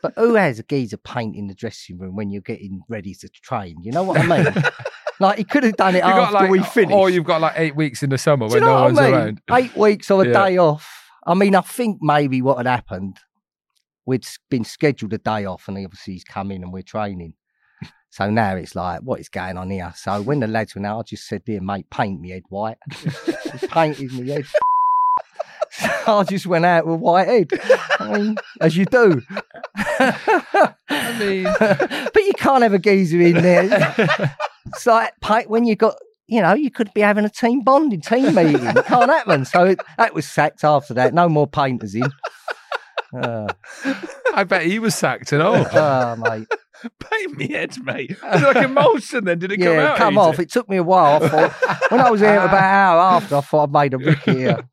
But 0.00 0.14
who 0.16 0.34
has 0.34 0.58
a 0.58 0.62
geezer 0.62 0.96
paint 0.96 1.36
in 1.36 1.48
the 1.48 1.54
dressing 1.54 1.98
room 1.98 2.16
when 2.16 2.30
you're 2.30 2.40
getting 2.42 2.82
ready 2.88 3.14
to 3.16 3.28
train? 3.28 3.76
You 3.82 3.92
know 3.92 4.02
what 4.02 4.18
I 4.18 4.22
mean? 4.22 4.54
like 5.20 5.38
he 5.38 5.44
could 5.44 5.64
have 5.64 5.76
done 5.76 5.94
it 5.94 5.98
you 6.04 6.10
after 6.10 6.34
like, 6.34 6.50
we 6.50 6.62
finished. 6.62 6.96
or 6.96 7.10
you've 7.10 7.24
got 7.24 7.40
like 7.40 7.54
eight 7.56 7.76
weeks 7.76 8.02
in 8.02 8.10
the 8.10 8.18
summer 8.18 8.48
when 8.48 8.60
no 8.60 8.82
one's 8.82 8.98
I 8.98 9.02
mean? 9.02 9.14
around. 9.14 9.40
Eight 9.52 9.76
weeks 9.76 10.10
or 10.10 10.22
a 10.22 10.26
Yeah. 10.26 10.46
day 10.46 10.56
off. 10.56 10.88
I 11.26 11.34
mean, 11.34 11.54
I 11.54 11.60
think 11.60 11.98
maybe 12.00 12.40
what 12.42 12.56
had 12.56 12.66
happened, 12.66 13.18
we'd 14.06 14.26
been 14.50 14.64
scheduled 14.64 15.12
a 15.12 15.18
day 15.18 15.44
off, 15.44 15.68
and 15.68 15.76
obviously 15.76 16.14
he's 16.14 16.24
come 16.24 16.50
in 16.50 16.62
and 16.62 16.72
we're 16.72 16.82
training. 16.82 17.34
So 18.12 18.28
now 18.28 18.56
it's 18.56 18.74
like, 18.76 19.00
what 19.00 19.20
is 19.20 19.30
going 19.30 19.56
on 19.56 19.70
here? 19.70 19.90
So 19.96 20.20
when 20.20 20.40
the 20.40 20.46
lads 20.46 20.74
went 20.74 20.84
out, 20.84 20.98
I 20.98 21.02
just 21.02 21.26
said, 21.26 21.46
"Dear 21.46 21.62
mate, 21.62 21.86
paint 21.90 22.20
me 22.20 22.28
head 22.28 22.44
white." 22.50 22.76
Just 22.90 23.70
painted 23.70 24.12
me 24.12 24.28
head. 24.28 24.44
So 26.04 26.18
I 26.18 26.24
just 26.24 26.44
went 26.46 26.66
out 26.66 26.86
with 26.86 27.00
white 27.00 27.26
head. 27.28 27.48
I 27.98 28.18
mean, 28.18 28.36
as 28.60 28.76
you 28.76 28.84
do. 28.84 29.22
I 29.78 31.16
mean, 31.18 31.44
but 31.58 32.16
you 32.16 32.34
can't 32.36 32.62
have 32.62 32.74
a 32.74 32.78
geezer 32.78 33.18
in 33.22 33.40
there. 33.40 34.36
It's 34.66 34.84
like 34.84 35.18
paint 35.22 35.48
when 35.48 35.64
you 35.64 35.74
got, 35.74 35.96
you 36.26 36.42
know, 36.42 36.52
you 36.52 36.70
could 36.70 36.92
be 36.92 37.00
having 37.00 37.24
a 37.24 37.30
team 37.30 37.62
bonding, 37.62 38.02
team 38.02 38.34
meeting. 38.34 38.66
It 38.66 38.84
can't 38.84 39.10
happen. 39.10 39.46
So 39.46 39.64
it, 39.64 39.80
that 39.96 40.12
was 40.12 40.26
sacked 40.26 40.62
after 40.62 40.92
that. 40.92 41.14
No 41.14 41.30
more 41.30 41.46
painters 41.46 41.94
in. 41.94 42.12
Uh, 43.16 43.48
I 44.34 44.44
bet 44.44 44.66
he 44.66 44.78
was 44.78 44.94
sacked 44.94 45.32
and 45.32 45.42
all. 45.42 45.66
oh, 45.72 46.16
mate. 46.16 46.48
Paint 46.98 47.36
me 47.36 47.48
head, 47.48 47.76
mate. 47.84 48.16
Was 48.22 48.42
it 48.42 48.46
like 48.54 48.64
emulsion 48.64 49.24
then? 49.24 49.38
Did 49.38 49.52
it 49.52 49.58
come 49.58 49.66
Yeah, 49.66 49.92
out? 49.92 49.98
come 49.98 50.18
off. 50.18 50.38
It 50.38 50.50
took 50.50 50.68
me 50.68 50.76
a 50.76 50.82
while. 50.82 51.22
I 51.22 51.28
thought, 51.28 51.90
when 51.90 52.00
I 52.00 52.10
was 52.10 52.20
here 52.20 52.36
about 52.36 52.52
an 52.52 52.64
hour 52.64 53.00
after, 53.00 53.36
I 53.36 53.40
thought 53.40 53.62
I'd 53.64 53.72
made 53.72 53.94
a 53.94 53.98
rookie 53.98 54.34
here. 54.38 54.68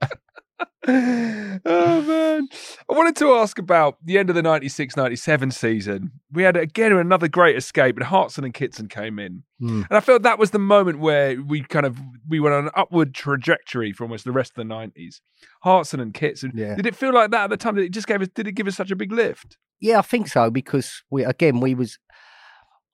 Oh 1.65 2.01
man 2.07 2.47
i 2.89 2.93
wanted 2.93 3.15
to 3.15 3.33
ask 3.33 3.59
about 3.59 3.97
the 4.03 4.17
end 4.17 4.29
of 4.29 4.35
the 4.35 4.41
96-97 4.41 5.53
season 5.53 6.11
we 6.31 6.43
had 6.43 6.55
again 6.57 6.91
another 6.93 7.27
great 7.27 7.55
escape 7.55 7.95
and 7.97 8.05
hartson 8.05 8.43
and 8.43 8.53
kitson 8.53 8.87
came 8.87 9.19
in 9.19 9.43
Hmm. 9.59 9.81
and 9.89 9.97
i 9.97 9.99
felt 9.99 10.23
that 10.23 10.39
was 10.39 10.51
the 10.51 10.59
moment 10.59 10.99
where 10.99 11.41
we 11.41 11.61
kind 11.63 11.85
of 11.85 11.97
we 12.27 12.39
went 12.39 12.55
on 12.55 12.65
an 12.65 12.71
upward 12.75 13.13
trajectory 13.13 13.91
for 13.91 14.03
almost 14.05 14.23
the 14.25 14.31
rest 14.31 14.51
of 14.57 14.67
the 14.67 14.73
90s 14.73 15.21
hartson 15.63 15.99
and 15.99 16.13
kitson 16.13 16.51
Yeah. 16.55 16.75
did 16.75 16.85
it 16.85 16.95
feel 16.95 17.13
like 17.13 17.31
that 17.31 17.45
at 17.45 17.49
the 17.49 17.57
time 17.57 17.75
did 17.75 17.83
it 17.85 17.91
just 17.91 18.07
gave 18.07 18.21
us 18.21 18.29
did 18.29 18.47
it 18.47 18.53
give 18.53 18.67
us 18.67 18.75
such 18.75 18.91
a 18.91 18.95
big 18.95 19.11
lift 19.11 19.57
Yeah, 19.81 19.99
I 19.99 20.01
think 20.01 20.27
so 20.27 20.49
because 20.49 21.03
we 21.09 21.23
again 21.25 21.59
we 21.59 21.75
was 21.75 21.97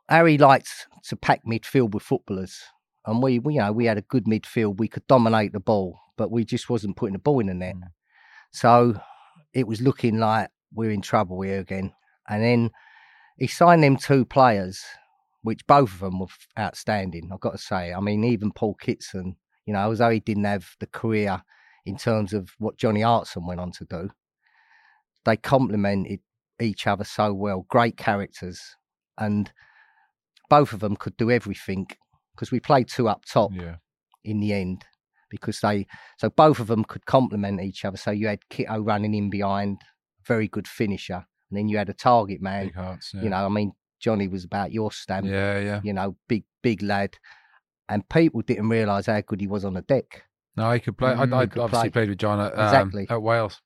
Harry 0.07 0.37
likes 0.37 0.85
to 1.09 1.15
pack 1.15 1.41
midfield 1.45 1.91
with 1.95 2.03
footballers, 2.03 2.61
and 3.07 3.23
we, 3.23 3.39
we 3.39 3.55
you 3.55 3.59
know 3.59 3.71
we 3.71 3.85
had 3.85 3.97
a 3.97 4.01
good 4.03 4.25
midfield. 4.25 4.77
We 4.77 4.87
could 4.87 5.05
dominate 5.07 5.51
the 5.51 5.59
ball, 5.59 5.99
but 6.17 6.31
we 6.31 6.45
just 6.45 6.69
wasn't 6.69 6.95
putting 6.95 7.13
the 7.13 7.19
ball 7.19 7.39
in 7.39 7.47
the 7.47 7.53
net. 7.53 7.75
Mm. 7.75 7.81
So 8.51 8.99
it 9.53 9.67
was 9.67 9.81
looking 9.81 10.17
like 10.17 10.49
we're 10.73 10.91
in 10.91 11.01
trouble 11.01 11.41
here 11.41 11.59
again. 11.59 11.93
And 12.27 12.43
then 12.43 12.71
he 13.37 13.47
signed 13.47 13.83
them 13.83 13.97
two 13.97 14.25
players, 14.25 14.83
which 15.41 15.65
both 15.67 15.93
of 15.93 15.99
them 15.99 16.19
were 16.19 16.27
outstanding. 16.57 17.29
I've 17.31 17.39
got 17.39 17.51
to 17.51 17.57
say. 17.57 17.93
I 17.93 17.99
mean, 17.99 18.23
even 18.23 18.51
Paul 18.51 18.75
Kitson, 18.75 19.35
you 19.65 19.73
know, 19.73 19.79
although 19.79 20.09
he 20.09 20.19
didn't 20.19 20.45
have 20.45 20.75
the 20.79 20.87
career 20.87 21.41
in 21.85 21.97
terms 21.97 22.33
of 22.33 22.51
what 22.57 22.77
Johnny 22.77 23.01
Hartson 23.01 23.45
went 23.45 23.59
on 23.59 23.71
to 23.73 23.85
do, 23.85 24.09
they 25.25 25.37
complemented 25.37 26.19
each 26.61 26.87
other 26.87 27.03
so 27.03 27.33
well. 27.33 27.65
Great 27.69 27.97
characters, 27.97 28.61
and 29.17 29.51
both 30.49 30.73
of 30.73 30.79
them 30.79 30.95
could 30.95 31.17
do 31.17 31.31
everything 31.31 31.87
because 32.33 32.51
we 32.51 32.59
played 32.59 32.87
two 32.87 33.07
up 33.07 33.25
top 33.25 33.51
Yeah. 33.53 33.75
in 34.23 34.39
the 34.39 34.53
end 34.53 34.85
because 35.29 35.59
they 35.61 35.87
so 36.17 36.29
both 36.29 36.59
of 36.59 36.67
them 36.67 36.83
could 36.83 37.05
complement 37.05 37.61
each 37.61 37.85
other. 37.85 37.97
So 37.97 38.11
you 38.11 38.27
had 38.27 38.47
Kitto 38.49 38.79
running 38.79 39.13
in 39.13 39.29
behind, 39.29 39.81
very 40.25 40.47
good 40.47 40.67
finisher, 40.67 41.25
and 41.49 41.57
then 41.57 41.67
you 41.67 41.77
had 41.77 41.89
a 41.89 41.93
target 41.93 42.41
man. 42.41 42.67
Big 42.67 42.75
hearts. 42.75 43.11
Yeah. 43.13 43.21
You 43.23 43.29
know, 43.29 43.45
I 43.45 43.49
mean, 43.49 43.73
Johnny 43.99 44.27
was 44.27 44.43
about 44.43 44.71
your 44.71 44.91
stamp. 44.91 45.25
yeah, 45.27 45.59
yeah. 45.59 45.81
You 45.83 45.93
know, 45.93 46.15
big 46.27 46.43
big 46.61 46.81
lad, 46.81 47.17
and 47.89 48.07
people 48.09 48.41
didn't 48.41 48.69
realise 48.69 49.05
how 49.07 49.21
good 49.21 49.41
he 49.41 49.47
was 49.47 49.65
on 49.65 49.73
the 49.73 49.81
deck. 49.81 50.23
No, 50.57 50.71
he 50.71 50.79
could 50.79 50.97
play. 50.97 51.13
Mm, 51.13 51.33
I, 51.33 51.37
I 51.39 51.45
could 51.47 51.61
obviously 51.61 51.89
play. 51.89 52.01
played 52.01 52.09
with 52.09 52.17
John 52.19 52.39
at, 52.39 52.57
um, 52.57 52.65
Exactly. 52.65 53.07
at 53.09 53.21
Wales. 53.21 53.61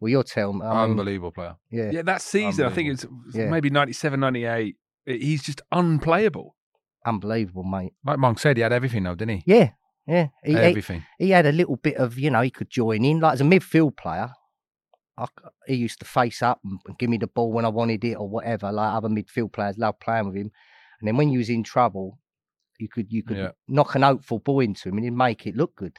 Well, 0.00 0.08
you're 0.08 0.22
telling 0.22 0.60
me, 0.60 0.64
I 0.64 0.70
mean, 0.86 0.90
Unbelievable 0.92 1.30
player. 1.32 1.56
yeah, 1.70 1.90
yeah 1.90 2.00
that 2.00 2.22
season 2.22 2.64
i 2.64 2.70
think 2.70 2.90
it's 2.90 3.04
Yeah. 3.34 3.50
maybe 3.50 3.68
97 3.68 4.18
98 4.18 4.74
he's 5.04 5.42
just 5.42 5.60
unplayable 5.72 6.56
unbelievable, 7.04 7.64
mate. 7.64 7.92
Like 8.04 8.18
Monk 8.18 8.38
said, 8.38 8.56
he 8.56 8.62
had 8.62 8.72
everything 8.72 9.02
though, 9.04 9.14
didn't 9.14 9.38
he? 9.38 9.42
Yeah, 9.46 9.70
yeah. 10.06 10.28
He, 10.44 10.52
he, 10.52 10.58
everything. 10.58 11.04
he 11.18 11.30
had 11.30 11.46
a 11.46 11.52
little 11.52 11.76
bit 11.76 11.96
of, 11.96 12.18
you 12.18 12.30
know, 12.30 12.40
he 12.42 12.50
could 12.50 12.70
join 12.70 13.04
in. 13.04 13.20
Like 13.20 13.34
as 13.34 13.40
a 13.40 13.44
midfield 13.44 13.96
player, 13.96 14.30
I 15.18 15.26
he 15.66 15.74
used 15.74 15.98
to 16.00 16.04
face 16.06 16.42
up 16.42 16.60
and, 16.64 16.78
and 16.86 16.98
give 16.98 17.10
me 17.10 17.18
the 17.18 17.26
ball 17.26 17.52
when 17.52 17.64
I 17.64 17.68
wanted 17.68 18.04
it 18.04 18.14
or 18.14 18.28
whatever. 18.28 18.72
Like 18.72 18.92
other 18.94 19.08
midfield 19.08 19.52
players 19.52 19.78
loved 19.78 20.00
playing 20.00 20.26
with 20.26 20.36
him. 20.36 20.50
And 21.00 21.08
then 21.08 21.16
when 21.16 21.28
he 21.28 21.38
was 21.38 21.48
in 21.50 21.62
trouble, 21.62 22.18
you 22.78 22.88
could 22.88 23.12
you 23.12 23.22
could 23.22 23.36
Yeah. 23.36 23.50
knock 23.68 23.94
an 23.94 24.02
hopeful 24.02 24.38
ball 24.38 24.60
into 24.60 24.88
him 24.88 24.96
and 24.96 25.04
he'd 25.04 25.10
make 25.12 25.46
it 25.46 25.56
look 25.56 25.76
good. 25.76 25.98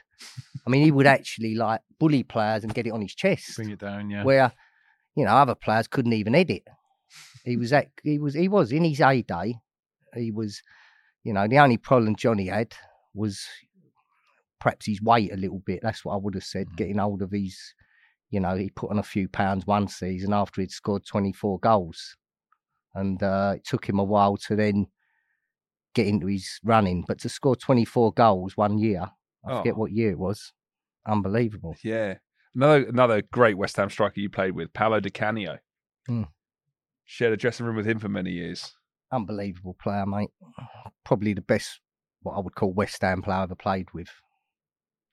I 0.66 0.70
mean, 0.70 0.84
he 0.84 0.92
would 0.92 1.08
actually 1.08 1.56
like 1.56 1.82
bully 2.00 2.24
players 2.24 2.64
and 2.64 2.74
get 2.74 2.88
it 2.88 2.92
on 2.94 3.02
his 3.02 3.14
chest, 3.16 3.56
Bring 3.56 3.72
it 3.72 3.80
down, 3.80 4.10
yeah. 4.10 4.24
where 4.24 4.52
you 5.16 5.26
know 5.26 5.32
other 5.32 5.56
players 5.56 5.88
couldn't 5.88 6.14
even 6.14 6.34
hit 6.34 6.50
it. 6.50 6.64
He 7.44 7.58
was 7.58 7.74
at, 7.74 7.90
he 8.04 8.18
was 8.20 8.34
he 8.34 8.48
was 8.48 8.72
in 8.72 8.84
his 8.84 9.00
heyday. 9.00 9.56
He 10.16 10.32
was, 10.32 10.62
you 11.24 11.34
know, 11.34 11.48
the 11.48 11.60
only 11.60 11.78
problem 11.78 12.16
Johnny 12.16 12.48
had 12.48 12.74
was 13.14 13.46
perhaps 14.62 14.86
his 14.86 15.02
weight 15.02 15.34
a 15.34 15.38
little 15.38 15.60
bit. 15.66 15.80
That's 15.82 16.06
what 16.06 16.14
I 16.14 16.18
would 16.18 16.36
have 16.36 16.44
said. 16.46 16.68
Mm. 16.70 16.76
Getting 16.78 16.98
hold 17.00 17.22
of 17.22 17.32
his, 17.32 17.58
you 18.30 18.40
know, 18.40 18.56
he 18.56 18.70
put 18.70 18.92
on 18.92 19.00
a 19.00 19.04
few 19.04 19.28
pounds 19.28 19.68
one 19.68 19.88
season 19.90 20.32
after 20.34 20.62
he'd 20.62 20.72
scored 20.72 21.06
24 21.06 21.60
goals. 21.60 22.16
And 22.96 23.22
uh, 23.22 23.56
it 23.58 23.66
took 23.66 23.88
him 23.90 24.00
a 24.00 24.04
while 24.04 24.38
to 24.38 24.56
then 24.56 24.88
get 25.96 26.08
into 26.08 26.28
his 26.28 26.60
running. 26.64 27.04
But 27.08 27.20
to 27.20 27.30
score 27.30 27.56
24 27.56 28.14
goals 28.14 28.56
one 28.56 28.78
year, 28.78 29.08
I 29.46 29.58
forget 29.58 29.74
Oh. 29.74 29.78
what 29.80 29.92
year 29.92 30.12
it 30.12 30.20
was, 30.20 30.54
unbelievable. 31.08 31.76
Yeah. 31.84 32.16
Another 32.54 32.84
another 32.84 33.22
great 33.32 33.58
West 33.58 33.78
Ham 33.78 33.90
striker 33.90 34.20
you 34.20 34.30
played 34.30 34.52
with, 34.52 34.74
Paolo 34.74 35.00
Di 35.00 35.10
Canio. 35.10 35.58
Hmm. 36.06 36.24
Shared 37.06 37.34
a 37.34 37.38
dressing 37.38 37.66
room 37.66 37.78
with 37.78 37.88
him 37.88 37.98
for 37.98 38.10
many 38.10 38.32
years. 38.32 38.74
Unbelievable 39.12 39.76
player, 39.82 40.06
mate. 40.06 40.30
Probably 41.06 41.34
the 41.34 41.42
best, 41.42 41.80
what 42.22 42.34
I 42.36 42.40
would 42.42 42.56
call 42.56 42.74
West 42.74 43.02
Ham 43.02 43.22
player 43.22 43.38
I 43.38 43.44
ever 43.44 43.56
played 43.56 43.88
with. 43.94 44.10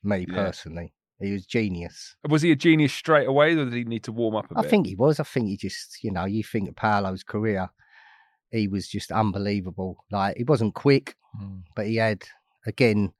Me 0.02 0.26
Yeah. 0.28 0.34
personally. 0.34 0.92
He 1.20 1.32
was 1.32 1.46
genius. 1.46 2.14
Was 2.28 2.42
he 2.42 2.52
a 2.52 2.56
genius 2.56 2.92
straight 2.92 3.26
away, 3.26 3.52
or 3.54 3.64
did 3.64 3.74
he 3.74 3.82
need 3.84 4.04
to 4.04 4.12
warm 4.12 4.36
up 4.36 4.50
a 4.50 4.54
I 4.58 4.62
bit? 4.62 4.66
I 4.66 4.70
think 4.70 4.86
he 4.86 4.94
was. 4.94 5.18
I 5.18 5.24
think 5.24 5.48
he 5.48 5.56
just, 5.56 6.02
you 6.04 6.12
know, 6.12 6.26
you 6.26 6.44
think 6.44 6.68
of 6.68 6.76
Paolo's 6.76 7.24
career, 7.24 7.68
he 8.52 8.68
was 8.68 8.86
just 8.88 9.10
unbelievable. 9.10 10.04
Like 10.12 10.36
he 10.36 10.44
wasn't 10.44 10.74
quick, 10.74 11.16
Mm. 11.40 11.64
but 11.74 11.86
he 11.86 11.96
had 11.96 12.22
again, 12.66 13.12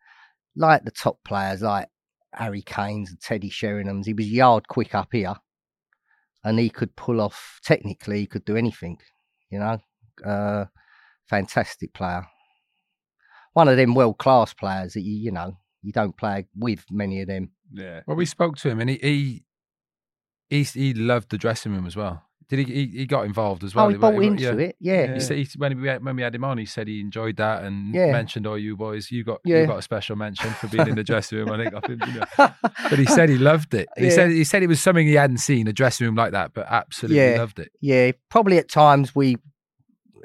like 0.55 0.84
the 0.84 0.90
top 0.92 1.18
players, 1.24 1.61
like 1.62 1.88
Harry 2.34 2.62
Kane's 2.62 3.11
and 3.11 3.20
Teddy 3.20 3.50
Sheringham's. 3.50 4.07
He 4.07 4.14
was 4.14 4.30
yard 4.30 4.68
quick 4.68 4.94
up 4.94 5.09
here, 5.12 5.34
and 6.44 6.59
he 6.59 6.70
could 6.70 6.94
pull 6.94 7.20
off. 7.20 7.61
Technically, 7.64 8.20
he 8.20 8.26
could 8.26 8.44
do 8.44 8.57
anything. 8.57 8.98
You 9.50 9.59
know, 9.59 9.78
uh, 10.24 10.66
fantastic 11.28 11.92
player. 11.94 12.24
One 13.55 13.66
of 13.68 13.76
them 13.76 13.94
world 13.94 14.18
class 14.18 14.55
players 14.55 14.92
that 14.94 15.00
you, 15.00 15.14
you 15.16 15.30
know, 15.32 15.59
you 15.83 15.93
don't 15.93 16.16
play 16.16 16.47
with 16.57 16.85
many 16.91 17.20
of 17.22 17.29
them. 17.29 17.51
yeah. 17.72 18.01
Well, 18.07 18.16
we 18.16 18.26
spoke 18.26 18.57
to 18.59 18.68
him 18.70 18.81
and 18.81 18.91
he 18.91 18.99
he 19.03 19.45
he, 20.51 20.62
he 20.64 20.95
loved 20.95 21.31
the 21.31 21.39
dressing 21.39 21.72
room 21.72 21.87
as 21.87 21.95
well. 21.97 22.22
Did 22.49 22.66
he, 22.66 22.74
he? 22.74 22.87
He 23.01 23.07
got 23.07 23.26
involved 23.26 23.62
as 23.62 23.74
oh, 23.74 23.76
well. 23.76 23.87
oh, 23.87 23.89
he 23.91 23.97
bought 23.99 24.22
into 24.22 24.43
yeah. 24.43 24.53
it. 24.55 24.76
Yeah. 24.81 25.12
He 25.14 25.20
said 25.20 25.37
he, 25.37 25.47
when 25.59 25.79
we 25.83 25.87
had, 25.89 26.03
when 26.03 26.16
we 26.16 26.22
had 26.22 26.35
him 26.35 26.45
on, 26.45 26.57
he 26.57 26.64
said 26.64 26.89
he 26.89 26.99
enjoyed 26.99 27.37
that 27.37 27.62
and 27.64 27.95
Yeah. 27.95 28.11
mentioned, 28.11 28.47
all 28.47 28.57
you 28.57 28.74
boys, 28.74 29.11
you 29.11 29.22
got 29.22 29.41
Yeah. 29.45 29.61
you 29.61 29.66
got 29.66 29.79
a 29.79 29.83
special 29.83 30.16
mention 30.16 30.49
for 30.53 30.66
being 30.68 30.89
in 30.89 30.95
the 30.95 31.05
dressing 31.11 31.37
room." 31.39 31.51
I 31.51 31.59
think. 31.62 31.74
I 31.74 31.81
think 31.81 32.07
you 32.07 32.12
know. 32.14 32.26
But 32.89 32.99
he 32.99 33.05
said 33.05 33.29
he 33.29 33.37
loved 33.37 33.74
it. 33.74 33.87
He 33.99 34.05
Yeah. 34.05 34.11
said 34.12 34.31
he 34.31 34.45
said 34.45 34.62
it 34.62 34.66
was 34.68 34.81
something 34.81 35.07
he 35.07 35.12
hadn't 35.14 35.39
seen 35.39 35.68
a 35.68 35.74
dressing 35.74 36.07
room 36.07 36.14
like 36.16 36.33
that, 36.33 36.55
but 36.55 36.66
absolutely 36.70 37.18
Yeah. 37.18 37.37
loved 37.37 37.59
it. 37.59 37.70
yeah, 37.83 38.12
probably 38.31 38.57
at 38.57 38.70
times 38.70 39.14
we 39.14 39.37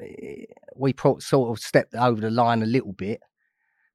eh, 0.02 0.44
we 0.76 0.94
sort 1.18 1.50
of 1.50 1.58
stepped 1.62 1.94
over 1.94 2.20
the 2.22 2.30
line 2.30 2.62
a 2.62 2.66
little 2.66 2.92
bit 2.94 3.20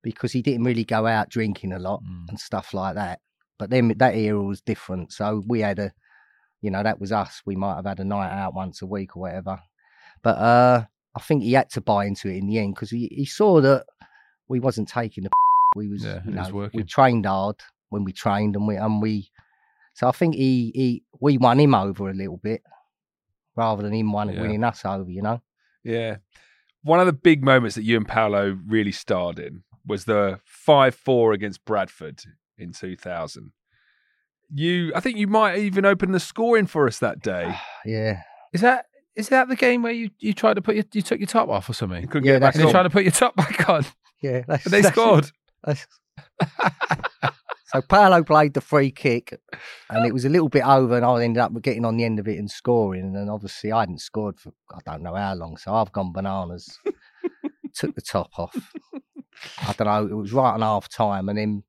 because 0.03 0.31
he 0.31 0.41
didn't 0.41 0.63
really 0.63 0.83
go 0.85 1.05
out 1.05 1.29
drinking 1.29 1.73
a 1.73 1.79
lot 1.79 2.01
Mm. 2.03 2.29
and 2.29 2.39
stuff 2.39 2.73
like 2.73 2.95
that. 2.95 3.19
But 3.57 3.69
then 3.69 3.93
that 3.97 4.15
era 4.15 4.41
was 4.41 4.61
different, 4.61 5.11
so 5.11 5.43
we 5.47 5.59
had 5.59 5.79
a, 5.79 5.91
you 6.61 6.71
know, 6.71 6.81
that 6.83 6.99
was 6.99 7.11
us. 7.11 7.41
We 7.45 7.55
might 7.55 7.75
have 7.75 7.85
had 7.85 7.99
a 7.99 8.05
night 8.05 8.31
out 8.31 8.53
once 8.53 8.81
a 8.81 8.85
week 8.85 9.15
or 9.17 9.21
whatever. 9.21 9.59
But 10.23 10.37
uh, 10.37 10.85
I 11.15 11.19
think 11.21 11.43
he 11.43 11.53
had 11.53 11.69
to 11.71 11.81
buy 11.81 12.05
into 12.05 12.29
it 12.29 12.37
in 12.37 12.47
the 12.47 12.59
end 12.59 12.75
because 12.75 12.89
he, 12.89 13.09
he 13.11 13.25
saw 13.25 13.59
that 13.61 13.85
we 14.47 14.59
wasn't 14.59 14.87
taking 14.89 15.23
the. 15.25 15.29
We 15.75 15.87
was, 15.87 16.03
Yeah, 16.03 16.21
you 16.25 16.31
it 16.33 16.35
was 16.35 16.51
know, 16.51 16.69
we 16.73 16.83
trained 16.83 17.27
hard 17.27 17.57
when 17.89 18.03
we 18.03 18.11
trained, 18.11 18.55
and 18.55 18.67
we 18.67 18.75
and 18.75 19.01
we. 19.03 19.29
So 19.93 20.07
I 20.07 20.11
think 20.11 20.33
he 20.33 20.71
he 20.73 21.03
we 21.21 21.37
won 21.37 21.59
him 21.59 21.75
over 21.75 22.09
a 22.09 22.13
little 22.13 22.37
bit, 22.37 22.61
rather 23.55 23.83
than 23.83 23.93
him 23.93 24.11
one 24.11 24.33
Yeah. 24.33 24.41
winning 24.41 24.63
us 24.63 24.83
over. 24.83 25.09
You 25.11 25.21
know. 25.21 25.41
Yeah. 25.83 26.17
One 26.81 26.99
of 26.99 27.05
the 27.05 27.13
big 27.13 27.43
moments 27.43 27.75
that 27.75 27.83
you 27.83 27.97
and 27.97 28.07
Paolo 28.07 28.57
really 28.65 28.91
starred 28.91 29.37
in 29.37 29.61
was 29.89 30.05
the 30.05 30.39
5 30.45 30.95
4 30.95 31.33
against 31.33 31.65
Bradford 31.65 32.21
in 32.57 32.71
2000. 32.71 33.51
You, 34.53 34.91
I 34.95 34.99
think 35.01 35.17
you 35.17 35.27
might 35.27 35.57
even 35.59 35.85
open 35.85 36.11
the 36.13 36.19
scoring 36.19 36.65
for 36.67 36.87
us 36.87 36.99
that 36.99 37.19
day. 37.21 37.45
Ah, 37.49 37.65
yeah. 37.85 38.21
Is 38.53 38.61
that 38.61 38.85
is 39.15 39.29
that 39.29 39.47
the 39.49 39.55
game 39.55 39.81
where 39.83 39.91
you, 39.91 40.09
you 40.19 40.33
tried 40.33 40.53
to 40.55 40.61
put 40.61 40.75
your 40.75 40.85
you 40.93 41.01
took 41.01 41.19
your 41.19 41.27
top 41.27 41.49
off 41.49 41.67
or 41.67 41.71
You 41.71 41.75
something? 41.75 42.07
couldn't 42.07 42.25
Yeah, 42.25 42.33
get 42.33 42.37
it 42.37 42.39
back 42.41 42.53
that's 42.53 42.55
And 42.55 42.61
you 42.63 42.67
on. 42.69 42.73
tried 42.73 42.83
to 42.83 42.89
put 42.89 43.03
your 43.03 43.11
top 43.11 43.35
back 43.43 43.69
on. 43.69 43.85
Yeah. 44.21 44.41
That's, 44.47 44.63
But 44.63 44.71
they 44.71 44.81
that's 44.81 44.95
scored. 44.95 45.31
That's- 45.63 45.87
so 47.67 47.81
Paolo 47.87 48.23
played 48.23 48.53
the 48.53 48.61
free 48.61 48.91
kick, 48.91 49.39
and 49.89 50.05
it 50.05 50.13
was 50.13 50.25
a 50.25 50.29
little 50.29 50.49
bit 50.49 50.63
over, 50.65 50.95
and 50.97 51.05
I 51.05 51.23
ended 51.23 51.39
up 51.41 51.53
getting 51.61 51.85
on 51.85 51.97
the 51.97 52.03
end 52.03 52.19
of 52.19 52.27
it 52.27 52.37
and 52.39 52.49
scoring. 52.49 53.01
And 53.03 53.15
then 53.15 53.29
obviously 53.29 53.71
I 53.71 53.81
hadn't 53.81 54.01
scored 54.01 54.39
for 54.39 54.51
I 54.73 54.79
don't 54.85 55.03
know 55.03 55.15
how 55.15 55.35
long, 55.35 55.57
so 55.57 55.73
I've 55.73 55.91
gone 55.91 56.11
bananas. 56.11 56.79
Took 57.75 57.93
the 57.95 58.01
top 58.01 58.31
off. 58.39 58.55
I 59.61 59.73
don't 59.73 59.87
know. 59.87 60.05
It 60.05 60.19
was 60.19 60.33
right 60.33 60.53
on 60.53 60.61
half 60.61 60.89
time, 60.89 61.29
and 61.29 61.37
then 61.37 61.63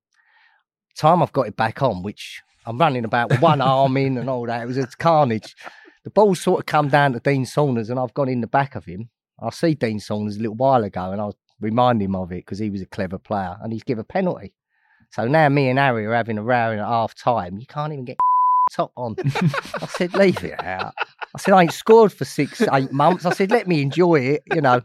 time 0.97 1.23
I've 1.23 1.33
got 1.33 1.47
it 1.47 1.57
back 1.57 1.83
on, 1.83 2.03
which 2.03 2.43
I'm 2.67 2.79
running 2.79 3.05
about 3.05 3.31
with 3.31 3.41
one 3.41 3.61
arm 3.61 3.97
in 3.97 4.19
and 4.19 4.29
all 4.29 4.47
that. 4.47 4.63
It 4.63 4.67
was 4.67 4.79
a 4.79 4.87
carnage. 4.87 5.55
The 6.05 6.11
ball 6.11 6.35
sort 6.35 6.61
of 6.61 6.67
come 6.67 6.89
down 6.89 7.13
to 7.13 7.21
Dean 7.21 7.45
Saunders, 7.47 7.91
and 7.91 7.99
I've 7.99 8.15
gone 8.15 8.29
in 8.29 8.41
the 8.41 8.47
back 8.47 8.75
of 8.75 8.85
him. 8.85 9.11
I 9.43 9.51
see 9.51 9.75
Dean 9.75 10.01
Saunders 10.01 10.37
a 10.37 10.41
little 10.41 10.57
while 10.57 10.85
ago, 10.85 11.13
and 11.13 11.21
I 11.21 11.31
remind 11.61 12.03
him 12.03 12.15
of 12.15 12.33
it 12.33 12.45
because 12.45 12.59
he 12.59 12.71
was 12.71 12.83
a 12.83 12.87
clever 12.87 13.19
player, 13.19 13.57
and 13.63 13.73
he's 13.73 13.83
give 13.83 13.99
a 13.99 14.05
penalty. 14.05 14.53
So 15.13 15.27
now 15.27 15.49
me 15.49 15.69
and 15.69 15.79
Harry 15.79 16.07
are 16.07 16.15
having 16.15 16.39
a 16.39 16.43
row 16.43 16.71
in 16.71 16.79
at 16.79 16.87
half 16.87 17.15
time. 17.15 17.59
You 17.59 17.67
can't 17.67 17.93
even 17.93 18.05
get 18.05 18.19
top 18.73 18.93
on. 18.97 19.17
I 19.19 19.87
said, 19.87 20.15
leave 20.15 20.43
it 20.45 20.63
out. 20.63 20.95
I 21.35 21.39
said, 21.39 21.55
I 21.55 21.63
ain't 21.63 21.73
scored 21.73 22.13
for 22.13 22.25
six, 22.25 22.61
eight 22.73 22.93
months. 22.93 23.25
I 23.25 23.31
said, 23.31 23.51
let 23.51 23.69
me 23.69 23.83
enjoy 23.83 24.17
it, 24.21 24.43
you 24.47 24.61
know. 24.61 24.83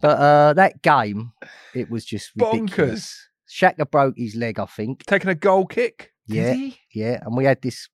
But 0.00 0.18
uh, 0.18 0.52
that 0.54 0.82
game, 0.82 1.32
it 1.74 1.88
was 1.88 2.04
just 2.04 2.32
ridiculous. 2.36 3.28
Shaka 3.48 3.86
broke 3.86 4.14
his 4.16 4.34
leg, 4.34 4.58
I 4.58 4.66
think. 4.66 5.04
Taking 5.06 5.30
a 5.30 5.34
goal 5.34 5.66
kick. 5.66 6.12
Yeah, 6.26 6.56
yeah. 6.92 7.20
And 7.22 7.36
we 7.36 7.44
had 7.44 7.62
this 7.62 7.88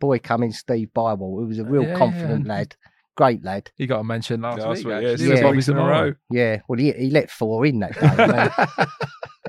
boy 0.00 0.18
coming, 0.18 0.52
Steve 0.52 0.92
Bywater, 0.94 1.42
who 1.42 1.46
was 1.46 1.58
a 1.58 1.64
real 1.64 1.84
Yeah, 1.84 1.96
confident 1.96 2.46
lad, 2.46 2.76
great 3.16 3.42
lad. 3.44 3.70
He 3.76 3.86
got 3.86 4.00
a 4.00 4.04
mention 4.04 4.42
last 4.42 4.60
Last 4.60 4.78
week. 4.78 4.86
week, 4.86 5.02
yeah, 5.02 5.10
actually. 5.10 5.26
six 5.26 5.40
Bobby 5.40 5.56
weeks 5.56 5.68
in 5.68 5.76
a 5.76 5.84
row. 5.84 6.14
Yeah, 6.30 6.60
well, 6.68 6.78
he, 6.78 6.92
he 6.92 7.10
let 7.10 7.30
four 7.30 7.66
in 7.66 7.80
that 7.80 7.98
game. 7.98 8.16
man. 8.16 8.50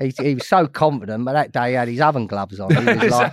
he, 0.00 0.12
he 0.22 0.34
was 0.34 0.46
so 0.46 0.66
confident, 0.66 1.24
but 1.24 1.32
that 1.34 1.52
day 1.52 1.70
he 1.70 1.74
had 1.74 1.88
his 1.88 2.00
oven 2.00 2.26
gloves 2.26 2.58
on. 2.58 2.74
He 2.74 3.06
was 3.06 3.10
like 3.10 3.32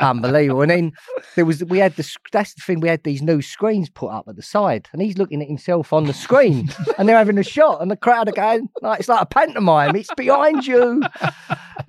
unbelievable. 0.00 0.62
And 0.62 0.70
then 0.70 0.92
there 1.36 1.44
was 1.44 1.64
we 1.64 1.78
had 1.78 1.96
the 1.96 2.08
that's 2.32 2.54
the 2.54 2.62
thing 2.62 2.80
we 2.80 2.88
had 2.88 3.02
these 3.04 3.22
new 3.22 3.42
screens 3.42 3.90
put 3.90 4.08
up 4.08 4.26
at 4.28 4.36
the 4.36 4.42
side, 4.42 4.88
and 4.92 5.02
he's 5.02 5.18
looking 5.18 5.42
at 5.42 5.48
himself 5.48 5.92
on 5.92 6.04
the 6.04 6.12
screen, 6.14 6.68
and 6.98 7.08
they're 7.08 7.16
having 7.18 7.38
a 7.38 7.42
shot, 7.42 7.82
and 7.82 7.90
the 7.90 7.96
crowd 7.96 8.28
are 8.28 8.32
going 8.32 8.68
like 8.82 9.00
it's 9.00 9.08
like 9.08 9.22
a 9.22 9.26
pantomime. 9.26 9.96
It's 9.96 10.12
behind 10.14 10.66
you. 10.66 11.02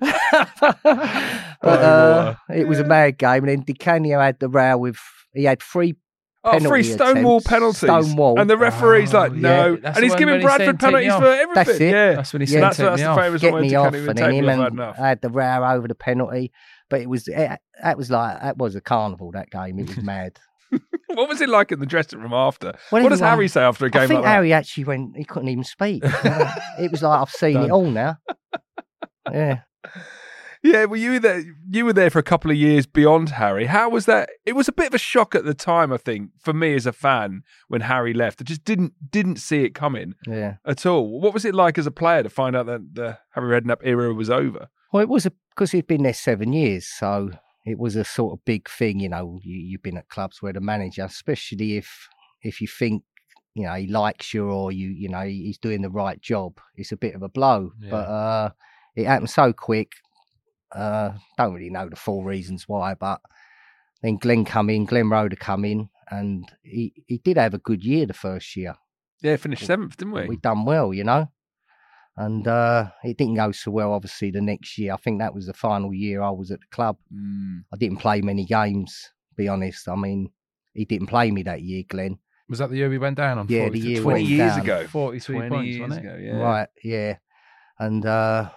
but 0.00 1.64
uh, 1.64 2.34
it 2.50 2.68
was 2.68 2.78
a 2.78 2.84
mad 2.84 3.18
game, 3.18 3.44
and 3.44 3.48
then 3.48 3.60
Di 3.62 3.74
Canio 3.74 4.20
had 4.20 4.38
the 4.40 4.48
row 4.48 4.76
with 4.76 4.98
he 5.34 5.44
had 5.44 5.62
three 5.62 5.94
Oh, 6.46 6.52
free 6.52 6.60
Penalty 6.60 6.82
Stonewall 6.84 7.36
attempts. 7.38 7.48
penalties. 7.80 8.06
Stonewall. 8.06 8.38
And 8.40 8.48
the 8.48 8.56
referee's 8.56 9.12
Oh, 9.12 9.18
like, 9.20 9.32
no. 9.32 9.76
That's 9.76 9.96
And 9.98 10.04
he's 10.04 10.14
giving 10.14 10.34
when 10.34 10.40
he's 10.42 10.48
saying, 10.50 10.58
Bradford 10.58 10.80
penalties 10.80 11.12
for 11.14 11.26
everything. 11.26 11.54
That's 11.54 11.80
it. 11.80 11.90
Yeah. 11.90 12.12
That's 12.14 12.32
when 12.32 12.42
he 12.42 12.46
Yeah. 12.46 12.52
said, 12.52 12.62
That's, 12.62 12.76
that's 12.78 13.00
the 13.00 13.06
off." 13.06 13.18
famous 13.18 13.40
get 13.42 13.52
one. 13.52 13.62
me 13.62 13.74
off, 13.74 13.94
and 13.94 14.16
then 14.18 14.32
him 14.32 14.48
and 14.48 14.50
I've 14.50 14.64
had 14.66 14.72
enough. 14.72 14.96
I 15.00 15.08
had 15.08 15.20
the 15.22 15.28
row 15.30 15.70
over 15.74 15.88
the 15.88 15.94
penalty. 15.94 16.52
But 16.88 17.00
it 17.00 17.08
was 17.08 17.26
it, 17.26 17.58
that 17.82 17.98
was 17.98 18.10
like 18.12 18.40
that 18.42 18.58
was 18.58 18.76
a 18.76 18.80
carnival 18.80 19.32
that 19.32 19.50
game. 19.50 19.78
It 19.80 19.88
was 19.88 19.96
mad. 20.04 20.38
What 21.14 21.28
was 21.28 21.40
it 21.40 21.48
like 21.48 21.72
in 21.72 21.80
the 21.80 21.86
dressing 21.86 22.20
room 22.20 22.32
after? 22.32 22.74
Well, 22.92 23.02
what 23.02 23.08
does 23.08 23.20
everyone- 23.20 23.38
Harry 23.38 23.48
say 23.48 23.62
after 23.62 23.86
a 23.86 23.90
game 23.90 24.02
I 24.02 24.06
think 24.06 24.20
like? 24.20 24.28
Harry 24.28 24.52
actually 24.52 24.84
went. 24.84 25.16
He 25.16 25.24
couldn't 25.24 25.48
even 25.48 25.64
speak. 25.64 26.02
it 26.04 26.90
was 26.92 27.02
like 27.02 27.20
I've 27.20 27.30
seen 27.30 27.56
it 27.56 27.70
all 27.70 27.90
now. 27.90 28.18
Yeah, 29.32 29.62
Yeah, 30.66 30.84
well, 30.86 30.98
you 30.98 31.12
were 31.12 31.20
there. 31.20 31.44
You 31.70 31.84
were 31.84 31.92
there 31.92 32.10
for 32.10 32.18
a 32.18 32.24
couple 32.24 32.50
of 32.50 32.56
years 32.56 32.86
beyond 32.86 33.30
Harry. 33.30 33.66
How 33.66 33.88
was 33.88 34.06
that? 34.06 34.30
It 34.44 34.54
was 34.54 34.66
a 34.66 34.72
bit 34.72 34.88
of 34.88 34.94
a 34.94 34.98
shock 34.98 35.34
at 35.34 35.44
the 35.44 35.54
time, 35.54 35.92
I 35.92 35.96
think, 35.96 36.30
for 36.40 36.52
me 36.52 36.74
as 36.74 36.86
a 36.86 36.92
fan 36.92 37.42
when 37.68 37.82
Harry 37.82 38.12
left. 38.12 38.40
I 38.40 38.44
just 38.44 38.64
didn't 38.64 38.94
didn't 39.10 39.36
see 39.36 39.62
it 39.62 39.74
coming 39.74 40.14
yeah. 40.26 40.56
at 40.64 40.84
all. 40.84 41.20
What 41.20 41.34
was 41.34 41.44
it 41.44 41.54
like 41.54 41.78
as 41.78 41.86
a 41.86 41.92
player 41.92 42.22
to 42.24 42.30
find 42.30 42.56
out 42.56 42.66
that 42.66 42.94
the 42.94 43.18
Harry 43.32 43.60
Redknapp 43.60 43.80
era 43.84 44.12
was 44.12 44.28
over? 44.28 44.68
Well, 44.92 45.02
it 45.02 45.08
was 45.08 45.28
because 45.50 45.70
he'd 45.70 45.86
been 45.86 46.02
there 46.02 46.14
seven 46.14 46.52
years, 46.52 46.86
so 46.86 47.30
it 47.64 47.78
was 47.78 47.94
a 47.94 48.04
sort 48.04 48.32
of 48.32 48.44
big 48.44 48.68
thing. 48.68 48.98
You 48.98 49.08
know, 49.08 49.38
you, 49.42 49.56
you've 49.56 49.82
been 49.82 49.98
at 49.98 50.08
clubs 50.08 50.42
where 50.42 50.52
the 50.52 50.60
manager, 50.60 51.04
especially 51.04 51.76
if 51.76 52.08
if 52.42 52.60
you 52.60 52.66
think 52.66 53.04
you 53.54 53.64
know 53.64 53.74
he 53.74 53.86
likes 53.86 54.34
you 54.34 54.48
or 54.48 54.72
you 54.72 54.88
you 54.88 55.08
know 55.08 55.22
he's 55.22 55.58
doing 55.58 55.82
the 55.82 55.90
right 55.90 56.20
job, 56.20 56.58
it's 56.74 56.92
a 56.92 56.96
bit 56.96 57.14
of 57.14 57.22
a 57.22 57.28
blow. 57.28 57.70
But 57.88 58.08
uh, 58.08 58.50
it 58.96 59.06
happened 59.06 59.30
so 59.30 59.52
quick. 59.52 59.92
Uh, 60.74 61.12
don't 61.38 61.54
really 61.54 61.70
know 61.70 61.88
the 61.88 61.96
full 61.96 62.24
reasons 62.24 62.64
why, 62.66 62.94
but 62.94 63.20
then 64.02 64.16
Glenn 64.16 64.44
come 64.44 64.70
in, 64.70 64.84
Glenn 64.84 65.08
Roeder 65.08 65.36
come 65.36 65.64
in, 65.64 65.88
and 66.10 66.50
he, 66.62 66.92
he 67.06 67.18
did 67.18 67.36
have 67.36 67.54
a 67.54 67.58
good 67.58 67.84
year 67.84 68.06
the 68.06 68.14
first 68.14 68.56
year. 68.56 68.74
Yeah, 69.22 69.36
finished 69.36 69.66
seventh, 69.66 69.96
didn't 69.96 70.14
we? 70.14 70.26
we 70.26 70.36
done 70.36 70.64
well, 70.64 70.92
you 70.92 71.04
know. 71.04 71.30
And 72.18 72.48
uh, 72.48 72.90
it 73.04 73.18
didn't 73.18 73.34
go 73.34 73.52
so 73.52 73.70
well, 73.70 73.92
obviously, 73.92 74.30
the 74.30 74.40
next 74.40 74.78
year. 74.78 74.94
I 74.94 74.96
think 74.96 75.20
that 75.20 75.34
was 75.34 75.46
the 75.46 75.52
final 75.52 75.92
year 75.92 76.22
I 76.22 76.30
was 76.30 76.50
at 76.50 76.60
the 76.60 76.66
club. 76.74 76.96
Mm. 77.14 77.64
I 77.72 77.76
didn't 77.76 77.98
play 77.98 78.22
many 78.22 78.46
games, 78.46 79.10
be 79.36 79.48
honest. 79.48 79.86
I 79.88 79.96
mean, 79.96 80.30
he 80.72 80.84
didn't 80.86 81.08
play 81.08 81.30
me 81.30 81.42
that 81.42 81.62
year, 81.62 81.84
Glenn. 81.86 82.18
Was 82.48 82.60
that 82.60 82.70
the 82.70 82.76
year 82.76 82.88
we 82.88 82.98
went 82.98 83.16
down 83.16 83.38
on? 83.38 83.46
Yeah, 83.48 83.64
40 83.64 83.80
the 83.80 83.86
year 83.86 83.98
we 83.98 84.02
20 84.02 84.14
went 84.14 84.28
years 84.28 84.52
down. 84.52 84.60
ago. 84.60 84.86
43 84.86 85.36
20 85.36 85.50
points, 85.50 85.68
years 85.68 85.80
wasn't 85.80 86.06
it? 86.06 86.08
ago, 86.08 86.18
yeah. 86.22 86.36
Right, 86.36 86.68
yeah. 86.82 87.16
And 87.78 88.06
uh, 88.06 88.50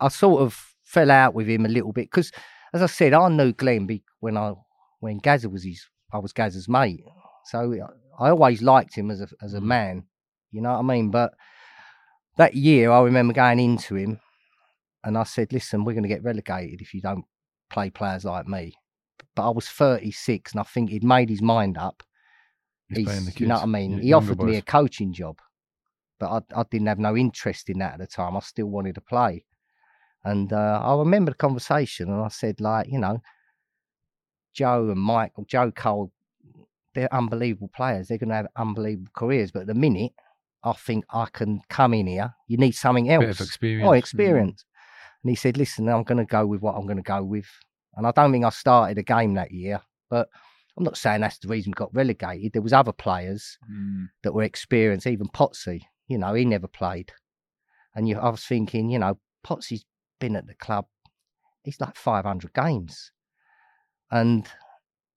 I 0.00 0.08
sort 0.08 0.42
of 0.42 0.74
fell 0.86 1.10
out 1.10 1.34
with 1.34 1.48
him 1.48 1.66
a 1.66 1.68
little 1.68 1.92
bit 1.92 2.06
because, 2.06 2.32
as 2.72 2.80
I 2.80 2.86
said, 2.86 3.12
I 3.12 3.28
knew 3.28 3.52
Glenn 3.52 3.88
when 4.20 4.36
I 4.36 4.54
when 5.00 5.18
Gazza 5.18 5.48
was 5.50 5.64
his, 5.64 5.84
I 6.12 6.18
was 6.18 6.32
Gazza's 6.32 6.68
mate. 6.68 7.04
So 7.44 7.88
I 8.18 8.30
always 8.30 8.62
liked 8.62 8.96
him 8.96 9.10
as 9.10 9.20
a 9.20 9.28
as 9.42 9.52
a 9.52 9.60
mm. 9.60 9.64
man. 9.64 10.04
You 10.52 10.62
know 10.62 10.72
what 10.72 10.78
I 10.78 10.82
mean? 10.82 11.10
But 11.10 11.34
that 12.38 12.54
year, 12.54 12.90
I 12.90 13.02
remember 13.02 13.34
going 13.34 13.60
into 13.60 13.96
him, 13.96 14.20
and 15.04 15.18
I 15.18 15.24
said, 15.24 15.52
"Listen, 15.52 15.84
we're 15.84 15.92
going 15.92 16.04
to 16.04 16.08
get 16.08 16.24
relegated 16.24 16.80
if 16.80 16.94
you 16.94 17.02
don't 17.02 17.24
play 17.68 17.90
players 17.90 18.24
like 18.24 18.46
me." 18.46 18.74
But 19.34 19.48
I 19.48 19.50
was 19.50 19.68
36, 19.68 20.52
and 20.52 20.60
I 20.60 20.64
think 20.64 20.90
he'd 20.90 21.04
made 21.04 21.28
his 21.28 21.42
mind 21.42 21.76
up. 21.76 22.02
He's 22.88 23.06
the 23.06 23.40
you 23.40 23.46
know 23.46 23.56
what 23.56 23.64
I 23.64 23.66
mean? 23.66 23.98
He 24.00 24.12
offered 24.12 24.40
me 24.40 24.56
a 24.56 24.62
coaching 24.62 25.12
job, 25.12 25.40
but 26.20 26.30
I, 26.54 26.60
I 26.60 26.64
didn't 26.70 26.86
have 26.86 27.00
no 27.00 27.16
interest 27.16 27.68
in 27.68 27.80
that 27.80 27.94
at 27.94 27.98
the 27.98 28.06
time. 28.06 28.36
I 28.36 28.40
still 28.40 28.66
wanted 28.66 28.94
to 28.94 29.00
play. 29.00 29.44
And 30.26 30.52
uh, 30.52 30.80
I 30.82 30.96
remember 30.96 31.30
the 31.30 31.36
conversation, 31.36 32.10
and 32.10 32.20
I 32.20 32.28
said, 32.28 32.60
like, 32.60 32.88
you 32.90 32.98
know, 32.98 33.22
Joe 34.52 34.90
and 34.90 35.00
Michael, 35.00 35.44
Joe 35.46 35.70
Cole, 35.70 36.10
they're 36.94 37.14
unbelievable 37.14 37.70
players. 37.74 38.08
They're 38.08 38.18
going 38.18 38.30
to 38.30 38.34
have 38.34 38.48
unbelievable 38.56 39.12
careers. 39.14 39.52
But 39.52 39.60
at 39.62 39.66
the 39.68 39.74
minute, 39.74 40.12
I 40.64 40.72
think 40.72 41.04
I 41.10 41.26
can 41.32 41.60
come 41.68 41.94
in 41.94 42.08
here. 42.08 42.34
You 42.48 42.56
need 42.56 42.72
something 42.72 43.08
else. 43.08 43.22
Bit 43.22 43.30
of 43.30 43.40
experience. 43.40 43.88
Oh, 43.88 43.92
experience. 43.92 44.64
And 45.22 45.30
he 45.30 45.36
said, 45.36 45.56
listen, 45.56 45.88
I'm 45.88 46.02
going 46.02 46.18
to 46.18 46.24
go 46.24 46.44
with 46.44 46.60
what 46.60 46.74
I'm 46.74 46.86
going 46.86 46.96
to 46.96 47.02
go 47.02 47.22
with. 47.22 47.46
And 47.96 48.04
I 48.04 48.10
don't 48.10 48.32
think 48.32 48.44
I 48.44 48.50
started 48.50 48.98
a 48.98 49.04
game 49.04 49.34
that 49.34 49.52
year, 49.52 49.80
but 50.10 50.28
I'm 50.76 50.84
not 50.84 50.96
saying 50.96 51.20
that's 51.20 51.38
the 51.38 51.48
reason 51.48 51.70
we 51.70 51.74
got 51.74 51.94
relegated. 51.94 52.52
There 52.52 52.62
was 52.62 52.72
other 52.72 52.92
players 52.92 53.58
Mm. 53.70 54.08
that 54.24 54.34
were 54.34 54.42
experienced, 54.42 55.06
even 55.06 55.28
Potsy, 55.28 55.82
you 56.08 56.18
know, 56.18 56.34
he 56.34 56.44
never 56.44 56.66
played. 56.66 57.12
And 57.94 58.08
you, 58.08 58.18
I 58.18 58.28
was 58.28 58.44
thinking, 58.44 58.90
you 58.90 58.98
know, 58.98 59.18
Potsy's 59.46 59.84
been 60.18 60.36
at 60.36 60.46
the 60.46 60.54
club, 60.54 60.86
he's 61.62 61.80
like 61.80 61.96
500 61.96 62.52
games. 62.54 63.10
And 64.10 64.46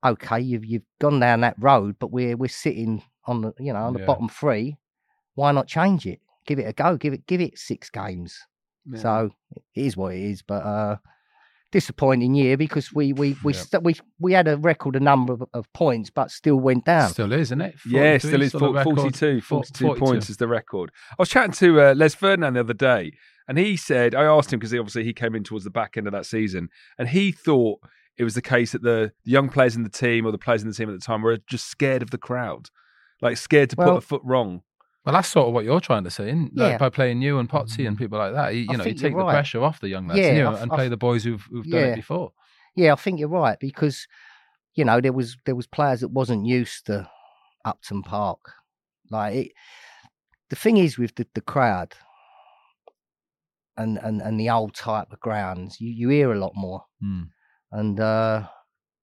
okay, 0.05 0.39
you've 0.39 0.65
you've 0.65 0.83
gone 0.99 1.19
down 1.19 1.41
that 1.41 1.55
road, 1.59 1.97
but 1.99 2.11
we're 2.11 2.35
we're 2.37 2.47
sitting 2.49 3.03
on 3.25 3.41
the 3.41 3.53
you 3.59 3.71
know 3.73 3.79
on 3.83 3.93
the 3.93 3.99
Yeah. 3.99 4.05
bottom 4.05 4.29
three. 4.29 4.77
Why 5.35 5.51
not 5.51 5.67
change 5.67 6.05
it? 6.05 6.19
Give 6.47 6.57
it 6.59 6.63
a 6.67 6.73
go. 6.73 6.97
Give 6.97 7.13
it 7.13 7.27
give 7.27 7.41
it 7.41 7.57
six 7.59 7.89
games. 7.89 8.37
Yeah. 8.85 8.99
So 8.99 9.29
it 9.55 9.61
is 9.75 9.95
what 9.95 10.15
it 10.15 10.21
is. 10.21 10.41
But 10.41 10.63
uh, 10.65 10.97
disappointing 11.71 12.33
year 12.33 12.57
because 12.57 12.91
we 12.91 13.13
we 13.13 13.37
we 13.43 13.53
Yeah. 13.53 13.59
st- 13.59 13.83
we 13.83 13.95
we 14.19 14.33
had 14.33 14.47
a 14.47 14.57
record 14.57 14.95
a 14.95 14.99
number 14.99 15.33
of, 15.33 15.43
of 15.53 15.71
points, 15.73 16.09
but 16.09 16.31
still 16.31 16.55
went 16.59 16.85
down. 16.85 17.09
Still 17.11 17.31
is, 17.31 17.41
isn't 17.49 17.61
it? 17.61 17.75
Yeah, 17.85 18.17
still 18.17 18.41
is 18.41 18.55
a 18.55 18.59
for- 18.59 18.73
record. 18.73 18.95
42, 18.95 19.41
42 19.41 19.95
points 19.95 20.29
is 20.31 20.37
the 20.37 20.47
record. 20.47 20.91
I 21.11 21.15
was 21.19 21.29
chatting 21.29 21.51
to 21.53 21.79
uh, 21.81 21.93
Les 21.95 22.15
Ferdinand 22.15 22.55
the 22.55 22.61
other 22.61 22.73
day, 22.73 23.11
and 23.49 23.57
he 23.57 23.75
said, 23.75 24.13
I 24.13 24.25
asked 24.25 24.53
him 24.53 24.59
because 24.59 24.73
obviously 24.75 25.03
he 25.03 25.11
came 25.11 25.33
in 25.33 25.43
towards 25.43 25.63
the 25.63 25.71
back 25.71 25.97
end 25.97 26.05
of 26.05 26.13
that 26.13 26.27
season, 26.27 26.69
and 26.99 27.09
he 27.09 27.31
thought 27.31 27.79
it 28.15 28.23
was 28.23 28.35
the 28.35 28.43
case 28.43 28.73
that 28.73 28.83
the, 28.83 29.11
the 29.25 29.31
young 29.31 29.49
players 29.49 29.75
in 29.75 29.81
the 29.81 29.89
team 29.89 30.27
or 30.27 30.31
the 30.31 30.37
players 30.37 30.61
in 30.61 30.67
the 30.67 30.75
team 30.75 30.87
at 30.87 30.93
the 30.93 31.03
time 31.03 31.23
were 31.23 31.39
just 31.47 31.65
scared 31.65 32.03
of 32.03 32.11
the 32.11 32.19
crowd, 32.19 32.69
like 33.21 33.37
scared 33.37 33.71
to 33.71 33.75
put 33.75 33.97
a 33.97 34.01
foot 34.01 34.21
wrong. 34.23 34.61
Well, 35.03 35.13
that's 35.13 35.29
sort 35.29 35.47
of 35.47 35.53
what 35.55 35.65
you're 35.65 35.79
trying 35.79 36.03
to 36.03 36.11
say, 36.11 36.27
isn't 36.27 36.47
it? 36.49 36.57
Like 36.57 36.71
Yeah. 36.73 36.77
by 36.77 36.89
playing 36.89 37.23
you 37.23 37.39
and 37.39 37.49
Potsy 37.49 37.87
and 37.87 37.95
mm. 37.95 37.99
people 37.99 38.19
like 38.19 38.33
that, 38.33 38.53
you, 38.53 38.67
you 38.69 38.77
know, 38.77 38.83
you 38.83 38.93
take 38.93 39.13
the 39.13 39.23
right. 39.23 39.31
pressure 39.31 39.63
off 39.63 39.79
the 39.79 39.89
young 39.89 40.07
lads 40.07 40.19
Yeah, 40.19 40.33
you 40.33 40.43
know, 40.43 40.53
I- 40.53 40.59
and 40.59 40.71
I- 40.71 40.75
play 40.75 40.87
the 40.89 40.97
boys 40.97 41.23
who've, 41.23 41.41
who've 41.49 41.65
done 41.67 41.83
it 41.85 41.95
before. 41.95 42.33
Yeah, 42.75 42.93
I 42.93 42.97
think 42.97 43.19
you're 43.19 43.29
right 43.29 43.59
because 43.59 44.07
you 44.75 44.85
know 44.85 45.01
there 45.01 45.11
was 45.11 45.35
there 45.45 45.55
was 45.55 45.65
players 45.65 46.01
that 46.01 46.09
wasn't 46.09 46.45
used 46.45 46.85
to 46.85 47.09
Upton 47.65 48.03
Park. 48.03 48.39
Like 49.09 49.35
it, 49.35 49.51
the 50.49 50.55
thing 50.55 50.77
is 50.77 50.97
with 50.97 51.15
the, 51.15 51.25
the 51.33 51.41
crowd 51.41 51.95
and, 53.79 53.97
and 54.03 54.21
and 54.21 54.39
the 54.39 54.49
old 54.51 54.75
type 54.75 55.11
of 55.11 55.19
grounds, 55.19 55.79
you, 55.81 55.89
you 55.89 56.09
hear 56.09 56.31
a 56.33 56.39
lot 56.39 56.53
more, 56.55 56.83
Hmm. 57.01 57.23
and 57.71 57.99
uh, 57.99 58.47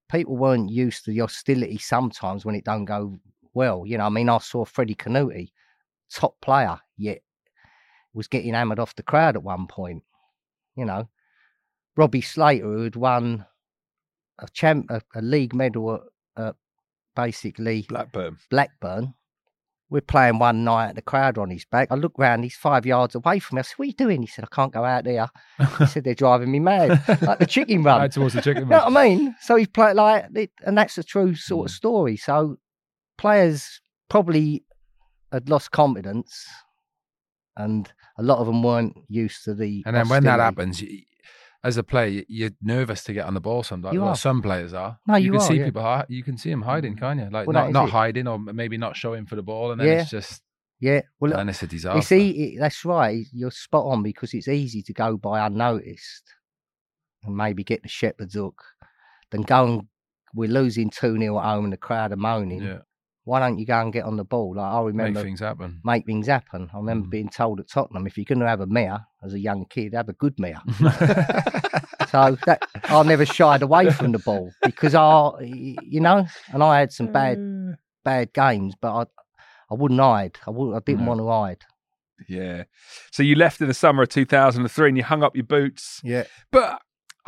people 0.09 0.37
weren't 0.37 0.69
used 0.69 1.03
to 1.05 1.11
the 1.11 1.19
hostility 1.19 1.77
sometimes 1.77 2.45
when 2.45 2.55
it 2.55 2.63
don't 2.63 2.85
go 2.85 3.17
well. 3.53 3.83
You 3.85 3.97
know, 3.97 4.05
I 4.05 4.09
mean, 4.09 4.29
I 4.29 4.37
saw 4.37 4.63
Freddie 4.65 4.95
Kanouté, 4.95 5.51
top 6.09 6.39
player, 6.41 6.79
yet 6.95 7.19
was 8.13 8.27
getting 8.27 8.53
hammered 8.53 8.79
off 8.79 8.95
the 8.95 9.03
crowd 9.03 9.35
at 9.35 9.43
one 9.43 9.67
point. 9.67 10.03
You 10.75 10.85
know, 10.85 11.09
Robbie 11.95 12.21
Slater, 12.21 12.63
who 12.63 12.83
had 12.83 12.95
won 12.95 13.45
a 14.39 14.47
champ, 14.53 14.85
a, 14.89 15.01
a 15.15 15.21
league 15.21 15.53
medal 15.55 15.95
at, 16.37 16.45
at 16.45 16.55
basically 17.15 17.85
Blackburn. 17.89 18.37
Blackburn. 18.49 19.13
We're 19.89 20.01
playing 20.01 20.37
one 20.39 20.65
night, 20.65 20.89
at 20.89 20.95
the 20.95 21.01
crowd 21.01 21.37
are 21.37 21.41
on 21.41 21.49
his 21.49 21.63
back. 21.63 21.87
I 21.91 21.95
look 21.95 22.11
round, 22.17 22.43
he's 22.43 22.55
five 22.55 22.85
yards 22.85 23.15
away 23.15 23.39
from 23.39 23.55
me. 23.55 23.59
I 23.59 23.63
said, 23.63 23.73
What 23.77 23.85
are 23.85 23.87
you 23.87 23.93
doing? 23.93 24.21
He 24.21 24.27
said, 24.27 24.43
I 24.43 24.53
can't 24.53 24.73
go 24.73 24.83
out 24.83 25.05
there. 25.05 25.29
He 25.79 25.85
said, 25.85 26.03
They're 26.03 26.13
driving 26.13 26.51
me 26.51 26.59
mad. 26.59 27.01
like 27.21 27.39
the 27.39 27.45
chicken 27.45 27.83
run. 27.83 28.01
Right 28.01 28.11
towards 28.11 28.33
the 28.33 28.41
chicken 28.41 28.63
You 28.63 28.69
know 28.69 28.77
run. 28.83 28.93
what 28.93 29.01
I 29.01 29.07
mean? 29.09 29.35
So 29.41 29.55
he's 29.55 29.67
played 29.69 29.95
like, 29.95 30.25
and 30.65 30.77
that's 30.77 30.97
a 30.97 31.03
true 31.03 31.35
sort 31.35 31.67
Mm. 31.67 31.69
of 31.69 31.71
story. 31.75 32.17
So 32.17 32.57
players 33.17 33.79
probably 34.09 34.65
had 35.31 35.49
lost 35.49 35.71
confidence, 35.71 36.45
and 37.55 37.89
a 38.17 38.23
lot 38.23 38.39
of 38.39 38.47
them 38.47 38.63
weren't 38.63 38.97
used 39.07 39.43
to 39.45 39.53
the. 39.53 39.83
And 39.85 39.95
then 39.95 40.09
when 40.09 40.23
that 40.23 40.39
happens, 40.39 40.83
as 41.63 41.77
a 41.77 41.83
player, 41.83 42.23
you're 42.27 42.51
nervous 42.61 43.03
to 43.05 43.13
get 43.13 43.25
on 43.25 43.33
the 43.33 43.41
ball. 43.41 43.63
Sometimes, 43.63 43.93
You 43.93 44.01
well, 44.01 44.09
are. 44.09 44.15
some 44.15 44.41
players 44.41 44.73
are. 44.73 44.99
No, 45.07 45.15
you, 45.15 45.25
you 45.25 45.31
can 45.31 45.41
are, 45.41 45.43
see 45.45 45.55
yeah. 45.59 45.65
people. 45.65 46.03
You 46.09 46.23
can 46.23 46.37
see 46.37 46.49
them 46.49 46.61
hiding, 46.61 46.95
mm. 46.95 46.99
can't 46.99 47.19
you? 47.19 47.29
Like 47.31 47.47
Well, 47.47 47.53
not 47.53 47.71
not 47.71 47.87
it. 47.89 47.91
hiding, 47.91 48.27
or 48.27 48.37
maybe 48.39 48.77
not 48.77 48.95
showing 48.95 49.25
for 49.25 49.35
the 49.35 49.43
ball, 49.43 49.71
and 49.71 49.81
then 49.81 49.87
Yeah. 49.87 50.01
it's 50.01 50.09
just 50.11 50.41
yeah, 50.79 51.01
well, 51.19 51.31
and 51.31 51.39
then 51.39 51.49
it's 51.49 51.63
a 51.63 51.67
disaster. 51.67 51.97
it's 51.97 52.11
e- 52.11 52.57
that's 52.59 52.85
right. 52.85 53.25
You're 53.33 53.49
spot 53.51 53.85
on 53.85 54.03
because 54.03 54.33
it's 54.35 54.47
easy 54.47 54.83
to 54.83 54.93
go 54.93 55.17
by 55.17 55.45
unnoticed 55.45 56.23
and 57.23 57.35
maybe 57.35 57.63
get 57.63 57.81
the 57.81 57.89
shepherd's 57.89 58.35
hook, 58.35 58.61
then 59.31 59.41
go 59.41 59.65
and 59.65 59.81
we're 60.35 60.49
losing 60.49 60.91
two 60.91 61.17
0 61.17 61.39
at 61.39 61.45
home 61.45 61.63
and 61.63 61.73
the 61.73 61.77
crowd 61.77 62.11
are 62.11 62.15
moaning. 62.17 62.61
yeah, 62.61 62.79
Why 63.27 63.41
don't 63.41 63.59
you 63.59 63.65
go 63.65 63.81
and 63.81 63.91
get 63.91 64.05
on 64.05 64.15
the 64.15 64.23
ball? 64.23 64.55
Like 64.55 64.71
I 64.71 64.77
remember 64.79 64.93
make 64.93 65.03
remember 65.09 65.23
things 65.23 65.39
happen. 65.41 65.81
make 65.83 66.05
things 66.05 66.27
happen. 66.27 66.69
I 66.73 66.77
remember 66.77 67.07
Mm. 67.07 67.11
being 67.11 67.29
told 67.29 67.59
at 67.59 67.67
Tottenham, 67.69 68.07
if 68.07 68.17
you're 68.17 68.23
going 68.23 68.39
to 68.39 68.47
have 68.47 68.61
a 68.61 68.65
mare 68.67 68.99
as 69.21 69.33
a 69.33 69.39
young 69.39 69.65
kid, 69.65 69.93
have 69.93 70.07
a 70.07 70.13
good 70.13 70.39
mare. 70.39 70.61
so 72.09 72.37
that 72.45 72.59
I 72.85 73.03
never 73.03 73.25
shied 73.25 73.61
away 73.61 73.89
from 73.91 74.11
the 74.13 74.19
ball 74.19 74.51
because 74.63 74.95
I, 74.95 75.31
you 75.41 75.99
know, 75.99 76.25
and 76.53 76.63
I 76.63 76.79
had 76.79 76.91
some 76.93 77.11
bad 77.11 77.37
bad 78.03 78.33
games, 78.33 78.75
but 78.79 78.93
I 78.95 79.03
I 79.69 79.73
wouldn't 79.75 79.99
hide. 79.99 80.37
I 80.47 80.51
would 80.51 80.75
I 80.75 80.79
didn't 80.79 81.01
No. 81.05 81.09
want 81.09 81.19
to 81.19 81.27
hide. 81.27 81.65
Yeah. 82.27 82.63
So 83.11 83.21
you 83.23 83.35
left 83.35 83.61
in 83.61 83.67
the 83.67 83.73
summer 83.73 84.03
of 84.03 84.09
2003 84.09 84.87
and 84.87 84.97
you 84.97 85.03
hung 85.03 85.21
up 85.23 85.35
your 85.35 85.43
boots. 85.45 85.99
Yeah. 86.03 86.23
But 86.51 86.81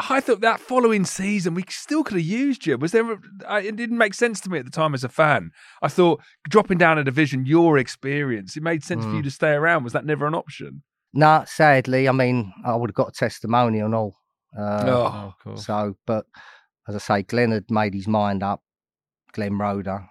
I 0.08 0.22
thought 0.22 0.40
that 0.42 0.62
following 0.62 1.04
season 1.04 1.54
we 1.56 1.64
still 1.70 2.04
could 2.04 2.18
have 2.18 2.26
used 2.26 2.66
you. 2.66 2.78
Was 2.78 2.92
there? 2.94 3.12
It 3.50 3.76
didn't 3.76 3.98
make 3.98 4.14
sense 4.14 4.40
to 4.42 4.50
me 4.50 4.58
at 4.60 4.66
the 4.66 4.72
time 4.72 4.94
as 4.94 5.04
a 5.04 5.10
fan. 5.10 5.52
I 5.82 5.90
thought 5.90 6.22
dropping 6.50 6.78
down 6.78 6.98
a 6.98 7.04
division, 7.04 7.46
your 7.46 7.78
experience, 7.78 8.56
it 8.56 8.64
made 8.64 8.84
sense 8.84 9.04
for 9.04 9.12
you 9.12 9.20
Mm. 9.22 9.24
to 9.26 9.32
stay 9.32 9.52
around. 9.52 9.84
Was 9.84 9.94
that 9.94 10.06
never 10.06 10.26
an 10.26 10.36
option? 10.36 10.84
No, 11.14 11.44
sadly, 11.48 12.08
I 12.08 12.12
mean, 12.14 12.54
I 12.64 12.76
would 12.76 12.90
have 12.92 12.96
got 12.96 13.10
a 13.10 13.12
testimonial 13.12 13.86
and 13.88 13.96
all. 13.96 14.16
Uh, 14.58 14.84
Oh. 14.88 14.94
Oh, 14.94 15.28
of 15.28 15.40
course. 15.40 15.66
So, 15.66 15.98
but 16.06 16.26
as 16.88 16.96
I 16.96 17.00
say, 17.00 17.24
Glenn 17.24 17.52
had 17.52 17.70
made 17.70 17.94
his 17.94 18.08
mind 18.08 18.42
up. 18.42 18.62
Glenn 19.34 19.58
Roeder. 19.58 20.08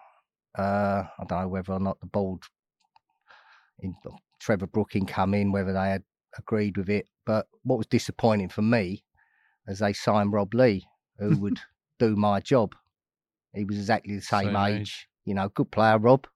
Uh, 0.57 1.05
I 1.19 1.25
don't 1.27 1.41
know 1.43 1.49
whether 1.49 1.73
or 1.73 1.81
not 1.81 1.99
the 2.01 2.07
board, 2.07 2.41
in 3.81 3.95
Trevor 4.41 4.67
Brooking 4.67 5.07
come 5.07 5.35
in, 5.35 5.53
whether 5.53 5.73
they 5.73 5.89
had 5.91 6.03
agreed 6.37 6.77
with 6.77 6.89
it. 6.91 7.07
But 7.25 7.47
what 7.63 7.79
was 7.79 7.87
disappointing 7.87 8.49
for 8.49 8.63
me, 8.63 9.05
as 9.69 9.79
they 9.79 9.93
signed 9.93 10.33
Rob 10.33 10.55
Lee, 10.55 10.87
who 11.19 11.37
would 11.41 11.61
do 11.99 12.17
my 12.17 12.41
job. 12.41 12.75
He 13.55 13.65
was 13.65 13.77
exactly 13.79 14.15
the 14.15 14.23
same, 14.23 14.47
Same 14.47 14.57
age. 14.57 14.81
age. 14.81 15.09
You 15.25 15.35
know, 15.35 15.49
good 15.51 15.71
player, 15.71 15.99
Rob. 15.99 16.27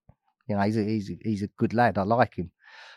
You 0.48 0.56
know, 0.56 0.62
he's 0.62 0.76
a, 0.76 0.84
he's 0.84 1.10
a, 1.10 1.14
he's 1.22 1.42
a 1.42 1.48
good 1.58 1.72
lad. 1.72 1.98
I 1.98 2.02
like 2.02 2.34
him. 2.36 2.50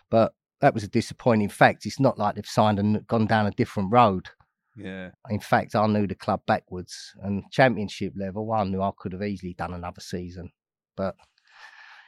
But 0.10 0.34
that 0.62 0.74
was 0.74 0.84
a 0.84 0.88
disappointing 0.88 1.50
fact. 1.50 1.86
It's 1.86 2.00
not 2.00 2.18
like 2.18 2.36
they've 2.36 2.46
signed 2.46 2.80
and 2.80 3.06
gone 3.08 3.28
down 3.28 3.46
a 3.46 3.52
different 3.52 3.92
road. 3.92 4.30
Yeah. 4.76 5.12
In 5.30 5.40
fact, 5.40 5.76
I 5.76 5.88
knew 5.88 6.06
the 6.08 6.16
club 6.16 6.42
backwards 6.46 7.14
and 7.22 7.44
championship 7.52 8.14
level. 8.16 8.52
I 8.52 8.64
knew 8.66 8.82
I 8.82 8.92
could 8.98 9.14
have 9.14 9.24
easily 9.24 9.54
done 9.54 9.74
another 9.74 10.02
season, 10.02 10.52
but 10.98 11.16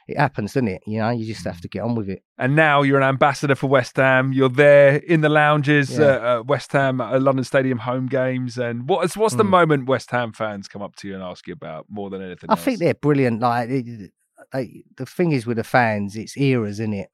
it 0.08 0.16
happens, 0.18 0.54
doesn't 0.54 0.68
it? 0.68 0.82
You 0.86 0.98
know, 0.98 1.10
you 1.10 1.26
just 1.26 1.42
Mm. 1.44 1.52
have 1.52 1.60
to 1.60 1.68
get 1.68 1.82
on 1.82 1.94
with 1.94 2.08
it. 2.08 2.22
And 2.38 2.56
now 2.56 2.82
you're 2.82 2.96
an 2.96 3.02
ambassador 3.08 3.54
for 3.54 3.66
West 3.68 3.96
Ham. 3.96 4.32
You're 4.32 4.48
there 4.48 4.96
in 4.96 5.20
the 5.20 5.28
lounges 5.28 5.98
Yeah. 5.98 6.06
uh, 6.06 6.38
at 6.40 6.46
West 6.46 6.72
Ham 6.72 7.00
at 7.00 7.20
London 7.22 7.44
Stadium 7.44 7.78
home 7.78 8.06
games. 8.06 8.56
And 8.58 8.88
what's 8.88 9.16
what's 9.16 9.34
the 9.36 9.44
Mm. 9.44 9.50
moment 9.50 9.86
West 9.88 10.10
Ham 10.10 10.32
fans 10.32 10.66
come 10.66 10.82
up 10.82 10.96
to 10.96 11.08
you 11.08 11.14
and 11.14 11.22
ask 11.22 11.46
you 11.46 11.52
about 11.52 11.86
more 11.90 12.08
than 12.10 12.22
anything? 12.22 12.48
I 12.50 12.54
else? 12.54 12.64
think 12.64 12.78
they're 12.78 12.94
brilliant. 12.94 13.40
Like 13.40 13.68
they, 13.68 14.10
they, 14.52 14.84
the 14.96 15.06
thing 15.06 15.32
is 15.32 15.46
with 15.46 15.58
the 15.58 15.64
fans, 15.64 16.16
it's 16.16 16.36
eras, 16.36 16.80
isn't 16.80 16.94
it? 16.94 17.10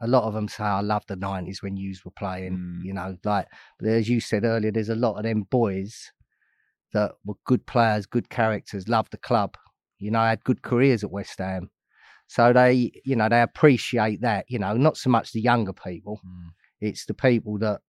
A 0.00 0.06
lot 0.06 0.22
of 0.24 0.32
them 0.34 0.46
say, 0.46 0.62
"I 0.62 0.80
love 0.80 1.02
the 1.08 1.16
'90s 1.16 1.60
when 1.60 1.76
yous 1.76 2.04
were 2.04 2.12
playing." 2.12 2.56
Mm. 2.56 2.84
You 2.84 2.92
know, 2.92 3.16
like 3.24 3.48
but 3.80 3.88
as 3.88 4.08
you 4.08 4.20
said 4.20 4.44
earlier, 4.44 4.70
there's 4.70 4.88
a 4.88 4.94
lot 4.94 5.16
of 5.16 5.24
them 5.24 5.42
boys 5.42 6.12
that 6.92 7.12
were 7.24 7.34
good 7.44 7.66
players, 7.66 8.06
good 8.06 8.28
characters, 8.30 8.86
loved 8.88 9.10
the 9.10 9.16
club. 9.18 9.56
You 9.98 10.12
know, 10.12 10.20
had 10.20 10.44
good 10.44 10.62
careers 10.62 11.02
at 11.02 11.10
West 11.10 11.38
Ham, 11.40 11.70
so 12.28 12.52
they, 12.52 12.92
you 13.04 13.16
know, 13.16 13.28
they 13.28 13.42
appreciate 13.42 14.20
that. 14.20 14.44
You 14.48 14.60
know, 14.60 14.74
not 14.74 14.96
so 14.96 15.10
much 15.10 15.32
the 15.32 15.40
younger 15.40 15.72
people. 15.72 16.20
Mm. 16.24 16.52
It's 16.80 17.06
the 17.06 17.14
people 17.14 17.58
that 17.58 17.80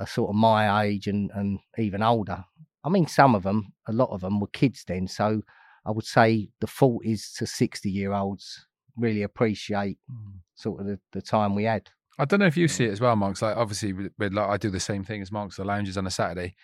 are 0.00 0.06
sort 0.06 0.30
of 0.30 0.34
my 0.34 0.84
age 0.84 1.06
and, 1.06 1.30
and 1.34 1.60
even 1.76 2.02
older. 2.02 2.44
I 2.82 2.88
mean, 2.88 3.06
some 3.06 3.34
of 3.34 3.42
them, 3.44 3.72
a 3.86 3.92
lot 3.92 4.10
of 4.10 4.22
them 4.22 4.40
were 4.40 4.48
kids 4.48 4.84
then. 4.86 5.06
So 5.06 5.42
I 5.84 5.90
would 5.90 6.06
say 6.06 6.48
the 6.60 6.66
fault 6.66 7.04
is 7.04 7.32
to 7.34 7.46
60 7.46 7.90
year 7.90 8.12
olds 8.12 8.66
really 8.96 9.22
appreciate 9.22 9.98
Mm. 10.10 10.40
sort 10.54 10.80
of 10.80 10.86
the, 10.86 10.98
the 11.12 11.22
time 11.22 11.54
we 11.54 11.64
had. 11.64 11.88
I 12.18 12.24
don't 12.24 12.40
know 12.40 12.46
if 12.46 12.56
you 12.56 12.66
see 12.66 12.86
it 12.86 12.90
as 12.90 13.00
well, 13.00 13.14
Monks. 13.14 13.42
Like 13.42 13.56
obviously, 13.56 13.92
with, 13.92 14.12
with, 14.18 14.32
like, 14.32 14.48
I 14.48 14.56
do 14.56 14.70
the 14.70 14.80
same 14.80 15.04
thing 15.04 15.22
as 15.22 15.30
Monks. 15.30 15.56
The 15.56 15.64
lounges 15.64 15.96
on 15.96 16.06
a 16.06 16.10
Saturday. 16.10 16.56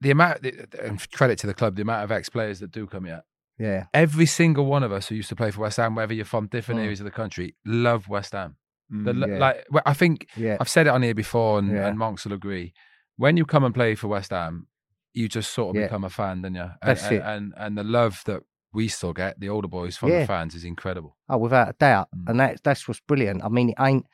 The 0.00 0.10
amount, 0.10 0.44
and 0.80 1.10
credit 1.12 1.38
to 1.40 1.46
the 1.46 1.54
club, 1.54 1.76
the 1.76 1.82
amount 1.82 2.04
of 2.04 2.12
ex-players 2.12 2.60
that 2.60 2.70
do 2.72 2.86
come 2.86 3.04
here. 3.04 3.22
Yeah. 3.58 3.86
Every 3.94 4.26
single 4.26 4.66
one 4.66 4.82
of 4.82 4.92
us 4.92 5.08
who 5.08 5.14
used 5.14 5.28
to 5.28 5.36
play 5.36 5.50
for 5.50 5.60
West 5.60 5.76
Ham, 5.76 5.94
whether 5.94 6.14
you're 6.14 6.24
from 6.24 6.46
different 6.48 6.80
Mm. 6.80 6.84
areas 6.84 7.00
of 7.00 7.04
the 7.04 7.10
country, 7.10 7.54
love 7.64 8.08
West 8.08 8.32
Ham. 8.32 8.56
The, 8.90 9.12
Mm. 9.12 9.28
yeah. 9.28 9.38
Like 9.38 9.64
I 9.86 9.94
think 9.94 10.26
Yeah. 10.36 10.56
I've 10.60 10.68
said 10.68 10.86
it 10.86 10.90
on 10.90 11.02
here 11.02 11.14
before, 11.14 11.58
and, 11.58 11.70
Yeah. 11.70 11.86
and 11.88 11.98
Monks 11.98 12.24
will 12.24 12.32
agree. 12.32 12.74
When 13.16 13.36
you 13.36 13.44
come 13.44 13.64
and 13.64 13.74
play 13.74 13.94
for 13.94 14.08
West 14.08 14.30
Ham, 14.30 14.66
you 15.14 15.28
just 15.28 15.52
sort 15.52 15.76
of 15.76 15.82
become 15.82 16.04
a 16.04 16.10
fan, 16.10 16.42
don't 16.42 16.54
you? 16.54 16.62
And, 16.62 16.72
That's 16.82 17.04
and, 17.04 17.12
it. 17.16 17.22
And 17.22 17.54
and 17.56 17.78
the 17.78 17.84
love 17.84 18.22
that 18.26 18.42
we 18.72 18.88
still 18.88 19.12
get, 19.12 19.38
the 19.38 19.50
older 19.50 19.68
boys 19.68 19.96
from 19.98 20.08
the 20.10 20.26
fans, 20.26 20.54
is 20.54 20.64
incredible. 20.64 21.16
Oh, 21.28 21.36
without 21.38 21.68
a 21.68 21.72
doubt. 21.78 22.08
Mm. 22.16 22.30
And 22.30 22.40
that, 22.40 22.62
that's 22.64 22.88
what's 22.88 23.00
brilliant. 23.00 23.44
I 23.44 23.48
mean, 23.48 23.68
it 23.70 23.76
ain't, 23.78 24.06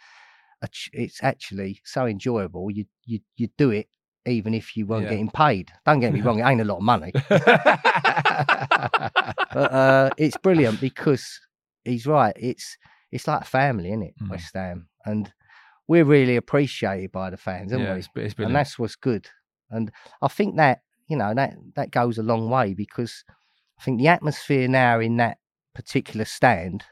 a 0.60 0.66
ch- 0.68 0.90
it's 0.92 1.22
actually 1.22 1.80
so 1.84 2.04
enjoyable. 2.06 2.68
You, 2.70 2.86
you, 3.04 3.20
you 3.36 3.46
do 3.56 3.70
it 3.70 3.86
even 4.26 4.54
if 4.54 4.76
you 4.76 4.86
weren't 4.86 5.04
Yeah. 5.04 5.10
getting 5.10 5.30
paid. 5.30 5.72
Don't 5.86 6.00
get 6.00 6.12
me 6.12 6.20
wrong, 6.20 6.38
it 6.40 6.44
ain't 6.44 6.60
a 6.60 6.64
lot 6.64 6.76
of 6.78 6.82
money. 6.82 7.12
but 9.52 9.72
uh, 9.72 10.10
it's 10.16 10.36
brilliant 10.36 10.80
because 10.80 11.40
he's 11.84 12.06
right. 12.06 12.34
It's 12.38 12.76
it's 13.10 13.26
like 13.26 13.42
a 13.42 13.46
family, 13.46 13.88
isn't 13.90 14.02
it, 14.02 14.14
Mm. 14.22 14.30
West 14.30 14.54
Ham, 14.54 14.88
and 15.06 15.32
we're 15.86 16.04
really 16.04 16.36
appreciated 16.36 17.10
by 17.12 17.30
the 17.30 17.36
fans, 17.38 17.72
aren't 17.72 17.84
yeah, 17.86 17.92
we? 17.94 17.98
it's, 18.00 18.08
it's 18.14 18.34
And 18.38 18.54
that's 18.54 18.78
what's 18.78 18.96
good. 18.96 19.26
And 19.70 19.90
I 20.20 20.28
think 20.28 20.56
that 20.56 20.82
you 21.08 21.16
know 21.16 21.32
that 21.34 21.54
that 21.74 21.90
goes 21.90 22.18
a 22.18 22.22
long 22.22 22.50
way 22.50 22.74
because 22.74 23.24
I 23.80 23.82
think 23.84 23.98
the 23.98 24.08
atmosphere 24.08 24.68
now 24.68 25.00
in 25.00 25.16
that 25.18 25.38
particular 25.74 26.24
stand 26.24 26.84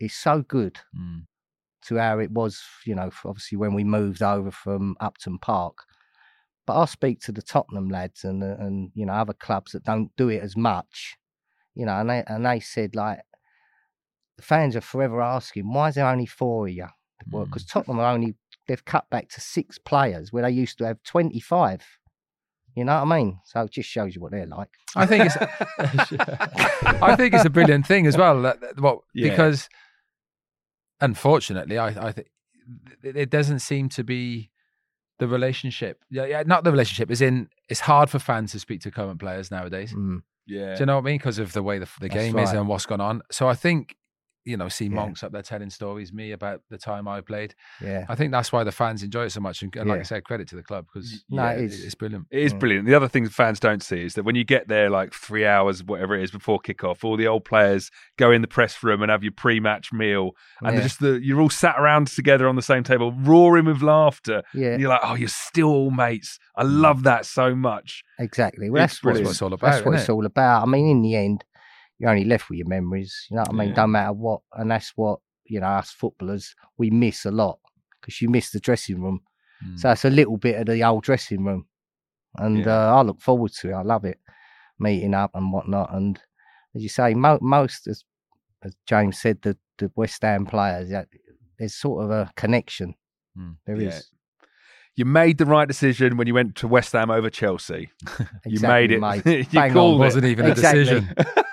is 0.00 0.14
so 0.14 0.42
good 0.42 0.78
Mm. 0.96 1.26
to 1.82 1.96
how 1.96 2.18
it 2.18 2.30
was, 2.30 2.60
you 2.84 2.94
know, 2.94 3.10
obviously 3.24 3.56
when 3.58 3.74
we 3.74 3.84
moved 3.84 4.22
over 4.22 4.50
from 4.50 4.96
Upton 5.00 5.38
Park. 5.38 5.84
But 6.68 6.78
I 6.82 6.84
speak 6.84 7.20
to 7.22 7.32
the 7.32 7.40
Tottenham 7.40 7.88
lads 7.88 8.24
and 8.24 8.44
uh, 8.44 8.56
and 8.58 8.90
you 8.94 9.06
know 9.06 9.14
other 9.14 9.32
clubs 9.32 9.72
that 9.72 9.84
don't 9.84 10.14
do 10.18 10.28
it 10.28 10.42
as 10.42 10.54
much, 10.54 11.16
you 11.74 11.86
know, 11.86 11.98
and 11.98 12.10
they 12.10 12.22
and 12.26 12.44
they 12.44 12.60
said 12.60 12.94
like 12.94 13.20
the 14.36 14.42
fans 14.42 14.76
are 14.76 14.82
forever 14.82 15.22
asking 15.22 15.72
why 15.72 15.88
is 15.88 15.94
there 15.94 16.06
only 16.06 16.26
four 16.26 16.66
of 16.68 16.74
you? 16.74 16.86
Well, 17.32 17.46
because 17.46 17.64
Tottenham 17.64 18.00
are 18.00 18.12
only 18.12 18.34
they've 18.66 18.84
cut 18.84 19.08
back 19.08 19.30
to 19.30 19.40
six 19.40 19.78
players 19.78 20.30
where 20.30 20.42
they 20.42 20.50
used 20.50 20.76
to 20.78 20.84
have 20.84 21.02
twenty 21.04 21.40
five. 21.40 21.82
You 22.76 22.84
know 22.84 23.02
what 23.02 23.10
I 23.14 23.18
mean? 23.18 23.38
So 23.46 23.62
it 23.62 23.70
just 23.72 23.88
shows 23.88 24.14
you 24.14 24.20
what 24.20 24.32
they're 24.32 24.44
like. 24.46 24.68
I 24.94 25.06
think 25.06 25.24
it's 25.24 25.36
I 27.02 27.16
think 27.16 27.32
it's 27.32 27.46
a 27.46 27.50
brilliant 27.50 27.86
thing 27.86 28.06
as 28.06 28.18
well. 28.18 28.42
That, 28.42 28.60
that- 28.60 28.78
what 28.78 28.98
Yeah. 29.14 29.30
because 29.30 29.70
unfortunately, 31.00 31.78
I 31.78 31.88
I 32.08 32.12
think 32.12 32.28
it 33.02 33.16
it 33.16 33.30
doesn't 33.30 33.60
seem 33.60 33.88
to 33.90 34.04
be 34.04 34.50
the 35.18 35.28
relationship. 35.28 36.02
Yeah, 36.10 36.26
yeah, 36.26 36.42
not 36.46 36.64
the 36.64 36.70
relationship. 36.70 37.10
Is 37.10 37.20
in 37.20 37.48
it's 37.68 37.80
hard 37.80 38.10
for 38.10 38.18
fans 38.18 38.52
to 38.52 38.60
speak 38.60 38.80
to 38.82 38.90
current 38.90 39.20
players 39.20 39.50
nowadays. 39.50 39.92
Mm. 39.92 40.22
Yeah. 40.46 40.74
Do 40.74 40.80
you 40.80 40.86
know 40.86 40.94
what 40.96 41.02
I 41.02 41.04
mean? 41.04 41.18
Because 41.18 41.38
of 41.38 41.52
the 41.52 41.62
way 41.62 41.78
the, 41.78 41.88
the 42.00 42.08
That's 42.08 42.14
game 42.14 42.38
is 42.38 42.52
and 42.52 42.66
what's 42.68 42.86
gone 42.86 43.00
on. 43.00 43.22
So 43.30 43.48
I 43.48 43.54
think 43.54 43.96
you 44.48 44.56
know, 44.56 44.68
see 44.68 44.86
Yeah. 44.86 44.94
monks 44.94 45.22
up 45.22 45.30
there 45.32 45.42
telling 45.42 45.70
stories, 45.70 46.12
me 46.12 46.32
about 46.32 46.62
the 46.70 46.78
time 46.78 47.06
I 47.06 47.20
played. 47.20 47.54
Yeah. 47.82 48.06
I 48.08 48.14
think 48.14 48.32
that's 48.32 48.50
why 48.50 48.64
the 48.64 48.72
fans 48.72 49.02
enjoy 49.02 49.24
it 49.24 49.30
so 49.32 49.40
much. 49.40 49.62
And, 49.62 49.74
and 49.76 49.88
like 49.88 49.96
Yeah. 49.96 50.00
I 50.00 50.04
said, 50.04 50.24
credit 50.24 50.48
to 50.48 50.56
the 50.56 50.62
club 50.62 50.86
because 50.92 51.24
No, 51.28 51.42
yeah, 51.44 51.50
it 51.52 51.58
it- 51.60 51.64
is. 51.64 51.84
it's 51.84 51.94
brilliant. 51.94 52.26
It 52.30 52.42
is 52.42 52.54
Mm. 52.54 52.58
brilliant. 52.60 52.86
The 52.86 52.94
other 52.94 53.08
thing 53.08 53.24
the 53.24 53.30
fans 53.30 53.60
don't 53.60 53.82
see 53.82 54.02
is 54.04 54.14
that 54.14 54.22
when 54.24 54.34
you 54.36 54.44
get 54.44 54.68
there, 54.68 54.88
like 54.90 55.12
three 55.12 55.44
hours, 55.46 55.84
whatever 55.84 56.14
it 56.16 56.22
is, 56.22 56.30
before 56.30 56.58
kickoff, 56.60 57.04
all 57.04 57.16
the 57.16 57.26
old 57.26 57.44
players 57.44 57.90
go 58.16 58.30
in 58.32 58.40
the 58.42 58.48
press 58.48 58.82
room 58.82 59.02
and 59.02 59.10
have 59.10 59.22
your 59.22 59.32
pre-match 59.32 59.92
meal, 59.92 60.32
and 60.60 60.68
Yeah. 60.68 60.70
they're 60.72 60.82
just 60.88 61.00
the 61.00 61.20
you're 61.22 61.40
all 61.40 61.50
sat 61.50 61.76
around 61.78 62.06
together 62.08 62.48
on 62.48 62.56
the 62.56 62.62
same 62.62 62.82
table, 62.84 63.12
roaring 63.12 63.66
with 63.66 63.82
laughter. 63.82 64.42
Yeah. 64.54 64.68
And 64.72 64.80
you're 64.80 64.90
like, 64.90 65.00
oh, 65.04 65.14
you're 65.14 65.28
still 65.28 65.68
all 65.68 65.90
mates. 65.90 66.38
I 66.56 66.62
love 66.62 67.02
that 67.02 67.26
so 67.26 67.54
much. 67.54 68.02
Exactly. 68.18 68.70
Well, 68.70 68.82
It's 68.82 68.94
that's 68.94 69.04
what 69.04 69.10
brilliant. 69.10 69.26
What 69.26 69.30
it's 69.32 69.42
all 69.42 69.52
about. 69.52 69.70
that's 69.72 69.84
what 69.84 69.92
isn't 69.94 70.00
it's 70.04 70.08
all 70.10 70.24
about. 70.26 70.62
I 70.62 70.66
mean, 70.66 70.88
in 70.88 71.02
the 71.02 71.14
end, 71.16 71.44
you're 71.98 72.10
only 72.10 72.24
left 72.24 72.48
with 72.48 72.58
your 72.58 72.68
memories. 72.68 73.26
You 73.30 73.36
know 73.36 73.42
what 73.42 73.50
I 73.50 73.52
mean? 73.52 73.68
Yeah. 73.70 73.74
Don't 73.74 73.92
matter 73.92 74.12
what, 74.12 74.40
and 74.54 74.70
that's 74.70 74.92
what 74.96 75.20
you 75.46 75.60
know. 75.60 75.66
Us 75.66 75.90
footballers, 75.90 76.54
we 76.76 76.90
miss 76.90 77.24
a 77.24 77.30
lot 77.30 77.58
because 78.00 78.20
you 78.22 78.28
miss 78.28 78.50
the 78.50 78.60
dressing 78.60 79.00
room. 79.02 79.20
Mm. 79.66 79.78
So 79.78 79.90
it's 79.90 80.04
a 80.04 80.10
little 80.10 80.36
bit 80.36 80.56
of 80.60 80.66
the 80.66 80.84
old 80.84 81.02
dressing 81.04 81.44
room, 81.44 81.66
and 82.36 82.58
Yeah. 82.58 82.90
uh, 82.92 82.96
I 82.96 83.02
look 83.02 83.20
forward 83.20 83.52
to 83.60 83.70
it. 83.70 83.74
I 83.74 83.82
love 83.82 84.04
it, 84.04 84.18
meeting 84.78 85.14
up 85.14 85.32
and 85.34 85.52
whatnot. 85.52 85.92
And 85.94 86.18
as 86.76 86.82
you 86.82 86.88
say, 86.88 87.14
mo- 87.14 87.38
most 87.42 87.86
as, 87.88 88.04
as 88.62 88.74
James 88.86 89.18
said, 89.20 89.42
the 89.42 89.56
the 89.78 89.90
West 89.96 90.22
Ham 90.22 90.44
players, 90.46 90.90
yeah, 90.90 91.04
there's 91.58 91.74
sort 91.74 92.04
of 92.04 92.10
a 92.10 92.30
connection. 92.36 92.94
Mm. 93.36 93.56
There 93.66 93.76
is. 93.76 93.82
Yeah. 93.94 94.00
You 94.96 95.04
made 95.04 95.38
the 95.38 95.46
right 95.46 95.68
decision 95.68 96.16
when 96.16 96.26
you 96.26 96.34
went 96.34 96.56
to 96.56 96.66
West 96.66 96.90
Ham 96.92 97.08
over 97.10 97.30
Chelsea. 97.30 97.90
You 98.44 98.54
Exactly, 98.54 98.68
made 98.68 98.90
it. 98.92 99.00
mate. 99.00 99.26
you 99.52 99.60
Bang 99.60 99.70
on. 99.70 99.74
called 99.74 99.94
it. 100.00 100.04
wasn't 100.04 100.24
even 100.24 100.46
Exactly. 100.46 100.80
a 100.80 100.84
decision. 100.84 101.14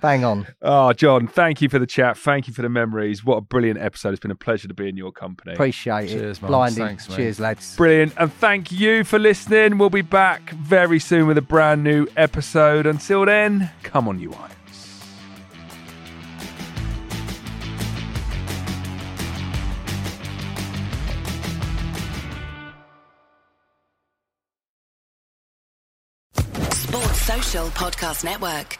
Bang 0.00 0.24
on. 0.24 0.46
Oh, 0.62 0.92
John, 0.92 1.26
thank 1.26 1.60
you 1.60 1.68
for 1.68 1.78
the 1.78 1.86
chat. 1.86 2.16
Thank 2.16 2.48
you 2.48 2.54
for 2.54 2.62
the 2.62 2.68
memories. 2.68 3.24
What 3.24 3.36
a 3.36 3.40
brilliant 3.42 3.80
episode. 3.80 4.10
It's 4.10 4.20
been 4.20 4.30
a 4.30 4.34
pleasure 4.34 4.66
to 4.68 4.74
be 4.74 4.88
in 4.88 4.96
your 4.96 5.12
company. 5.12 5.52
Appreciate 5.52 6.08
Cheers, 6.08 6.38
it. 6.38 6.42
man. 6.42 6.48
Blinding. 6.48 6.86
Thanks, 6.86 7.08
mate. 7.08 7.16
Cheers, 7.16 7.40
lads. 7.40 7.76
Brilliant. 7.76 8.14
And 8.16 8.32
thank 8.32 8.72
you 8.72 9.04
for 9.04 9.18
listening. 9.18 9.78
We'll 9.78 9.90
be 9.90 10.02
back 10.02 10.50
very 10.50 10.98
soon 10.98 11.26
with 11.26 11.36
a 11.38 11.42
brand 11.42 11.84
new 11.84 12.06
episode. 12.16 12.86
Until 12.86 13.26
then, 13.26 13.70
come 13.82 14.08
on, 14.08 14.18
you 14.18 14.32
Irons. 14.32 14.56
Sports 26.72 27.20
Social 27.22 27.66
Podcast 27.68 28.24
Network. 28.24 28.78